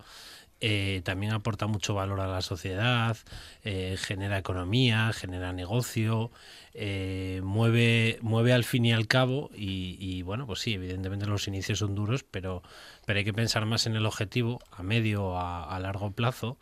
eh, 0.61 1.01
también 1.03 1.33
aporta 1.33 1.67
mucho 1.67 1.95
valor 1.95 2.21
a 2.21 2.27
la 2.27 2.43
sociedad, 2.43 3.17
eh, 3.65 3.97
genera 3.99 4.37
economía, 4.37 5.13
genera 5.15 5.55
negocio, 5.55 6.31
eh, 6.75 7.41
mueve, 7.43 8.19
mueve 8.21 8.53
al 8.53 8.65
fin 8.65 8.85
y 8.85 8.93
al 8.93 9.07
cabo 9.07 9.51
y, 9.55 9.97
y, 9.99 10.21
bueno, 10.21 10.47
pues 10.47 10.61
sí, 10.61 10.75
evidentemente 10.75 11.25
los 11.27 11.49
inicios 11.49 11.79
son 11.79 11.95
duros, 11.95 12.23
pero, 12.23 12.63
pero 13.07 13.19
hay 13.19 13.25
que 13.25 13.33
pensar 13.33 13.65
más 13.65 13.87
en 13.87 13.97
el 13.97 14.05
objetivo 14.05 14.61
a 14.71 14.83
medio 14.83 15.25
o 15.25 15.39
a, 15.39 15.75
a 15.75 15.79
largo 15.79 16.11
plazo. 16.13 16.59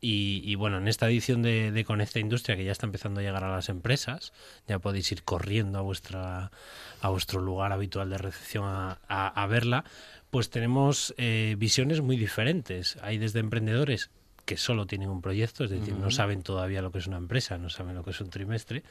Y, 0.00 0.42
y, 0.44 0.54
bueno, 0.56 0.76
en 0.78 0.88
esta 0.88 1.08
edición 1.08 1.42
de, 1.42 1.72
de 1.72 1.84
Conecta 1.84 2.18
Industria, 2.18 2.54
que 2.56 2.64
ya 2.64 2.72
está 2.72 2.86
empezando 2.86 3.20
a 3.20 3.22
llegar 3.22 3.44
a 3.44 3.50
las 3.50 3.68
empresas, 3.70 4.32
ya 4.68 4.78
podéis 4.78 5.10
ir 5.10 5.22
corriendo 5.22 5.78
a 5.78 5.82
vuestra 5.82 6.50
a 7.00 7.08
vuestro 7.08 7.40
lugar 7.40 7.72
habitual 7.72 8.10
de 8.10 8.18
recepción 8.18 8.64
a, 8.66 8.98
a, 9.08 9.28
a 9.42 9.46
verla, 9.46 9.84
pues 10.30 10.50
tenemos 10.50 11.14
eh, 11.16 11.54
visiones 11.58 12.00
muy 12.02 12.16
diferentes. 12.16 12.98
Hay 13.02 13.16
desde 13.18 13.40
emprendedores 13.40 14.10
que 14.44 14.56
solo 14.56 14.86
tienen 14.86 15.08
un 15.08 15.22
proyecto, 15.22 15.64
es 15.64 15.70
decir, 15.70 15.94
uh 15.94 15.96
-huh. 15.96 16.00
no 16.02 16.10
saben 16.10 16.42
todavía 16.42 16.82
lo 16.82 16.92
que 16.92 16.98
es 16.98 17.06
una 17.06 17.16
empresa, 17.16 17.58
no 17.58 17.68
saben 17.68 17.94
lo 17.94 18.04
que 18.04 18.10
es 18.10 18.20
un 18.20 18.30
trimestre, 18.30 18.84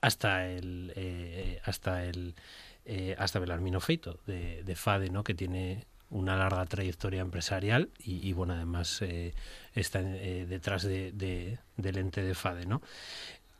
hasta 0.00 0.48
el 0.48 0.92
eh, 0.96 1.60
hasta 1.64 2.04
el 2.04 2.34
eh, 2.86 3.14
hasta 3.18 3.38
Belarmino 3.40 3.80
Feito 3.80 4.20
de, 4.26 4.62
de 4.64 4.74
FADE, 4.76 5.10
¿no? 5.10 5.22
que 5.24 5.34
tiene 5.34 5.84
una 6.10 6.36
larga 6.36 6.64
trayectoria 6.66 7.20
empresarial 7.20 7.90
y, 7.98 8.26
y 8.26 8.32
bueno, 8.32 8.54
además 8.54 9.00
eh, 9.02 9.34
está 9.74 10.00
eh, 10.00 10.46
detrás 10.48 10.82
de, 10.82 11.12
de, 11.12 11.58
del 11.76 11.98
ente 11.98 12.22
de 12.22 12.34
FADE, 12.34 12.66
¿no? 12.66 12.82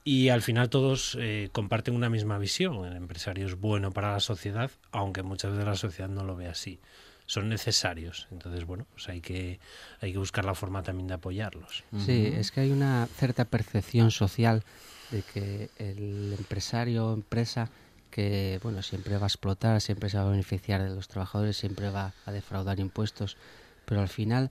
y 0.06 0.28
al 0.28 0.40
final 0.40 0.70
todos 0.70 1.18
eh, 1.20 1.48
comparten 1.50 1.92
una 1.92 2.08
misma 2.08 2.38
visión. 2.38 2.84
El 2.84 2.96
empresario 2.96 3.44
es 3.44 3.56
bueno 3.56 3.90
para 3.90 4.12
la 4.12 4.20
sociedad, 4.20 4.70
aunque 4.92 5.24
muchas 5.24 5.50
veces 5.50 5.66
la 5.66 5.74
sociedad 5.74 6.08
no 6.08 6.22
lo 6.22 6.36
ve 6.36 6.46
así. 6.46 6.78
Son 7.26 7.48
necesarios, 7.48 8.28
entonces 8.30 8.64
bueno, 8.66 8.86
pues 8.92 9.08
hay 9.08 9.20
que 9.20 9.58
hay 10.00 10.12
que 10.12 10.18
buscar 10.18 10.44
la 10.44 10.54
forma 10.54 10.84
también 10.84 11.08
de 11.08 11.14
apoyarlos. 11.14 11.82
Sí, 11.98 12.32
es 12.32 12.52
que 12.52 12.60
hay 12.60 12.70
una 12.70 13.08
cierta 13.18 13.46
percepción 13.46 14.12
social 14.12 14.62
de 15.10 15.22
que 15.22 15.70
el 15.78 16.36
empresario 16.38 17.08
o 17.08 17.14
empresa 17.14 17.68
que 18.16 18.58
bueno 18.62 18.80
siempre 18.82 19.18
va 19.18 19.24
a 19.24 19.28
explotar, 19.28 19.78
siempre 19.82 20.08
se 20.08 20.16
va 20.16 20.22
a 20.24 20.30
beneficiar 20.30 20.82
de 20.82 20.94
los 20.94 21.06
trabajadores, 21.06 21.58
siempre 21.58 21.90
va 21.90 22.14
a 22.24 22.32
defraudar 22.32 22.80
impuestos, 22.80 23.36
pero 23.84 24.00
al 24.00 24.08
final 24.08 24.50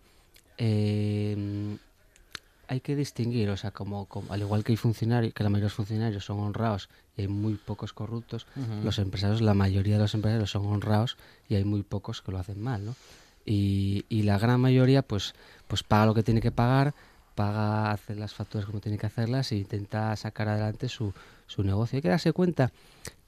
eh, 0.58 1.78
hay 2.68 2.80
que 2.82 2.96
distinguir, 2.96 3.50
o 3.50 3.58
sea, 3.58 3.72
como, 3.72 4.06
como- 4.06 4.32
al 4.32 4.42
igual 4.42 4.64
que 4.64 4.74
hay 4.74 4.78
funcionarios, 4.78 5.34
que 5.34 5.44
la 5.44 5.50
mayoría 5.50 5.66
de 5.66 5.70
los 5.70 5.74
funcionarios 5.74 6.26
son 6.26 6.40
honrados 6.42 6.90
y 7.18 7.22
hay 7.22 7.28
muy 7.28 7.56
pocos 7.56 7.92
corruptos, 7.92 8.46
Ujú. 8.56 8.84
los 8.86 9.00
empresarios, 9.00 9.42
la 9.42 9.56
mayoría 9.56 9.96
de 9.96 10.02
los 10.02 10.14
empresarios 10.14 10.52
son 10.52 10.68
honrados 10.68 11.18
y 11.50 11.56
hay 11.56 11.64
muy 11.64 11.82
pocos 11.82 12.22
que 12.22 12.32
lo 12.32 12.38
hacen 12.38 12.62
mal, 12.62 12.86
¿no? 12.86 12.96
Y, 13.48 14.06
y 14.10 14.24
la 14.24 14.38
gran 14.38 14.62
mayoría, 14.62 15.02
pues, 15.02 15.34
pues 15.68 15.82
paga 15.82 16.06
lo 16.06 16.14
que 16.14 16.22
tiene 16.24 16.40
que 16.42 16.52
pagar, 16.52 16.94
paga, 17.36 17.92
hace 17.92 18.14
las 18.16 18.34
facturas 18.34 18.66
como 18.66 18.80
tiene 18.80 18.98
que 19.00 19.06
hacerlas 19.08 19.52
e 19.52 19.58
intenta 19.58 20.16
sacar 20.16 20.48
adelante 20.50 20.88
su, 20.88 21.14
su 21.48 21.64
negocio. 21.64 21.98
Hay 21.98 22.02
que 22.04 22.10
darse 22.10 22.32
cuenta 22.32 22.72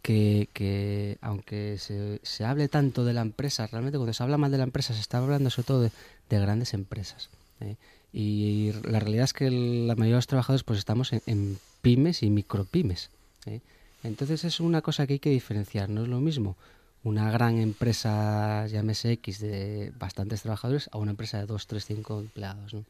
que, 0.07 0.47
que 0.53 1.17
aunque 1.19 1.77
se, 1.79 2.21
se 2.23 2.45
hable 2.45 2.69
tanto 2.69 3.03
de 3.03 3.11
la 3.11 3.19
empresa, 3.19 3.67
realmente 3.67 3.97
cuando 3.97 4.13
se 4.13 4.23
habla 4.23 4.37
mal 4.37 4.49
de 4.49 4.57
la 4.57 4.63
empresa 4.63 4.93
se 4.93 5.01
está 5.01 5.17
hablando 5.17 5.49
sobre 5.49 5.65
todo 5.65 5.81
de, 5.81 5.91
de 6.29 6.39
grandes 6.39 6.73
empresas. 6.73 7.29
¿eh? 7.59 7.75
Y 8.13 8.71
la 8.83 9.01
realidad 9.01 9.25
es 9.25 9.33
que 9.33 9.51
la 9.51 9.95
mayoría 9.95 10.13
de 10.13 10.19
los 10.19 10.27
trabajadores 10.27 10.63
pues 10.63 10.79
estamos 10.79 11.11
en, 11.11 11.21
en 11.25 11.59
pymes 11.81 12.23
y 12.23 12.29
micropymes. 12.29 13.09
¿eh? 13.47 13.59
Entonces 14.01 14.45
es 14.45 14.61
una 14.61 14.81
cosa 14.81 15.05
que 15.05 15.13
hay 15.13 15.19
que 15.19 15.29
diferenciar, 15.29 15.89
no 15.89 16.03
es 16.03 16.07
lo 16.07 16.21
mismo 16.21 16.55
una 17.03 17.29
gran 17.29 17.57
empresa, 17.57 18.65
llámese 18.67 19.11
X, 19.11 19.39
de 19.39 19.91
bastantes 19.99 20.41
trabajadores, 20.41 20.89
a 20.93 20.99
una 20.99 21.11
empresa 21.11 21.37
de 21.37 21.47
2, 21.47 21.67
3, 21.67 21.85
5 21.85 22.19
empleados. 22.19 22.73
¿no? 22.73 22.85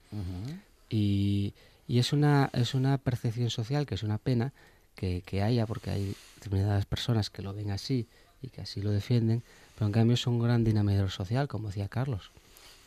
Y, 0.87 1.53
y 1.87 1.97
es, 1.97 2.13
una, 2.13 2.51
es 2.53 2.75
una 2.75 2.99
percepción 2.99 3.49
social 3.49 3.87
que 3.87 3.95
es 3.95 4.03
una 4.03 4.19
pena 4.19 4.53
que, 4.97 5.41
haya, 5.43 5.65
porque 5.65 5.91
hay 5.91 6.15
determinadas 6.35 6.85
personas 6.85 7.29
que 7.29 7.41
lo 7.41 7.53
ven 7.53 7.71
así 7.71 8.07
y 8.41 8.49
que 8.49 8.61
así 8.61 8.81
lo 8.81 8.91
defienden, 8.91 9.43
pero 9.75 9.85
en 9.87 9.91
cambio 9.91 10.15
es 10.15 10.27
un 10.27 10.39
gran 10.39 10.63
dinamizador 10.63 11.11
social, 11.11 11.47
como 11.47 11.67
decía 11.67 11.87
Carlos. 11.87 12.31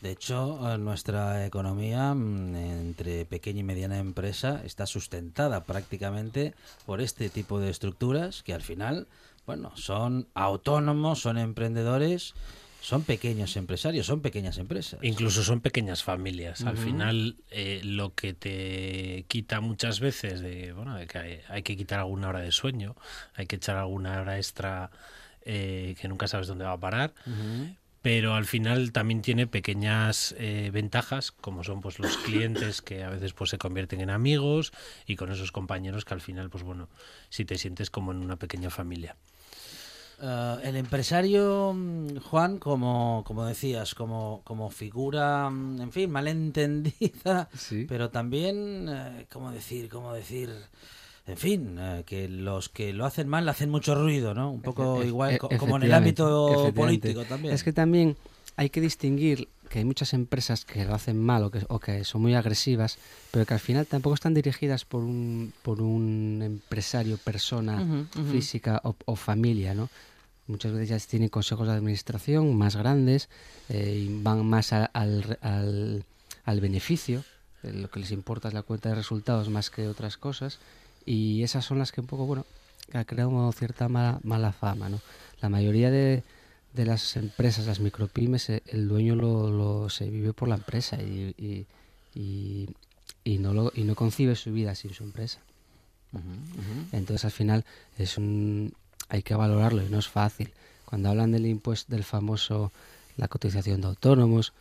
De 0.01 0.11
hecho, 0.11 0.59
eh, 0.67 0.77
nuestra 0.77 1.45
economía 1.45 2.13
mm, 2.13 2.55
entre 2.55 3.25
pequeña 3.25 3.59
y 3.59 3.63
mediana 3.63 3.99
empresa 3.99 4.61
está 4.65 4.85
sustentada 4.85 5.63
prácticamente 5.63 6.53
por 6.85 7.01
este 7.01 7.29
tipo 7.29 7.59
de 7.59 7.69
estructuras 7.69 8.43
que 8.43 8.53
al 8.53 8.63
final, 8.63 9.07
bueno, 9.45 9.71
son 9.75 10.27
autónomos, 10.33 11.21
son 11.21 11.37
emprendedores, 11.37 12.33
son 12.81 13.03
pequeños 13.03 13.55
empresarios, 13.57 14.07
son 14.07 14.21
pequeñas 14.21 14.57
empresas. 14.57 14.99
Incluso 15.03 15.43
son 15.43 15.61
pequeñas 15.61 16.03
familias. 16.03 16.63
Al 16.63 16.77
final, 16.77 17.35
eh, 17.51 17.81
lo 17.83 18.15
que 18.15 18.33
te 18.33 19.23
quita 19.27 19.61
muchas 19.61 19.99
veces 19.99 20.41
de, 20.41 20.73
bueno, 20.73 20.95
de 20.95 21.05
que 21.05 21.17
hay, 21.17 21.39
hay 21.47 21.61
que 21.61 21.77
quitar 21.77 21.99
alguna 21.99 22.29
hora 22.29 22.39
de 22.39 22.51
sueño, 22.51 22.95
hay 23.35 23.45
que 23.45 23.57
echar 23.57 23.77
alguna 23.77 24.19
hora 24.19 24.37
extra 24.37 24.89
eh, 25.45 25.95
que 26.01 26.07
nunca 26.07 26.27
sabes 26.27 26.47
dónde 26.47 26.65
va 26.65 26.73
a 26.73 26.79
parar. 26.79 27.13
Pero 28.01 28.33
al 28.33 28.45
final 28.45 28.91
también 28.91 29.21
tiene 29.21 29.45
pequeñas 29.45 30.33
eh, 30.39 30.71
ventajas, 30.73 31.31
como 31.31 31.63
son 31.63 31.81
pues 31.81 31.99
los 31.99 32.17
clientes 32.17 32.81
que 32.81 33.03
a 33.03 33.11
veces 33.11 33.33
pues 33.33 33.51
se 33.51 33.59
convierten 33.59 34.01
en 34.01 34.09
amigos 34.09 34.73
y 35.05 35.17
con 35.17 35.31
esos 35.31 35.51
compañeros 35.51 36.03
que 36.03 36.15
al 36.15 36.21
final, 36.21 36.49
pues 36.49 36.63
bueno, 36.63 36.89
si 37.29 37.45
te 37.45 37.59
sientes 37.59 37.91
como 37.91 38.11
en 38.11 38.17
una 38.17 38.37
pequeña 38.37 38.71
familia. 38.71 39.17
Eh, 40.23 40.55
el 40.63 40.75
empresario, 40.75 41.73
mm, 41.75 42.17
Juan, 42.17 42.59
como, 42.59 43.23
como 43.25 43.43
decías, 43.45 43.95
como, 43.95 44.41
como 44.43 44.69
figura, 44.69 45.49
mm, 45.49 45.81
en 45.81 45.91
fin, 45.91 46.11
malentendida, 46.11 47.49
pero 47.87 48.09
también, 48.09 48.87
eh, 48.89 49.25
¿cómo 49.31 49.51
decir? 49.51 49.89
¿Cómo 49.89 50.13
decir? 50.13 50.49
En 51.27 51.37
fin, 51.37 51.77
eh, 51.79 52.03
que 52.05 52.27
los 52.27 52.69
que 52.69 52.93
lo 52.93 53.05
hacen 53.05 53.27
mal 53.27 53.47
hacen 53.49 53.69
mucho 53.69 53.95
ruido, 53.95 54.33
¿no? 54.33 54.51
Un 54.51 54.61
poco 54.61 55.03
E- 55.03 55.07
igual 55.07 55.33
e- 55.33 55.37
co- 55.37 55.49
como 55.57 55.75
en 55.77 55.83
el 55.83 55.89
ámbito 55.93 56.71
político 56.73 57.25
también. 57.25 57.53
Es 57.53 57.63
que 57.63 57.73
también 57.73 58.17
hay 58.57 58.69
que 58.69 58.81
distinguir 58.81 59.47
que 59.69 59.79
hay 59.79 59.85
muchas 59.85 60.13
empresas 60.13 60.65
que 60.65 60.83
lo 60.83 60.93
hacen 60.93 61.17
mal 61.17 61.43
o 61.45 61.49
que, 61.51 61.65
o 61.69 61.79
que 61.79 62.03
son 62.03 62.21
muy 62.21 62.35
agresivas, 62.35 62.97
pero 63.31 63.45
que 63.45 63.53
al 63.53 63.59
final 63.61 63.87
tampoco 63.87 64.15
están 64.15 64.33
dirigidas 64.33 64.83
por 64.83 65.01
un, 65.03 65.53
por 65.61 65.81
un 65.81 66.41
empresario, 66.43 67.17
persona 67.17 67.81
física 68.29 68.81
o, 68.83 68.95
o 69.05 69.15
familia, 69.15 69.73
¿no? 69.73 69.89
Muchas 70.51 70.71
veces 70.73 70.89
ya 70.89 70.99
tienen 71.09 71.29
consejos 71.29 71.65
de 71.67 71.73
administración 71.73 72.55
más 72.55 72.75
grandes 72.75 73.29
eh, 73.69 74.05
y 74.07 74.21
van 74.21 74.45
más 74.45 74.73
a- 74.73 74.85
al, 74.85 75.37
al, 75.41 76.03
al 76.45 76.59
beneficio, 76.61 77.23
eh, 77.63 77.71
lo 77.73 77.89
que 77.89 77.99
les 78.01 78.11
importa 78.11 78.49
es 78.49 78.53
la 78.53 78.61
cuenta 78.63 78.89
de 78.89 78.95
resultados 78.95 79.49
más 79.49 79.69
que 79.69 79.87
otras 79.87 80.17
cosas, 80.17 80.59
y 81.05 81.41
esas 81.43 81.63
son 81.65 81.79
las 81.79 81.91
que 81.91 82.01
un 82.01 82.07
poco, 82.07 82.25
bueno, 82.25 82.45
ha 82.93 83.05
creado 83.05 83.51
cierta 83.53 83.87
mala, 83.87 84.19
mala 84.23 84.51
fama, 84.51 84.89
¿no? 84.89 84.99
La 85.41 85.47
mayoría 85.49 85.89
de, 85.89 86.23
de 86.73 86.85
las 86.85 87.15
empresas, 87.15 87.65
las 87.65 87.79
micropymes, 87.79 88.49
eh, 88.49 88.61
el 88.67 88.87
dueño 88.89 89.15
lo, 89.15 89.49
lo- 89.49 89.89
se 89.89 90.09
vive 90.09 90.33
por 90.33 90.47
la 90.49 90.55
empresa 90.55 91.01
y, 91.01 91.33
y, 91.37 91.65
y, 92.19 92.69
y 93.23 93.37
no 93.37 93.53
lo, 93.53 93.71
y 93.73 93.83
no 93.83 93.95
concibe 93.95 94.35
su 94.35 94.51
vida 94.51 94.75
sin 94.75 94.93
su 94.93 95.03
empresa. 95.05 95.39
Entonces 96.91 97.23
al 97.23 97.31
final 97.31 97.63
es 97.97 98.17
un 98.17 98.73
hay 99.11 99.21
que 99.23 99.35
valorarlo 99.35 99.85
y 99.85 99.89
no 99.89 99.99
es 99.99 100.07
fácil. 100.07 100.51
Cuando 100.85 101.09
hablan 101.09 101.31
del 101.31 101.45
impuesto 101.45 101.93
del 101.93 102.03
famoso 102.03 102.71
la 103.17 103.27
cotización 103.27 103.81
de 103.81 103.87
autónomos, 103.87 104.53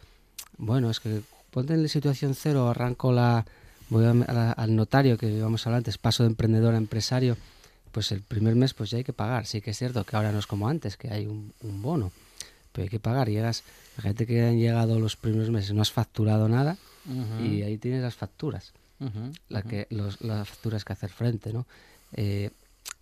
bueno, 0.58 0.90
es 0.90 1.00
que 1.00 1.22
ponte 1.50 1.74
en 1.74 1.82
la 1.82 1.88
situación 1.88 2.34
cero, 2.34 2.68
arranco 2.68 3.12
la 3.12 3.46
voy 3.88 4.04
a- 4.04 4.10
a 4.10 4.32
la- 4.32 4.52
al 4.52 4.76
notario 4.76 5.16
que 5.16 5.28
íbamos 5.30 5.64
a 5.66 5.70
hablar 5.70 5.78
antes, 5.78 5.98
paso 5.98 6.22
de 6.24 6.28
emprendedor 6.28 6.74
a 6.74 6.76
empresario, 6.76 7.36
pues 7.92 8.12
el 8.12 8.22
primer 8.22 8.54
mes 8.54 8.74
pues 8.74 8.90
ya 8.90 8.98
hay 8.98 9.04
que 9.04 9.12
pagar. 9.12 9.46
Sí 9.46 9.60
que 9.60 9.70
es 9.70 9.78
cierto 9.78 10.04
que 10.04 10.14
ahora 10.16 10.30
no 10.32 10.38
es 10.38 10.46
como 10.46 10.68
antes, 10.68 10.96
que 10.96 11.08
hay 11.10 11.26
un, 11.26 11.52
un 11.62 11.82
bono, 11.82 12.12
pero 12.72 12.84
hay 12.84 12.88
que 12.88 13.00
pagar. 13.00 13.28
Llegas, 13.28 13.62
la 13.96 14.02
gente 14.02 14.26
que 14.26 14.42
han 14.44 14.58
llegado 14.58 14.98
los 15.00 15.16
primeros 15.16 15.50
meses 15.50 15.72
no 15.72 15.82
has 15.82 15.90
facturado 15.92 16.48
nada 16.48 16.76
Ujú. 17.06 17.44
y 17.44 17.62
ahí 17.62 17.78
tienes 17.78 18.02
las 18.02 18.14
facturas 18.14 18.72
Ujú, 19.00 19.32
la 19.48 19.60
ujú. 19.60 19.68
que 19.68 19.86
los, 19.90 20.20
las 20.20 20.48
facturas 20.48 20.84
que 20.84 20.92
hacer 20.92 21.10
frente, 21.10 21.52
¿no? 21.52 21.66
Eh, 22.12 22.50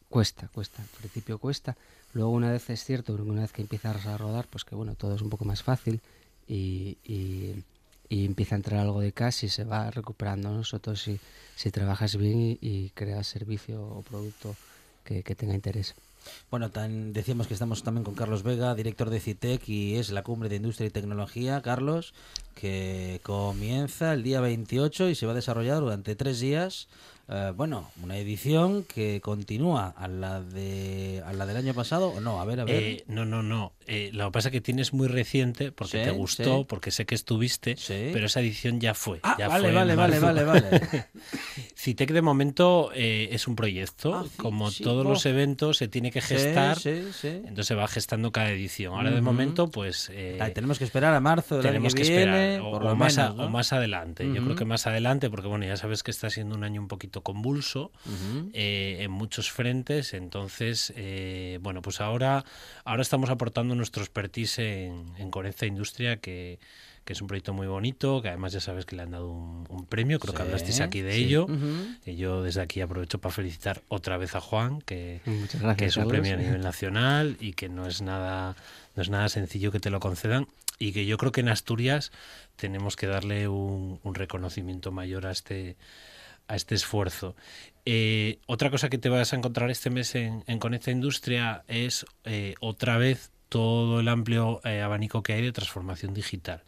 cuesta, 0.09 0.49
cuesta, 0.49 0.83
al 0.83 0.89
principio 0.89 1.39
cuesta. 1.39 1.77
Luego 2.13 2.31
una 2.31 2.51
vez 2.51 2.71
es 2.71 2.85
cierto, 2.85 3.13
una 3.15 3.43
vez 3.43 3.53
que 3.53 3.63
empiezas 3.63 4.07
a 4.07 4.17
rodar, 4.17 4.47
pues 4.49 4.65
que 4.65 4.75
bueno, 4.75 4.95
todo 4.95 5.15
es 5.15 5.23
un 5.23 5.31
poco 5.31 5.45
más 5.45 5.63
fácil 5.63 6.01
y, 6.47 6.97
y, 7.05 7.63
y 8.09 8.25
empieza 8.25 8.55
a 8.55 8.59
entrar 8.59 8.81
algo 8.81 9.01
de 9.01 9.13
cash 9.13 9.45
y 9.45 9.49
se 9.49 9.65
va 9.65 9.91
recuperando. 9.91 10.51
¿no? 10.51 10.65
Sobre 10.65 10.83
todo 10.83 10.97
si, 10.97 11.21
si 11.57 11.71
trabajas 11.71 12.17
bien 12.17 12.41
y, 12.41 12.59
y 12.61 12.91
creas 12.95 13.27
servicio 13.27 13.83
o 13.83 14.03
producto 14.03 14.57
que, 15.05 15.23
que 15.23 15.35
tenga 15.35 15.55
interés. 15.55 15.95
Bueno, 16.51 16.71
tan, 16.71 17.13
decíamos 17.13 17.47
que 17.47 17.55
estamos 17.55 17.83
también 17.83 18.05
con 18.05 18.15
Carlos 18.15 18.43
Vega, 18.43 18.75
director 18.75 19.11
de 19.11 19.21
CITEC 19.21 19.69
y 19.69 19.97
es 19.97 20.11
la 20.11 20.23
cumbre 20.23 20.49
de 20.49 20.57
industria 20.57 20.87
y 20.87 20.91
tecnología, 20.91 21.63
Carlos, 21.63 22.15
que 22.55 23.21
comienza 23.23 24.13
el 24.13 24.23
día 24.23 24.41
28 24.41 25.11
y 25.11 25.15
se 25.15 25.27
va 25.27 25.33
a 25.33 25.37
desarrollar 25.37 25.81
durante 25.81 26.17
tres 26.17 26.41
días. 26.41 26.89
Eh, 27.31 27.53
bueno, 27.55 27.91
una 28.03 28.17
edición 28.17 28.85
que 28.85 29.21
continúa 29.21 29.89
a 29.97 30.09
la 30.09 30.41
de 30.41 31.23
a 31.27 31.33
la 31.35 31.45
del 31.45 31.59
año 31.59 31.75
pasado 31.75 32.09
o 32.11 32.21
no, 32.21 32.41
a 32.41 32.45
ver, 32.47 32.61
a 32.61 32.65
ver. 32.65 32.83
Eh, 32.83 33.05
no, 33.07 33.27
no, 33.27 33.43
no. 33.43 33.73
Eh, 33.87 34.11
lo 34.15 34.27
que 34.27 34.33
pasa 34.33 34.49
es 34.49 34.53
que 34.53 34.61
tienes 34.63 34.95
muy 34.95 35.09
reciente 35.09 35.71
porque 35.71 35.99
Sí, 35.99 36.05
te 36.05 36.11
gustó, 36.11 36.59
sí. 36.61 36.65
porque 36.69 36.91
sé 36.91 37.05
que 37.05 37.15
estuviste, 37.15 37.77
pero 37.87 38.27
esa 38.27 38.41
edición 38.41 38.81
ya 38.81 38.95
fue. 38.95 39.21
Ah, 39.23 39.37
ya 39.39 39.49
vale, 39.49 39.65
fue 39.65 39.73
vale, 39.75 39.95
vale, 39.95 40.21
marzo. 40.21 40.45
vale, 40.45 40.45
vale. 40.45 41.07
CITEC 41.77 42.13
de 42.13 42.23
momento 42.23 42.91
eh, 42.95 43.29
es 43.33 43.47
un 43.47 43.57
proyecto. 43.57 44.15
Ah, 44.15 44.25
sí, 44.25 44.37
Como 44.39 44.71
sí, 44.71 44.83
todos 44.83 45.05
los 45.07 45.27
eventos 45.27 45.77
se 45.79 45.89
tiene 45.89 46.11
que 46.11 46.21
Sí, 46.21 46.35
gestar. 46.35 46.79
sí, 46.79 47.03
sí. 47.13 47.29
Entonces 47.29 47.67
se 47.67 47.75
va 47.75 47.89
gestando 47.89 48.33
cada 48.33 48.51
edición. 48.51 48.95
Ahora 48.95 49.11
de 49.11 49.17
Ujú. 49.17 49.25
momento, 49.25 49.69
pues. 49.71 50.11
eh, 50.13 50.39
tenemos 50.55 50.79
que 50.79 50.85
esperar 50.85 51.15
a 51.15 51.21
marzo 51.21 51.57
del 51.57 51.67
año 51.67 51.73
tenemos 51.73 51.95
que, 51.95 52.03
que 52.03 52.09
viene, 52.09 52.23
esperar, 52.55 52.61
o, 52.63 52.71
por 52.73 52.83
o 52.85 52.89
lo 52.89 52.97
más 52.97 53.19
a- 53.19 53.23
menos, 53.25 53.37
¿no? 53.37 53.45
o 53.45 53.49
más 53.49 53.73
adelante. 53.73 54.25
Yo 54.25 54.33
Ujú. 54.33 54.45
creo 54.45 54.57
que 54.57 54.65
más 54.65 54.87
adelante, 54.87 55.29
porque 55.31 55.49
bueno, 55.49 55.67
ya 55.67 55.77
sabes 55.77 56.03
que 56.03 56.11
está 56.11 56.31
siendo 56.31 56.55
un 56.55 56.65
año 56.65 56.81
un 56.81 56.89
poquito 56.89 57.18
convulso 57.23 57.91
eh, 58.53 58.99
en 59.01 59.11
muchos 59.11 59.51
frentes. 59.51 60.15
Entonces, 60.15 60.93
eh, 60.97 61.59
bueno, 61.63 61.83
pues 61.83 62.01
ahora, 62.01 62.45
ahora 62.85 63.03
estamos 63.03 63.31
aportando 63.31 63.75
nuestro 63.75 64.03
expertise 64.03 64.59
en, 64.61 65.13
en 65.19 65.31
Conecta 65.31 65.67
Industria, 65.67 66.17
que, 66.19 66.59
que 67.05 67.13
es 67.15 67.21
un 67.23 67.27
proyecto 67.29 67.55
muy 67.55 67.67
bonito, 67.67 68.21
que 68.21 68.29
además 68.29 68.53
ya 68.53 68.61
sabes 68.61 68.85
que 68.85 68.95
le 68.97 69.03
han 69.03 69.13
dado 69.13 69.31
un, 69.31 69.67
un 69.71 69.87
premio, 69.87 70.19
creo 70.19 70.35
que 70.35 70.43
hablasteis 70.43 70.81
aquí 70.81 71.01
de 71.01 71.13
sí. 71.13 71.25
ello. 71.25 71.47
Que 72.05 72.17
yo 72.17 72.43
desde 72.43 72.61
aquí 72.61 72.81
aprovecho 72.81 73.19
para 73.19 73.35
felicitar 73.35 73.83
otra 73.89 74.17
vez 74.19 74.35
a 74.35 74.41
Juan, 74.41 74.83
que, 74.83 75.21
gracias, 75.25 75.77
que 75.77 75.85
es 75.87 75.97
un 75.97 76.05
Carlos. 76.05 76.21
premio 76.21 76.35
a 76.35 76.37
nivel 76.37 76.61
nacional 76.63 77.37
y 77.41 77.55
que 77.55 77.69
no 77.69 77.87
es 77.87 78.03
nada, 78.03 78.57
no 78.95 79.03
es 79.03 79.09
nada 79.09 79.29
sencillo 79.29 79.73
que 79.73 79.81
te 79.81 79.91
lo 79.91 80.01
concedan 80.01 80.49
y 80.79 80.93
que 80.93 81.07
yo 81.07 81.17
creo 81.19 81.33
que 81.33 81.41
en 81.41 81.49
Asturias 81.49 82.13
tenemos 82.57 82.95
que 82.95 83.07
darle 83.07 83.49
un, 83.49 83.99
un 84.05 84.15
reconocimiento 84.15 84.93
mayor 84.93 85.27
a 85.27 85.33
este 85.33 85.77
a 86.49 86.57
este 86.57 86.75
esfuerzo. 86.75 87.37
Eh, 87.85 88.41
otra 88.47 88.71
cosa 88.71 88.89
que 88.89 88.99
te 88.99 89.09
vas 89.09 89.33
a 89.33 89.37
encontrar 89.37 89.71
este 89.71 89.91
mes 89.91 90.15
en, 90.15 90.45
en 90.47 90.59
Conecta 90.59 90.91
Industria 90.91 91.65
es 91.69 92.05
eh, 92.25 92.55
otra 92.61 92.99
vez 92.99 93.31
todo 93.49 94.01
el 94.01 94.09
amplio 94.09 94.61
eh, 94.65 94.83
abanico 94.83 95.23
que 95.23 95.33
hay 95.33 95.43
de 95.43 95.53
transformación 95.53 96.13
digital. 96.13 96.63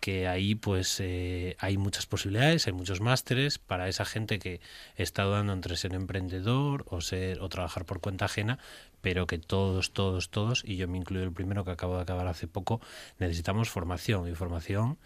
Que 0.00 0.28
ahí 0.28 0.54
pues 0.54 1.00
eh, 1.00 1.56
hay 1.58 1.78
muchas 1.78 2.06
posibilidades, 2.06 2.66
hay 2.66 2.72
muchos 2.72 3.00
másteres 3.00 3.58
para 3.58 3.88
esa 3.88 4.04
gente 4.04 4.38
que 4.38 4.60
está 4.96 5.24
dudando 5.24 5.52
entre 5.52 5.76
ser 5.76 5.94
emprendedor 5.94 6.84
o 6.88 7.00
ser 7.00 7.40
o 7.40 7.48
trabajar 7.48 7.84
por 7.84 8.00
cuenta 8.00 8.26
ajena, 8.26 8.58
pero 9.00 9.26
que 9.26 9.38
todos, 9.38 9.92
todos, 9.92 10.30
todos, 10.30 10.62
y 10.64 10.76
yo 10.76 10.86
me 10.86 10.98
incluyo 10.98 11.24
el 11.24 11.32
primero 11.32 11.64
que 11.64 11.72
acabo 11.72 11.96
de 11.96 12.02
acabar 12.02 12.28
hace 12.28 12.46
poco, 12.46 12.80
necesitamos 13.18 13.68
formación 13.68 14.28
y 14.28 14.34
formación 14.34 14.98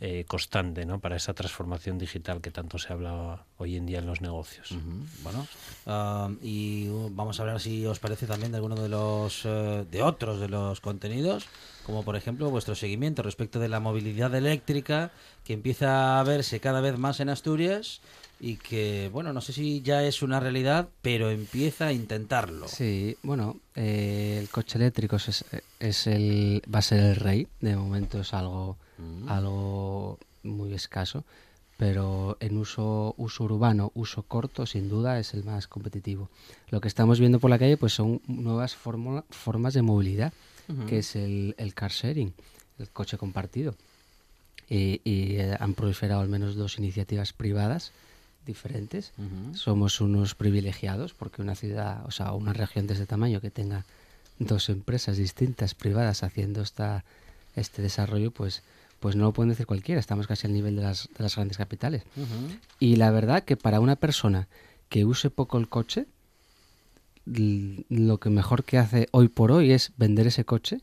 eh, 0.00 0.24
constante 0.28 0.86
¿no? 0.86 1.00
para 1.00 1.16
esa 1.16 1.34
transformación 1.34 1.98
digital 1.98 2.40
que 2.40 2.52
tanto 2.52 2.78
se 2.78 2.92
habla 2.92 3.44
hoy 3.56 3.76
en 3.76 3.84
día 3.84 3.98
en 3.98 4.06
los 4.06 4.20
negocios. 4.20 4.76
Bueno, 5.24 5.44
y 6.40 6.88
uh, 6.88 7.10
vamos 7.12 7.40
a 7.40 7.42
hablar 7.42 7.60
si 7.60 7.84
os 7.84 7.98
parece 7.98 8.26
también 8.26 8.52
de 8.52 8.58
alguno 8.58 8.76
de 8.76 8.88
los 8.88 9.42
eh, 9.44 9.84
de 9.90 10.02
otros 10.02 10.38
de 10.38 10.48
los 10.48 10.80
contenidos, 10.80 11.46
como 11.84 12.04
por 12.04 12.14
ejemplo 12.14 12.48
vuestro 12.48 12.76
seguimiento 12.76 13.24
respecto 13.24 13.58
de 13.58 13.68
la 13.68 13.80
movilidad 13.80 14.32
eléctrica 14.36 15.10
que 15.42 15.54
empieza 15.54 16.20
a 16.20 16.22
verse 16.22 16.60
cada 16.60 16.80
vez 16.80 16.96
más 16.96 17.18
en 17.18 17.28
Asturias 17.28 18.00
y 18.38 18.54
que 18.54 19.10
bueno, 19.12 19.32
no 19.32 19.40
sé 19.40 19.52
si 19.52 19.82
ya 19.82 20.04
es 20.04 20.22
una 20.22 20.38
realidad, 20.38 20.88
pero 21.02 21.30
empieza 21.30 21.88
a 21.88 21.92
intentarlo. 21.92 22.68
Sí, 22.68 23.16
bueno, 23.24 23.56
eh, 23.74 24.38
el 24.40 24.48
coche 24.48 24.78
eléctrico 24.78 25.16
es, 25.16 25.44
es 25.80 26.06
el 26.06 26.62
va 26.72 26.78
a 26.78 26.82
ser 26.82 27.00
el 27.00 27.16
rey. 27.16 27.48
De 27.60 27.74
momento 27.74 28.20
es 28.20 28.32
algo 28.32 28.76
Mm. 28.98 29.28
algo 29.28 30.18
muy 30.42 30.74
escaso, 30.74 31.24
pero 31.76 32.36
en 32.40 32.56
uso 32.56 33.14
uso 33.18 33.44
urbano, 33.44 33.92
uso 33.94 34.22
corto, 34.24 34.66
sin 34.66 34.88
duda 34.88 35.18
es 35.20 35.34
el 35.34 35.44
más 35.44 35.66
competitivo. 35.68 36.28
Lo 36.70 36.80
que 36.80 36.88
estamos 36.88 37.20
viendo 37.20 37.38
por 37.38 37.50
la 37.50 37.58
calle 37.58 37.76
pues 37.76 37.92
son 37.94 38.20
nuevas 38.26 38.74
fórmula- 38.74 39.24
formas 39.30 39.74
de 39.74 39.82
movilidad, 39.82 40.32
Ujú. 40.68 40.86
que 40.86 40.98
es 40.98 41.14
el, 41.16 41.54
el 41.58 41.74
car 41.74 41.92
sharing, 41.92 42.32
el 42.78 42.88
coche 42.90 43.16
compartido. 43.16 43.74
Y, 44.68 45.00
y, 45.04 45.36
eh, 45.36 45.56
han 45.58 45.72
proliferado 45.74 46.20
al 46.20 46.28
menos 46.28 46.54
dos 46.54 46.78
iniciativas 46.78 47.32
privadas 47.32 47.92
diferentes. 48.44 49.12
Ujú. 49.16 49.56
Somos 49.56 50.00
unos 50.00 50.34
privilegiados 50.34 51.14
porque 51.14 51.40
una 51.42 51.54
ciudad, 51.54 52.04
o 52.06 52.10
sea, 52.10 52.32
una 52.32 52.52
región 52.52 52.86
de 52.86 52.94
ese 52.94 53.06
tamaño 53.06 53.40
que 53.40 53.50
tenga 53.50 53.84
dos 54.38 54.68
empresas 54.68 55.16
distintas 55.16 55.74
privadas 55.74 56.22
haciendo 56.22 56.60
esta 56.62 57.04
este 57.56 57.82
desarrollo, 57.82 58.30
pues 58.30 58.62
pues 59.00 59.14
no 59.16 59.24
lo 59.24 59.32
pueden 59.32 59.50
decir 59.50 59.66
cualquiera. 59.66 60.00
Estamos 60.00 60.26
casi 60.26 60.46
al 60.46 60.52
nivel 60.52 60.76
de 60.76 60.82
las, 60.82 61.08
de 61.16 61.22
las 61.22 61.34
grandes 61.36 61.56
capitales. 61.56 62.02
Y 62.80 62.96
la 62.96 63.10
verdad 63.10 63.44
que 63.44 63.56
para 63.56 63.80
una 63.80 63.96
persona 63.96 64.48
que 64.88 65.04
use 65.04 65.30
poco 65.30 65.58
el 65.58 65.68
coche, 65.68 66.06
lo 67.26 68.18
que 68.18 68.30
mejor 68.30 68.64
que 68.64 68.78
hace 68.78 69.08
hoy 69.12 69.28
por 69.28 69.52
hoy 69.52 69.72
es 69.72 69.92
vender 69.96 70.26
ese 70.26 70.44
coche, 70.44 70.80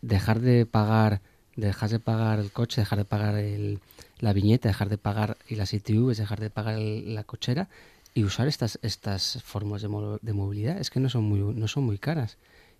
dejar 0.00 0.40
de 0.40 0.64
pagar, 0.66 1.20
dejar 1.56 1.90
de 1.90 1.98
pagar 2.00 2.38
el 2.38 2.50
coche, 2.50 2.80
dejar 2.80 2.98
de 2.98 3.04
pagar 3.04 3.34
el- 3.36 3.80
la 4.18 4.32
viñeta, 4.32 4.68
dejar 4.68 4.88
de 4.88 4.98
pagar 4.98 5.36
y 5.48 5.56
las 5.56 5.72
ITVs, 5.74 6.16
dejar 6.16 6.40
de 6.40 6.50
pagar 6.50 6.76
el- 6.78 7.14
la 7.14 7.24
cochera 7.24 7.68
y 8.14 8.24
usar 8.24 8.48
estas 8.48 8.78
estas 8.82 9.42
formas 9.42 9.82
de, 9.82 9.88
mo- 9.88 10.18
de 10.22 10.32
movilidad. 10.32 10.78
Es 10.78 10.90
que 10.90 11.00
no 11.00 11.08
son 11.08 11.24
muy 11.24 11.40
no 11.54 11.68
son 11.68 11.84
muy 11.84 11.98
caras. 11.98 12.38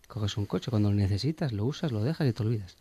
Coges 0.09 0.37
un 0.37 0.47
coche 0.47 0.71
cuando 0.71 0.91
lo 0.91 0.97
necesitas, 0.97 1.53
lo 1.53 1.65
usas, 1.65 1.93
lo 1.93 2.03
dejas 2.03 2.27
y 2.29 2.33
te 2.33 2.43
olvidas. 2.43 2.77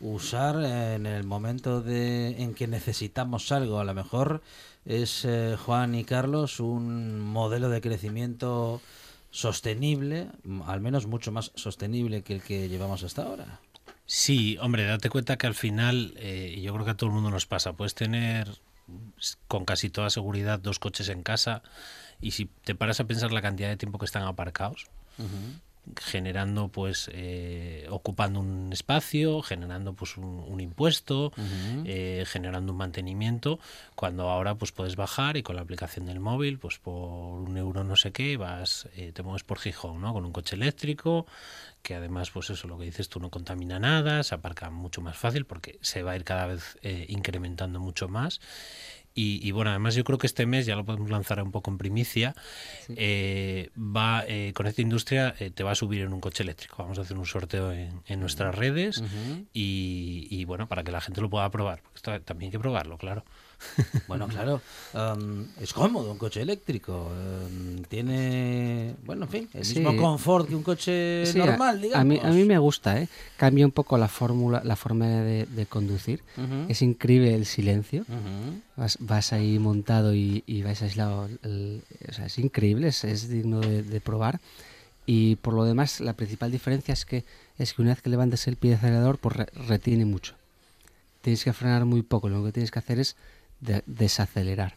Usar 0.00 0.62
en 0.64 1.06
el 1.06 1.24
momento 1.24 1.80
de, 1.80 2.42
en 2.42 2.54
que 2.54 2.66
necesitamos 2.68 3.50
algo, 3.50 3.80
a 3.80 3.84
lo 3.84 3.94
mejor 3.94 4.42
es 4.84 5.24
eh, 5.24 5.56
Juan 5.58 5.94
y 5.94 6.04
Carlos 6.04 6.60
un 6.60 7.20
modelo 7.20 7.68
de 7.68 7.80
crecimiento 7.80 8.80
sostenible, 9.30 10.28
al 10.66 10.80
menos 10.80 11.06
mucho 11.06 11.32
más 11.32 11.52
sostenible 11.54 12.22
que 12.22 12.34
el 12.34 12.42
que 12.42 12.68
llevamos 12.68 13.02
hasta 13.02 13.22
ahora. 13.22 13.60
Sí, 14.06 14.56
hombre, 14.60 14.84
date 14.84 15.10
cuenta 15.10 15.36
que 15.36 15.46
al 15.46 15.54
final, 15.54 16.14
eh, 16.16 16.54
y 16.56 16.62
yo 16.62 16.72
creo 16.72 16.84
que 16.84 16.92
a 16.92 16.96
todo 16.96 17.10
el 17.10 17.14
mundo 17.14 17.30
nos 17.30 17.46
pasa, 17.46 17.74
puedes 17.74 17.94
tener 17.94 18.58
con 19.48 19.64
casi 19.64 19.90
toda 19.90 20.08
seguridad 20.08 20.58
dos 20.58 20.78
coches 20.78 21.08
en 21.10 21.22
casa 21.22 21.62
y 22.20 22.30
si 22.30 22.46
te 22.46 22.74
paras 22.74 23.00
a 23.00 23.04
pensar 23.04 23.32
la 23.32 23.42
cantidad 23.42 23.68
de 23.68 23.76
tiempo 23.76 23.98
que 23.98 24.06
están 24.06 24.22
aparcados, 24.22 24.86
generando 25.96 26.68
pues 26.68 27.10
eh, 27.12 27.86
ocupando 27.90 28.40
un 28.40 28.72
espacio 28.72 29.42
generando 29.42 29.94
pues 29.94 30.16
un, 30.16 30.44
un 30.46 30.60
impuesto 30.60 31.32
eh, 31.84 32.24
generando 32.26 32.72
un 32.72 32.78
mantenimiento 32.78 33.58
cuando 33.94 34.30
ahora 34.30 34.56
pues 34.56 34.72
puedes 34.72 34.96
bajar 34.96 35.36
y 35.36 35.42
con 35.42 35.56
la 35.56 35.62
aplicación 35.62 36.06
del 36.06 36.20
móvil 36.20 36.58
pues 36.58 36.78
por 36.78 36.94
un 36.94 37.56
euro 37.56 37.84
no 37.84 37.96
sé 37.96 38.12
qué 38.12 38.36
vas 38.36 38.88
eh, 38.94 39.12
te 39.12 39.22
mueves 39.22 39.44
por 39.44 39.58
Gijón 39.58 40.00
no 40.00 40.12
con 40.12 40.24
un 40.24 40.32
coche 40.32 40.56
eléctrico 40.56 41.26
que 41.82 41.94
además 41.94 42.30
pues 42.30 42.50
eso 42.50 42.68
lo 42.68 42.78
que 42.78 42.84
dices 42.84 43.08
tú 43.08 43.20
no 43.20 43.30
contamina 43.30 43.78
nada 43.78 44.22
se 44.22 44.34
aparca 44.34 44.70
mucho 44.70 45.00
más 45.00 45.16
fácil 45.16 45.46
porque 45.46 45.78
se 45.80 46.02
va 46.02 46.12
a 46.12 46.16
ir 46.16 46.24
cada 46.24 46.46
vez 46.46 46.78
eh, 46.82 47.06
incrementando 47.08 47.80
mucho 47.80 48.08
más 48.08 48.40
y, 49.20 49.40
y, 49.42 49.50
bueno, 49.50 49.70
además 49.70 49.96
yo 49.96 50.04
creo 50.04 50.16
que 50.16 50.28
este 50.28 50.46
mes, 50.46 50.64
ya 50.64 50.76
lo 50.76 50.84
podemos 50.84 51.10
lanzar 51.10 51.42
un 51.42 51.50
poco 51.50 51.72
en 51.72 51.78
primicia, 51.78 52.36
eh, 52.90 53.70
va 53.76 54.22
eh, 54.28 54.52
con 54.54 54.68
esta 54.68 54.80
industria 54.80 55.34
eh, 55.40 55.50
te 55.50 55.64
va 55.64 55.72
a 55.72 55.74
subir 55.74 56.02
en 56.02 56.12
un 56.12 56.20
coche 56.20 56.44
eléctrico. 56.44 56.76
Vamos 56.78 56.98
a 56.98 57.00
hacer 57.00 57.18
un 57.18 57.26
sorteo 57.26 57.72
en, 57.72 58.00
en 58.06 58.20
nuestras 58.20 58.54
redes 58.54 59.02
y, 59.52 60.28
y, 60.30 60.44
bueno, 60.44 60.68
para 60.68 60.84
que 60.84 60.92
la 60.92 61.00
gente 61.00 61.20
lo 61.20 61.28
pueda 61.28 61.50
probar. 61.50 61.82
Porque 61.82 61.96
esto 61.96 62.20
también 62.20 62.50
hay 62.50 62.52
que 62.52 62.60
probarlo, 62.60 62.96
claro. 62.96 63.24
Bueno, 64.06 64.28
claro, 64.28 64.60
um, 64.94 65.44
es 65.60 65.72
cómodo 65.72 66.12
un 66.12 66.18
coche 66.18 66.42
eléctrico. 66.42 67.08
um, 67.10 67.82
tiene, 67.84 68.94
bueno, 69.04 69.24
en 69.24 69.30
fin, 69.30 69.48
el 69.54 69.64
Sí. 69.64 69.74
mismo 69.80 69.96
confort 69.96 70.48
que 70.48 70.54
un 70.54 70.62
coche 70.62 71.24
Sí, 71.26 71.38
normal, 71.38 71.80
digamos. 71.80 72.00
A 72.00 72.04
mí, 72.04 72.20
a 72.22 72.30
mí 72.30 72.44
me 72.44 72.58
gusta, 72.58 73.00
¿eh? 73.00 73.08
Cambia 73.36 73.64
un 73.66 73.72
poco 73.72 73.98
la 73.98 74.08
fórmula, 74.08 74.62
la 74.64 74.76
forma 74.76 75.06
de, 75.06 75.46
de 75.46 75.66
conducir. 75.66 76.22
Es 76.68 76.82
increíble 76.82 77.34
el 77.34 77.46
silencio. 77.46 78.02
Ujú. 78.02 78.60
Vas, 78.76 78.96
vas 79.00 79.32
ahí 79.32 79.58
montado 79.58 80.14
y, 80.14 80.44
y 80.46 80.62
vais 80.62 80.80
aislado. 80.82 81.28
el- 81.42 81.82
o 82.08 82.12
sea, 82.12 82.26
es 82.26 82.38
increíble, 82.38 82.88
es, 82.88 83.04
es 83.04 83.28
digno 83.28 83.60
de, 83.60 83.82
de 83.82 84.00
probar. 84.00 84.40
Y 85.06 85.36
por 85.36 85.54
lo 85.54 85.64
demás, 85.64 86.00
la 86.00 86.12
principal 86.12 86.50
diferencia 86.50 86.92
es 86.92 87.04
que 87.04 87.24
es 87.58 87.72
que 87.74 87.82
una 87.82 87.92
vez 87.92 88.02
que 88.02 88.10
levantes 88.10 88.46
el 88.46 88.56
pie 88.56 88.70
de 88.70 88.76
acelerador, 88.76 89.18
pues 89.18 89.36
re- 89.36 89.46
retiene 89.66 90.04
mucho. 90.04 90.34
Tienes 91.22 91.42
que 91.42 91.52
frenar 91.52 91.84
muy 91.86 92.02
poco. 92.02 92.28
Lo 92.28 92.44
que 92.44 92.52
tienes 92.52 92.70
que 92.70 92.78
hacer 92.78 92.98
es 93.00 93.16
de- 93.60 93.82
desacelerar. 93.86 94.74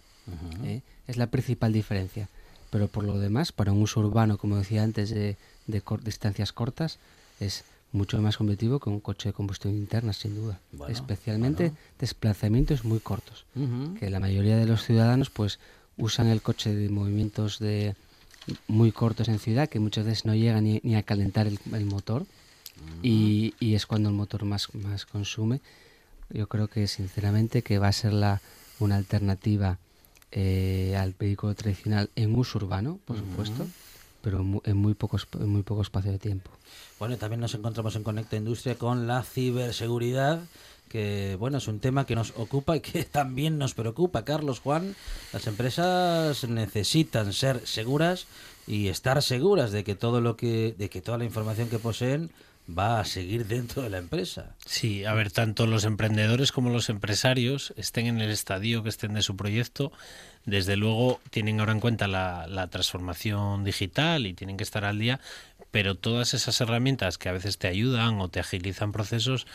¿eh? 0.63 0.81
Es 1.07 1.17
la 1.17 1.27
principal 1.27 1.73
diferencia. 1.73 2.27
Pero 2.69 2.87
por 2.87 3.03
lo 3.03 3.19
demás, 3.19 3.51
para 3.51 3.71
un 3.73 3.81
uso 3.81 3.99
urbano, 3.99 4.37
como 4.37 4.57
decía 4.57 4.83
antes, 4.83 5.09
de, 5.09 5.35
de 5.67 5.81
cor- 5.81 6.03
distancias 6.03 6.53
cortas, 6.53 6.99
es 7.39 7.63
mucho 7.91 8.21
más 8.21 8.37
competitivo 8.37 8.79
que 8.79 8.89
un 8.89 9.01
coche 9.01 9.29
de 9.29 9.33
combustión 9.33 9.75
interna, 9.75 10.13
sin 10.13 10.35
duda. 10.35 10.59
Bueno, 10.71 10.93
Especialmente 10.93 11.63
bueno. 11.69 11.77
desplazamientos 11.99 12.85
muy 12.85 12.99
cortos. 12.99 13.45
Que 13.99 14.09
la 14.09 14.19
mayoría 14.21 14.55
de 14.55 14.65
los 14.65 14.85
ciudadanos 14.85 15.29
pues 15.29 15.59
usan 15.97 16.27
el 16.27 16.41
coche 16.41 16.73
de 16.73 16.87
movimientos 16.87 17.59
de 17.59 17.95
muy 18.67 18.91
cortos 18.93 19.27
en 19.27 19.39
ciudad, 19.39 19.67
que 19.67 19.79
muchas 19.79 20.05
veces 20.05 20.23
no 20.25 20.33
llegan 20.33 20.63
ni, 20.63 20.79
ni 20.83 20.95
a 20.95 21.03
calentar 21.03 21.47
el, 21.47 21.59
el 21.73 21.85
motor. 21.85 22.25
y, 23.03 23.53
y 23.59 23.75
es 23.75 23.85
cuando 23.85 24.07
el 24.09 24.15
motor 24.15 24.45
más, 24.45 24.73
más 24.73 25.05
consume. 25.05 25.59
Yo 26.29 26.47
creo 26.47 26.67
que 26.69 26.87
sinceramente 26.87 27.61
que 27.61 27.77
va 27.79 27.89
a 27.89 27.91
ser 27.91 28.13
la, 28.13 28.41
una 28.83 28.95
alternativa 28.97 29.77
eh, 30.31 30.95
al 30.97 31.13
vehículo 31.17 31.53
tradicional 31.55 32.09
en 32.15 32.35
uso 32.35 32.57
urbano, 32.57 32.99
por 33.05 33.17
supuesto, 33.17 33.67
pero 34.21 34.39
en 34.63 34.77
muy, 34.77 34.93
poco, 34.93 35.17
esp- 35.17 35.41
en 35.41 35.49
muy 35.49 35.63
poco 35.63 35.81
espacio 35.81 36.11
de 36.11 36.19
tiempo. 36.19 36.51
Bueno, 36.99 37.15
y 37.15 37.17
también 37.17 37.39
nos 37.41 37.53
encontramos 37.55 37.95
en 37.95 38.03
Conecta 38.03 38.35
Industria 38.37 38.75
con 38.75 39.07
la 39.07 39.23
ciberseguridad, 39.23 40.39
que 40.89 41.35
bueno, 41.39 41.57
es 41.57 41.67
un 41.67 41.79
tema 41.79 42.05
que 42.05 42.15
nos 42.15 42.31
ocupa 42.37 42.75
y 42.77 42.81
que 42.81 43.03
también 43.19 43.57
nos 43.57 43.73
preocupa. 43.73 44.23
Carlos 44.25 44.59
Juan, 44.59 44.95
las 45.33 45.47
empresas 45.47 46.47
necesitan 46.47 47.33
ser 47.33 47.65
seguras 47.65 48.27
y 48.67 48.87
estar 48.89 49.21
seguras 49.23 49.71
de 49.71 49.83
que 49.83 49.95
todo 49.95 50.21
lo 50.21 50.37
que 50.37 50.75
de 50.77 50.89
que 50.89 51.01
toda 51.01 51.17
la 51.17 51.25
información 51.25 51.67
que 51.69 51.79
poseen 51.79 52.29
va 52.69 52.99
a 52.99 53.05
seguir 53.05 53.47
dentro 53.47 53.81
de 53.81 53.89
la 53.89 53.97
empresa. 53.97 54.55
Sí, 54.65 55.05
a 55.05 55.13
ver, 55.13 55.31
tanto 55.31 55.67
los 55.67 55.83
emprendedores 55.83 56.51
como 56.51 56.69
los 56.69 56.89
empresarios 56.89 57.73
estén 57.77 58.07
en 58.07 58.21
el 58.21 58.31
estadio 58.31 58.83
que 58.83 58.89
estén 58.89 59.13
de 59.13 59.21
su 59.21 59.35
proyecto, 59.35 59.91
desde 60.45 60.75
luego 60.75 61.19
tienen 61.29 61.59
ahora 61.59 61.73
en 61.73 61.79
cuenta 61.79 62.07
la, 62.07 62.67
transformación 62.71 63.63
digital 63.63 64.25
y 64.25 64.33
tienen 64.33 64.57
que 64.57 64.63
estar 64.63 64.85
al 64.85 64.99
día, 64.99 65.19
pero 65.71 65.95
todas 65.95 66.33
esas 66.33 66.59
herramientas 66.61 67.17
que 67.17 67.29
a 67.29 67.33
veces 67.33 67.57
te 67.57 67.67
ayudan 67.67 68.19
o 68.19 68.29
te 68.29 68.39
agilizan 68.39 68.91
procesos 68.91 69.47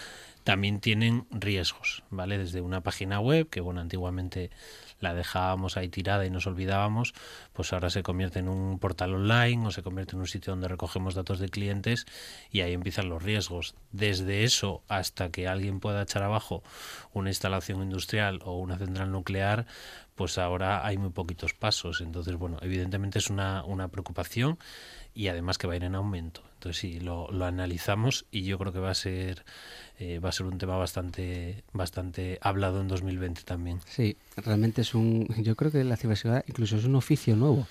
también 0.45 0.81
tienen 0.81 1.27
riesgos, 1.31 2.05
¿vale? 2.11 2.39
Desde 2.39 2.61
una 2.61 2.81
página 2.81 3.19
web, 3.19 3.49
que 3.49 3.61
bueno, 3.61 3.81
antiguamente 3.81 4.51
la 5.01 5.15
dejábamos 5.15 5.77
ahí 5.77 5.89
tirada 5.89 6.27
y 6.27 6.31
nos 6.31 6.47
olvidábamos, 6.47 7.15
pues 7.53 7.73
ahora 7.73 7.91
se 7.91 8.03
convierte 8.03 8.39
en 8.39 8.49
un 8.49 8.79
portal 8.79 9.15
online 9.15 9.67
o 9.67 9.71
se 9.71 9.83
convierte 9.83 10.15
en 10.15 10.21
un 10.21 10.27
sitio 10.27 10.53
donde 10.53 10.69
recogemos 10.69 11.15
datos 11.15 11.39
de 11.39 11.49
clientes 11.49 12.07
y 12.51 12.61
ahí 12.61 12.73
empiezan 12.73 13.09
los 13.09 13.23
riesgos. 13.23 13.75
Desde 13.93 14.45
eso 14.45 14.83
hasta 14.89 15.31
que 15.31 15.49
alguien 15.49 15.81
pueda 15.81 16.03
echar 16.03 16.23
abajo 16.23 16.63
una 17.13 17.31
instalación 17.31 17.83
industrial 17.83 18.41
o 18.45 18.59
una 18.59 18.79
central 18.79 19.13
nuclear, 19.13 19.67
pues 20.15 20.39
ahora 20.39 20.87
hay 20.87 20.97
muy 20.97 21.11
poquitos 21.11 21.55
pasos. 21.55 22.01
Entonces, 22.01 22.37
bueno, 22.37 22.59
evidentemente 22.63 23.19
es 23.19 23.31
una, 23.31 23.65
una 23.65 23.89
preocupación 23.89 24.59
y 25.15 25.29
además 25.29 25.59
que 25.59 25.67
va 25.67 25.75
a 25.75 25.77
ir 25.77 25.85
en 25.85 25.95
aumento. 25.95 26.43
Entonces 26.67 26.81
sí, 26.81 26.99
lo, 26.99 27.31
lo 27.31 27.45
analizamos 27.45 28.27
y 28.33 28.43
yo 28.43 28.59
creo 28.59 28.73
que 28.73 28.81
va 28.81 28.91
a 28.91 28.95
ser 28.95 29.45
eh, 30.01 30.19
va 30.19 30.31
a 30.31 30.33
ser 30.33 30.47
un 30.47 30.59
tema 30.59 30.77
bastante 30.77 31.63
bastante 31.73 32.39
hablado 32.43 32.81
en 32.81 32.89
2020 32.89 33.43
también. 33.43 33.79
Sí, 33.89 34.17
realmente 34.37 34.83
es 34.83 34.93
un. 34.97 35.29
Yo 35.45 35.55
creo 35.55 35.71
que 35.71 35.85
la 35.85 35.97
ciberseguridad 35.97 36.45
incluso 36.49 36.77
es 36.77 36.85
un 36.85 36.97
oficio 36.97 37.37
nuevo. 37.37 37.69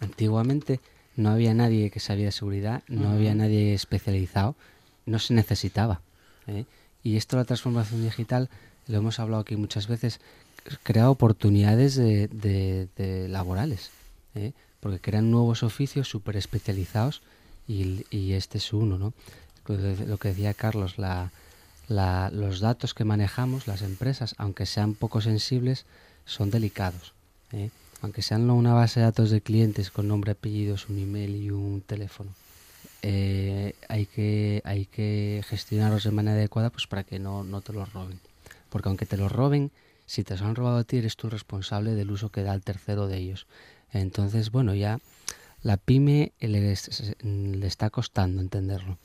Antiguamente 0.00 0.80
no 1.16 1.28
había 1.30 1.52
nadie 1.52 1.90
que 1.90 2.00
sabía 2.00 2.26
de 2.26 2.32
seguridad, 2.32 2.82
no 2.88 3.10
había 3.10 3.34
nadie 3.34 3.74
especializado, 3.74 4.56
no 5.04 5.18
se 5.18 5.34
necesitaba. 5.34 6.00
¿eh? 6.46 6.64
Y 7.02 7.16
esto, 7.18 7.36
la 7.36 7.44
transformación 7.44 8.02
digital, 8.02 8.48
lo 8.88 8.96
hemos 8.98 9.20
hablado 9.20 9.42
aquí 9.42 9.54
muchas 9.56 9.86
veces, 9.86 10.18
crea 10.82 11.10
oportunidades 11.10 11.94
de, 11.94 12.28
de- 12.28 12.88
de 12.96 13.28
laborales, 13.28 13.90
¿eh? 14.34 14.52
porque 14.80 14.98
crean 14.98 15.30
nuevos 15.30 15.62
oficios 15.62 16.08
súper 16.08 16.36
especializados 16.36 17.22
y, 17.66 18.32
este 18.32 18.58
es 18.58 18.72
uno, 18.72 18.98
¿no? 18.98 19.12
Lo 19.66 20.18
que- 20.18 20.28
decía 20.28 20.52
Carlos, 20.54 20.96
los 20.98 22.60
datos 22.60 22.94
que 22.94 23.04
manejamos, 23.04 23.66
las 23.66 23.82
empresas, 23.82 24.34
aunque 24.38 24.66
sean 24.66 24.94
poco 24.94 25.20
sensibles, 25.20 25.86
son 26.26 26.50
delicados. 26.50 27.12
¿eh? 27.52 27.70
Aunque 28.02 28.22
sean 28.22 28.50
una 28.50 28.74
base 28.74 29.00
de 29.00 29.06
datos 29.06 29.30
de 29.30 29.40
clientes 29.40 29.90
con 29.90 30.08
nombre, 30.08 30.32
apellidos, 30.32 30.88
un 30.88 30.98
email 30.98 31.36
y 31.36 31.50
un 31.50 31.80
teléfono, 31.80 32.30
eh, 33.02 33.74
hay, 33.88 34.06
que, 34.06 34.62
hay 34.64 34.86
que 34.86 35.42
gestionarlos 35.48 36.04
de 36.04 36.10
manera 36.10 36.36
adecuada 36.36 36.70
pues 36.70 36.86
para 36.86 37.04
que 37.04 37.18
no, 37.18 37.44
no 37.44 37.60
te 37.60 37.72
los 37.72 37.92
roben. 37.92 38.20
Porque 38.68 38.88
aunque 38.88 39.06
te 39.06 39.16
los 39.16 39.32
roben, 39.32 39.70
si 40.06 40.24
te 40.24 40.34
los 40.34 40.42
han 40.42 40.54
robado 40.54 40.78
a 40.78 40.84
ti, 40.84 40.98
eres 40.98 41.16
tú 41.16 41.30
responsable 41.30 41.94
del 41.94 42.10
uso 42.10 42.30
que 42.30 42.42
da 42.42 42.54
el 42.54 42.62
tercero 42.62 43.06
de 43.06 43.18
ellos. 43.18 43.46
Entonces, 43.92 44.50
bueno, 44.50 44.74
ya 44.74 45.00
la 45.64 45.76
pyme 45.76 46.32
le, 46.38 46.70
es- 46.70 47.16
le 47.22 47.66
está 47.66 47.90
costando 47.90 48.40
entenderlo. 48.40 48.98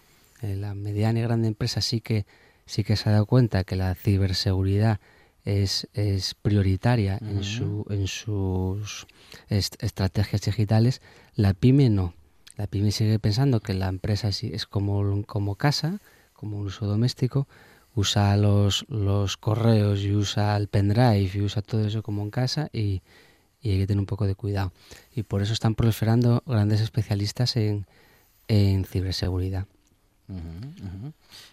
Eh, 0.44 0.56
la 0.56 0.76
mediana 0.76 1.20
y 1.20 1.24
grande 1.24 1.48
empresa 1.48 1.82
sí 1.82 2.00
que 2.02 2.26
sí 2.68 2.84
que 2.84 2.96
se 2.96 3.10
ha 3.10 3.14
dado 3.14 3.26
cuenta 3.26 3.64
que 3.64 3.76
la 3.76 3.96
ciberseguridad 3.96 5.00
es, 5.44 5.88
es 5.94 6.36
prioritaria 6.36 7.18
en, 7.22 7.44
su, 7.44 7.84
en 7.90 8.06
sus 8.08 9.08
est- 9.50 9.82
estrategias 9.84 10.44
digitales. 10.44 11.02
La 11.36 11.56
pyme 11.56 11.90
no. 11.90 12.14
La 12.58 12.68
pyme 12.68 12.92
sigue 12.92 13.18
pensando 13.18 13.60
que 13.62 13.74
la 13.74 13.88
empresa 13.88 14.28
es 14.30 14.66
como, 14.68 15.24
como 15.26 15.56
casa, 15.56 16.00
como 16.34 16.58
un 16.58 16.68
uso 16.68 16.86
doméstico, 16.86 17.48
usa 17.96 18.38
los, 18.38 18.86
los 18.90 19.36
correos 19.38 20.02
y 20.02 20.12
usa 20.14 20.56
el 20.58 20.68
pendrive 20.68 21.22
y 21.34 21.42
usa 21.42 21.62
todo 21.64 21.88
eso 21.88 22.04
como 22.04 22.22
en 22.22 22.30
casa 22.30 22.70
y, 22.72 23.02
y 23.62 23.72
hay 23.72 23.78
que 23.80 23.88
tener 23.88 24.00
un 24.00 24.06
poco 24.06 24.26
de 24.26 24.36
cuidado. 24.36 24.72
Y 25.16 25.24
por 25.24 25.42
eso 25.42 25.54
están 25.54 25.76
proliferando 25.76 26.44
grandes 26.46 26.82
especialistas 26.82 27.56
en, 27.56 27.86
en 28.48 28.86
ciberseguridad. 28.86 29.66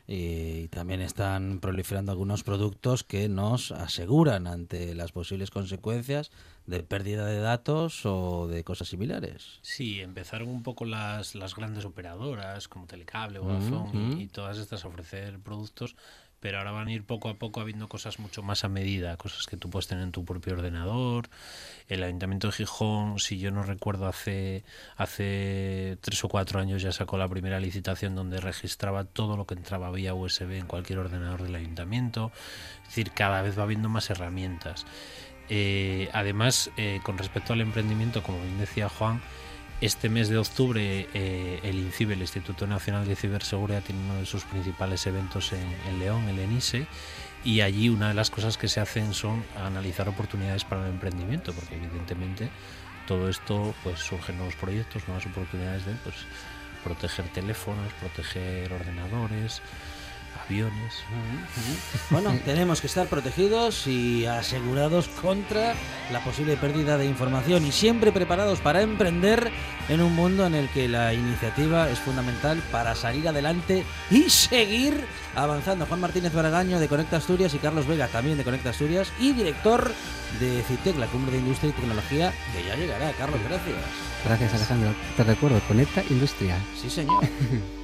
Y 0.06 0.68
también 0.68 1.00
están 1.00 1.60
proliferando 1.60 2.12
algunos 2.12 2.42
productos 2.44 3.04
que 3.04 3.28
nos 3.28 3.72
aseguran 3.72 4.46
ante 4.46 4.94
las 4.94 5.12
posibles 5.12 5.50
consecuencias 5.50 6.30
de 6.66 6.82
pérdida 6.82 7.24
de 7.26 7.38
datos 7.38 8.04
o 8.04 8.48
de 8.48 8.64
cosas 8.64 8.88
similares. 8.88 9.60
Sí, 9.62 10.00
empezaron 10.00 10.48
un 10.48 10.62
poco 10.62 10.84
las, 10.84 11.34
las 11.34 11.54
grandes 11.54 11.84
operadoras 11.86 12.68
como 12.68 12.86
Telecable, 12.86 13.38
Vodafone 13.38 13.90
y- 13.94 14.12
ujú. 14.12 14.20
y, 14.20 14.26
todas 14.26 14.58
estas 14.58 14.84
a 14.84 14.88
ofrecer 14.88 15.38
productos, 15.38 15.96
pero 16.46 16.58
ahora 16.58 16.70
van 16.70 16.86
a 16.86 16.92
ir 16.92 17.02
poco 17.02 17.28
a 17.28 17.34
poco 17.34 17.60
habiendo 17.60 17.88
cosas 17.88 18.20
mucho 18.20 18.40
más 18.40 18.62
a 18.62 18.68
medida, 18.68 19.16
cosas 19.16 19.46
que 19.46 19.56
tú 19.56 19.68
puedes 19.68 19.88
tener 19.88 20.04
en 20.04 20.12
tu 20.12 20.24
propio 20.24 20.52
ordenador. 20.52 21.28
El 21.88 22.04
Ayuntamiento 22.04 22.46
de 22.46 22.52
Gijón, 22.52 23.18
si 23.18 23.40
yo 23.40 23.50
no 23.50 23.64
recuerdo, 23.64 24.06
hace, 24.06 24.62
hace 24.96 25.98
tres 26.02 26.22
o 26.22 26.28
cuatro 26.28 26.60
años 26.60 26.82
ya 26.82 26.92
sacó 26.92 27.18
la 27.18 27.26
primera 27.26 27.58
licitación 27.58 28.14
donde 28.14 28.38
registraba 28.40 29.02
todo 29.02 29.36
lo 29.36 29.44
que 29.44 29.54
entraba 29.54 29.90
vía 29.90 30.14
USB 30.14 30.52
en 30.52 30.68
cualquier 30.68 31.00
ordenador 31.00 31.42
del 31.42 31.56
ayuntamiento. 31.56 32.30
Es 32.82 32.90
decir, 32.90 33.10
cada 33.10 33.42
vez 33.42 33.58
va 33.58 33.64
habiendo 33.64 33.88
más 33.88 34.08
herramientas. 34.10 34.86
Eh, 35.48 36.08
además, 36.12 36.70
eh, 36.76 37.00
con 37.02 37.18
respecto 37.18 37.54
al 37.54 37.60
emprendimiento, 37.60 38.22
como 38.22 38.40
bien 38.40 38.60
decía 38.60 38.88
Juan, 38.88 39.20
este 39.80 40.08
mes 40.08 40.28
de 40.28 40.38
octubre 40.38 41.08
eh, 41.12 41.60
el 41.62 41.78
INCIBE, 41.78 42.14
el 42.14 42.20
Instituto 42.20 42.66
Nacional 42.66 43.06
de 43.06 43.16
Ciberseguridad, 43.16 43.82
tiene 43.82 44.02
uno 44.02 44.16
de 44.16 44.26
sus 44.26 44.44
principales 44.44 45.06
eventos 45.06 45.52
en, 45.52 45.98
León, 45.98 46.28
el 46.28 46.38
ENISE, 46.38 46.86
y 47.44 47.60
allí 47.60 47.88
una 47.88 48.08
de 48.08 48.14
las 48.14 48.30
cosas 48.30 48.56
que 48.56 48.68
se 48.68 48.80
hacen 48.80 49.14
son 49.14 49.44
analizar 49.56 50.08
oportunidades 50.08 50.64
para 50.64 50.82
el 50.82 50.92
emprendimiento, 50.92 51.52
porque 51.52 51.76
evidentemente 51.76 52.48
todo 53.06 53.28
esto 53.28 53.74
pues 53.84 54.00
surgen 54.00 54.36
nuevos 54.36 54.56
proyectos, 54.56 55.06
nuevas 55.06 55.26
oportunidades 55.26 55.84
de 55.86 55.92
pues 56.02 56.16
proteger 56.82 57.28
teléfonos, 57.28 57.92
proteger 58.00 58.72
ordenadores, 58.72 59.60
aviones. 60.46 61.04
Bueno, 62.10 62.36
tenemos 62.44 62.80
que 62.80 62.86
estar 62.86 63.06
protegidos 63.06 63.86
y 63.86 64.26
asegurados 64.26 65.08
contra 65.08 65.74
la 66.12 66.20
posible 66.20 66.56
pérdida 66.56 66.98
de 66.98 67.06
información 67.06 67.66
y 67.66 67.72
siempre 67.72 68.12
preparados 68.12 68.60
para 68.60 68.82
emprender 68.82 69.50
en 69.88 70.00
un 70.00 70.14
mundo 70.14 70.46
en 70.46 70.54
el 70.54 70.68
que 70.70 70.88
la 70.88 71.14
iniciativa 71.14 71.90
es 71.90 71.98
fundamental 71.98 72.62
para 72.70 72.94
salir 72.94 73.28
adelante 73.28 73.84
y 74.10 74.30
seguir 74.30 75.04
avanzando. 75.34 75.86
Juan 75.86 76.00
Martínez 76.00 76.32
Baragaño 76.32 76.78
de 76.78 76.88
Conecta 76.88 77.16
Asturias 77.16 77.54
y 77.54 77.58
Carlos 77.58 77.86
Vega 77.86 78.08
también 78.08 78.36
de 78.36 78.44
Conecta 78.44 78.70
Asturias 78.70 79.12
y 79.20 79.32
director 79.32 79.92
de 80.40 80.62
CITEC, 80.62 80.96
la 80.98 81.06
Cumbre 81.06 81.32
de 81.32 81.38
Industria 81.38 81.70
y 81.70 81.72
Tecnología, 81.72 82.32
que 82.52 82.64
ya 82.64 82.76
llegará. 82.76 83.10
Carlos, 83.12 83.40
gracias. 83.48 83.76
Gracias 84.24 84.54
Alejandro. 84.54 84.94
Te 85.16 85.24
recuerdo, 85.24 85.60
Conecta 85.68 86.02
Industrial. 86.10 86.60
Sí, 86.80 86.90
señor. 86.90 87.24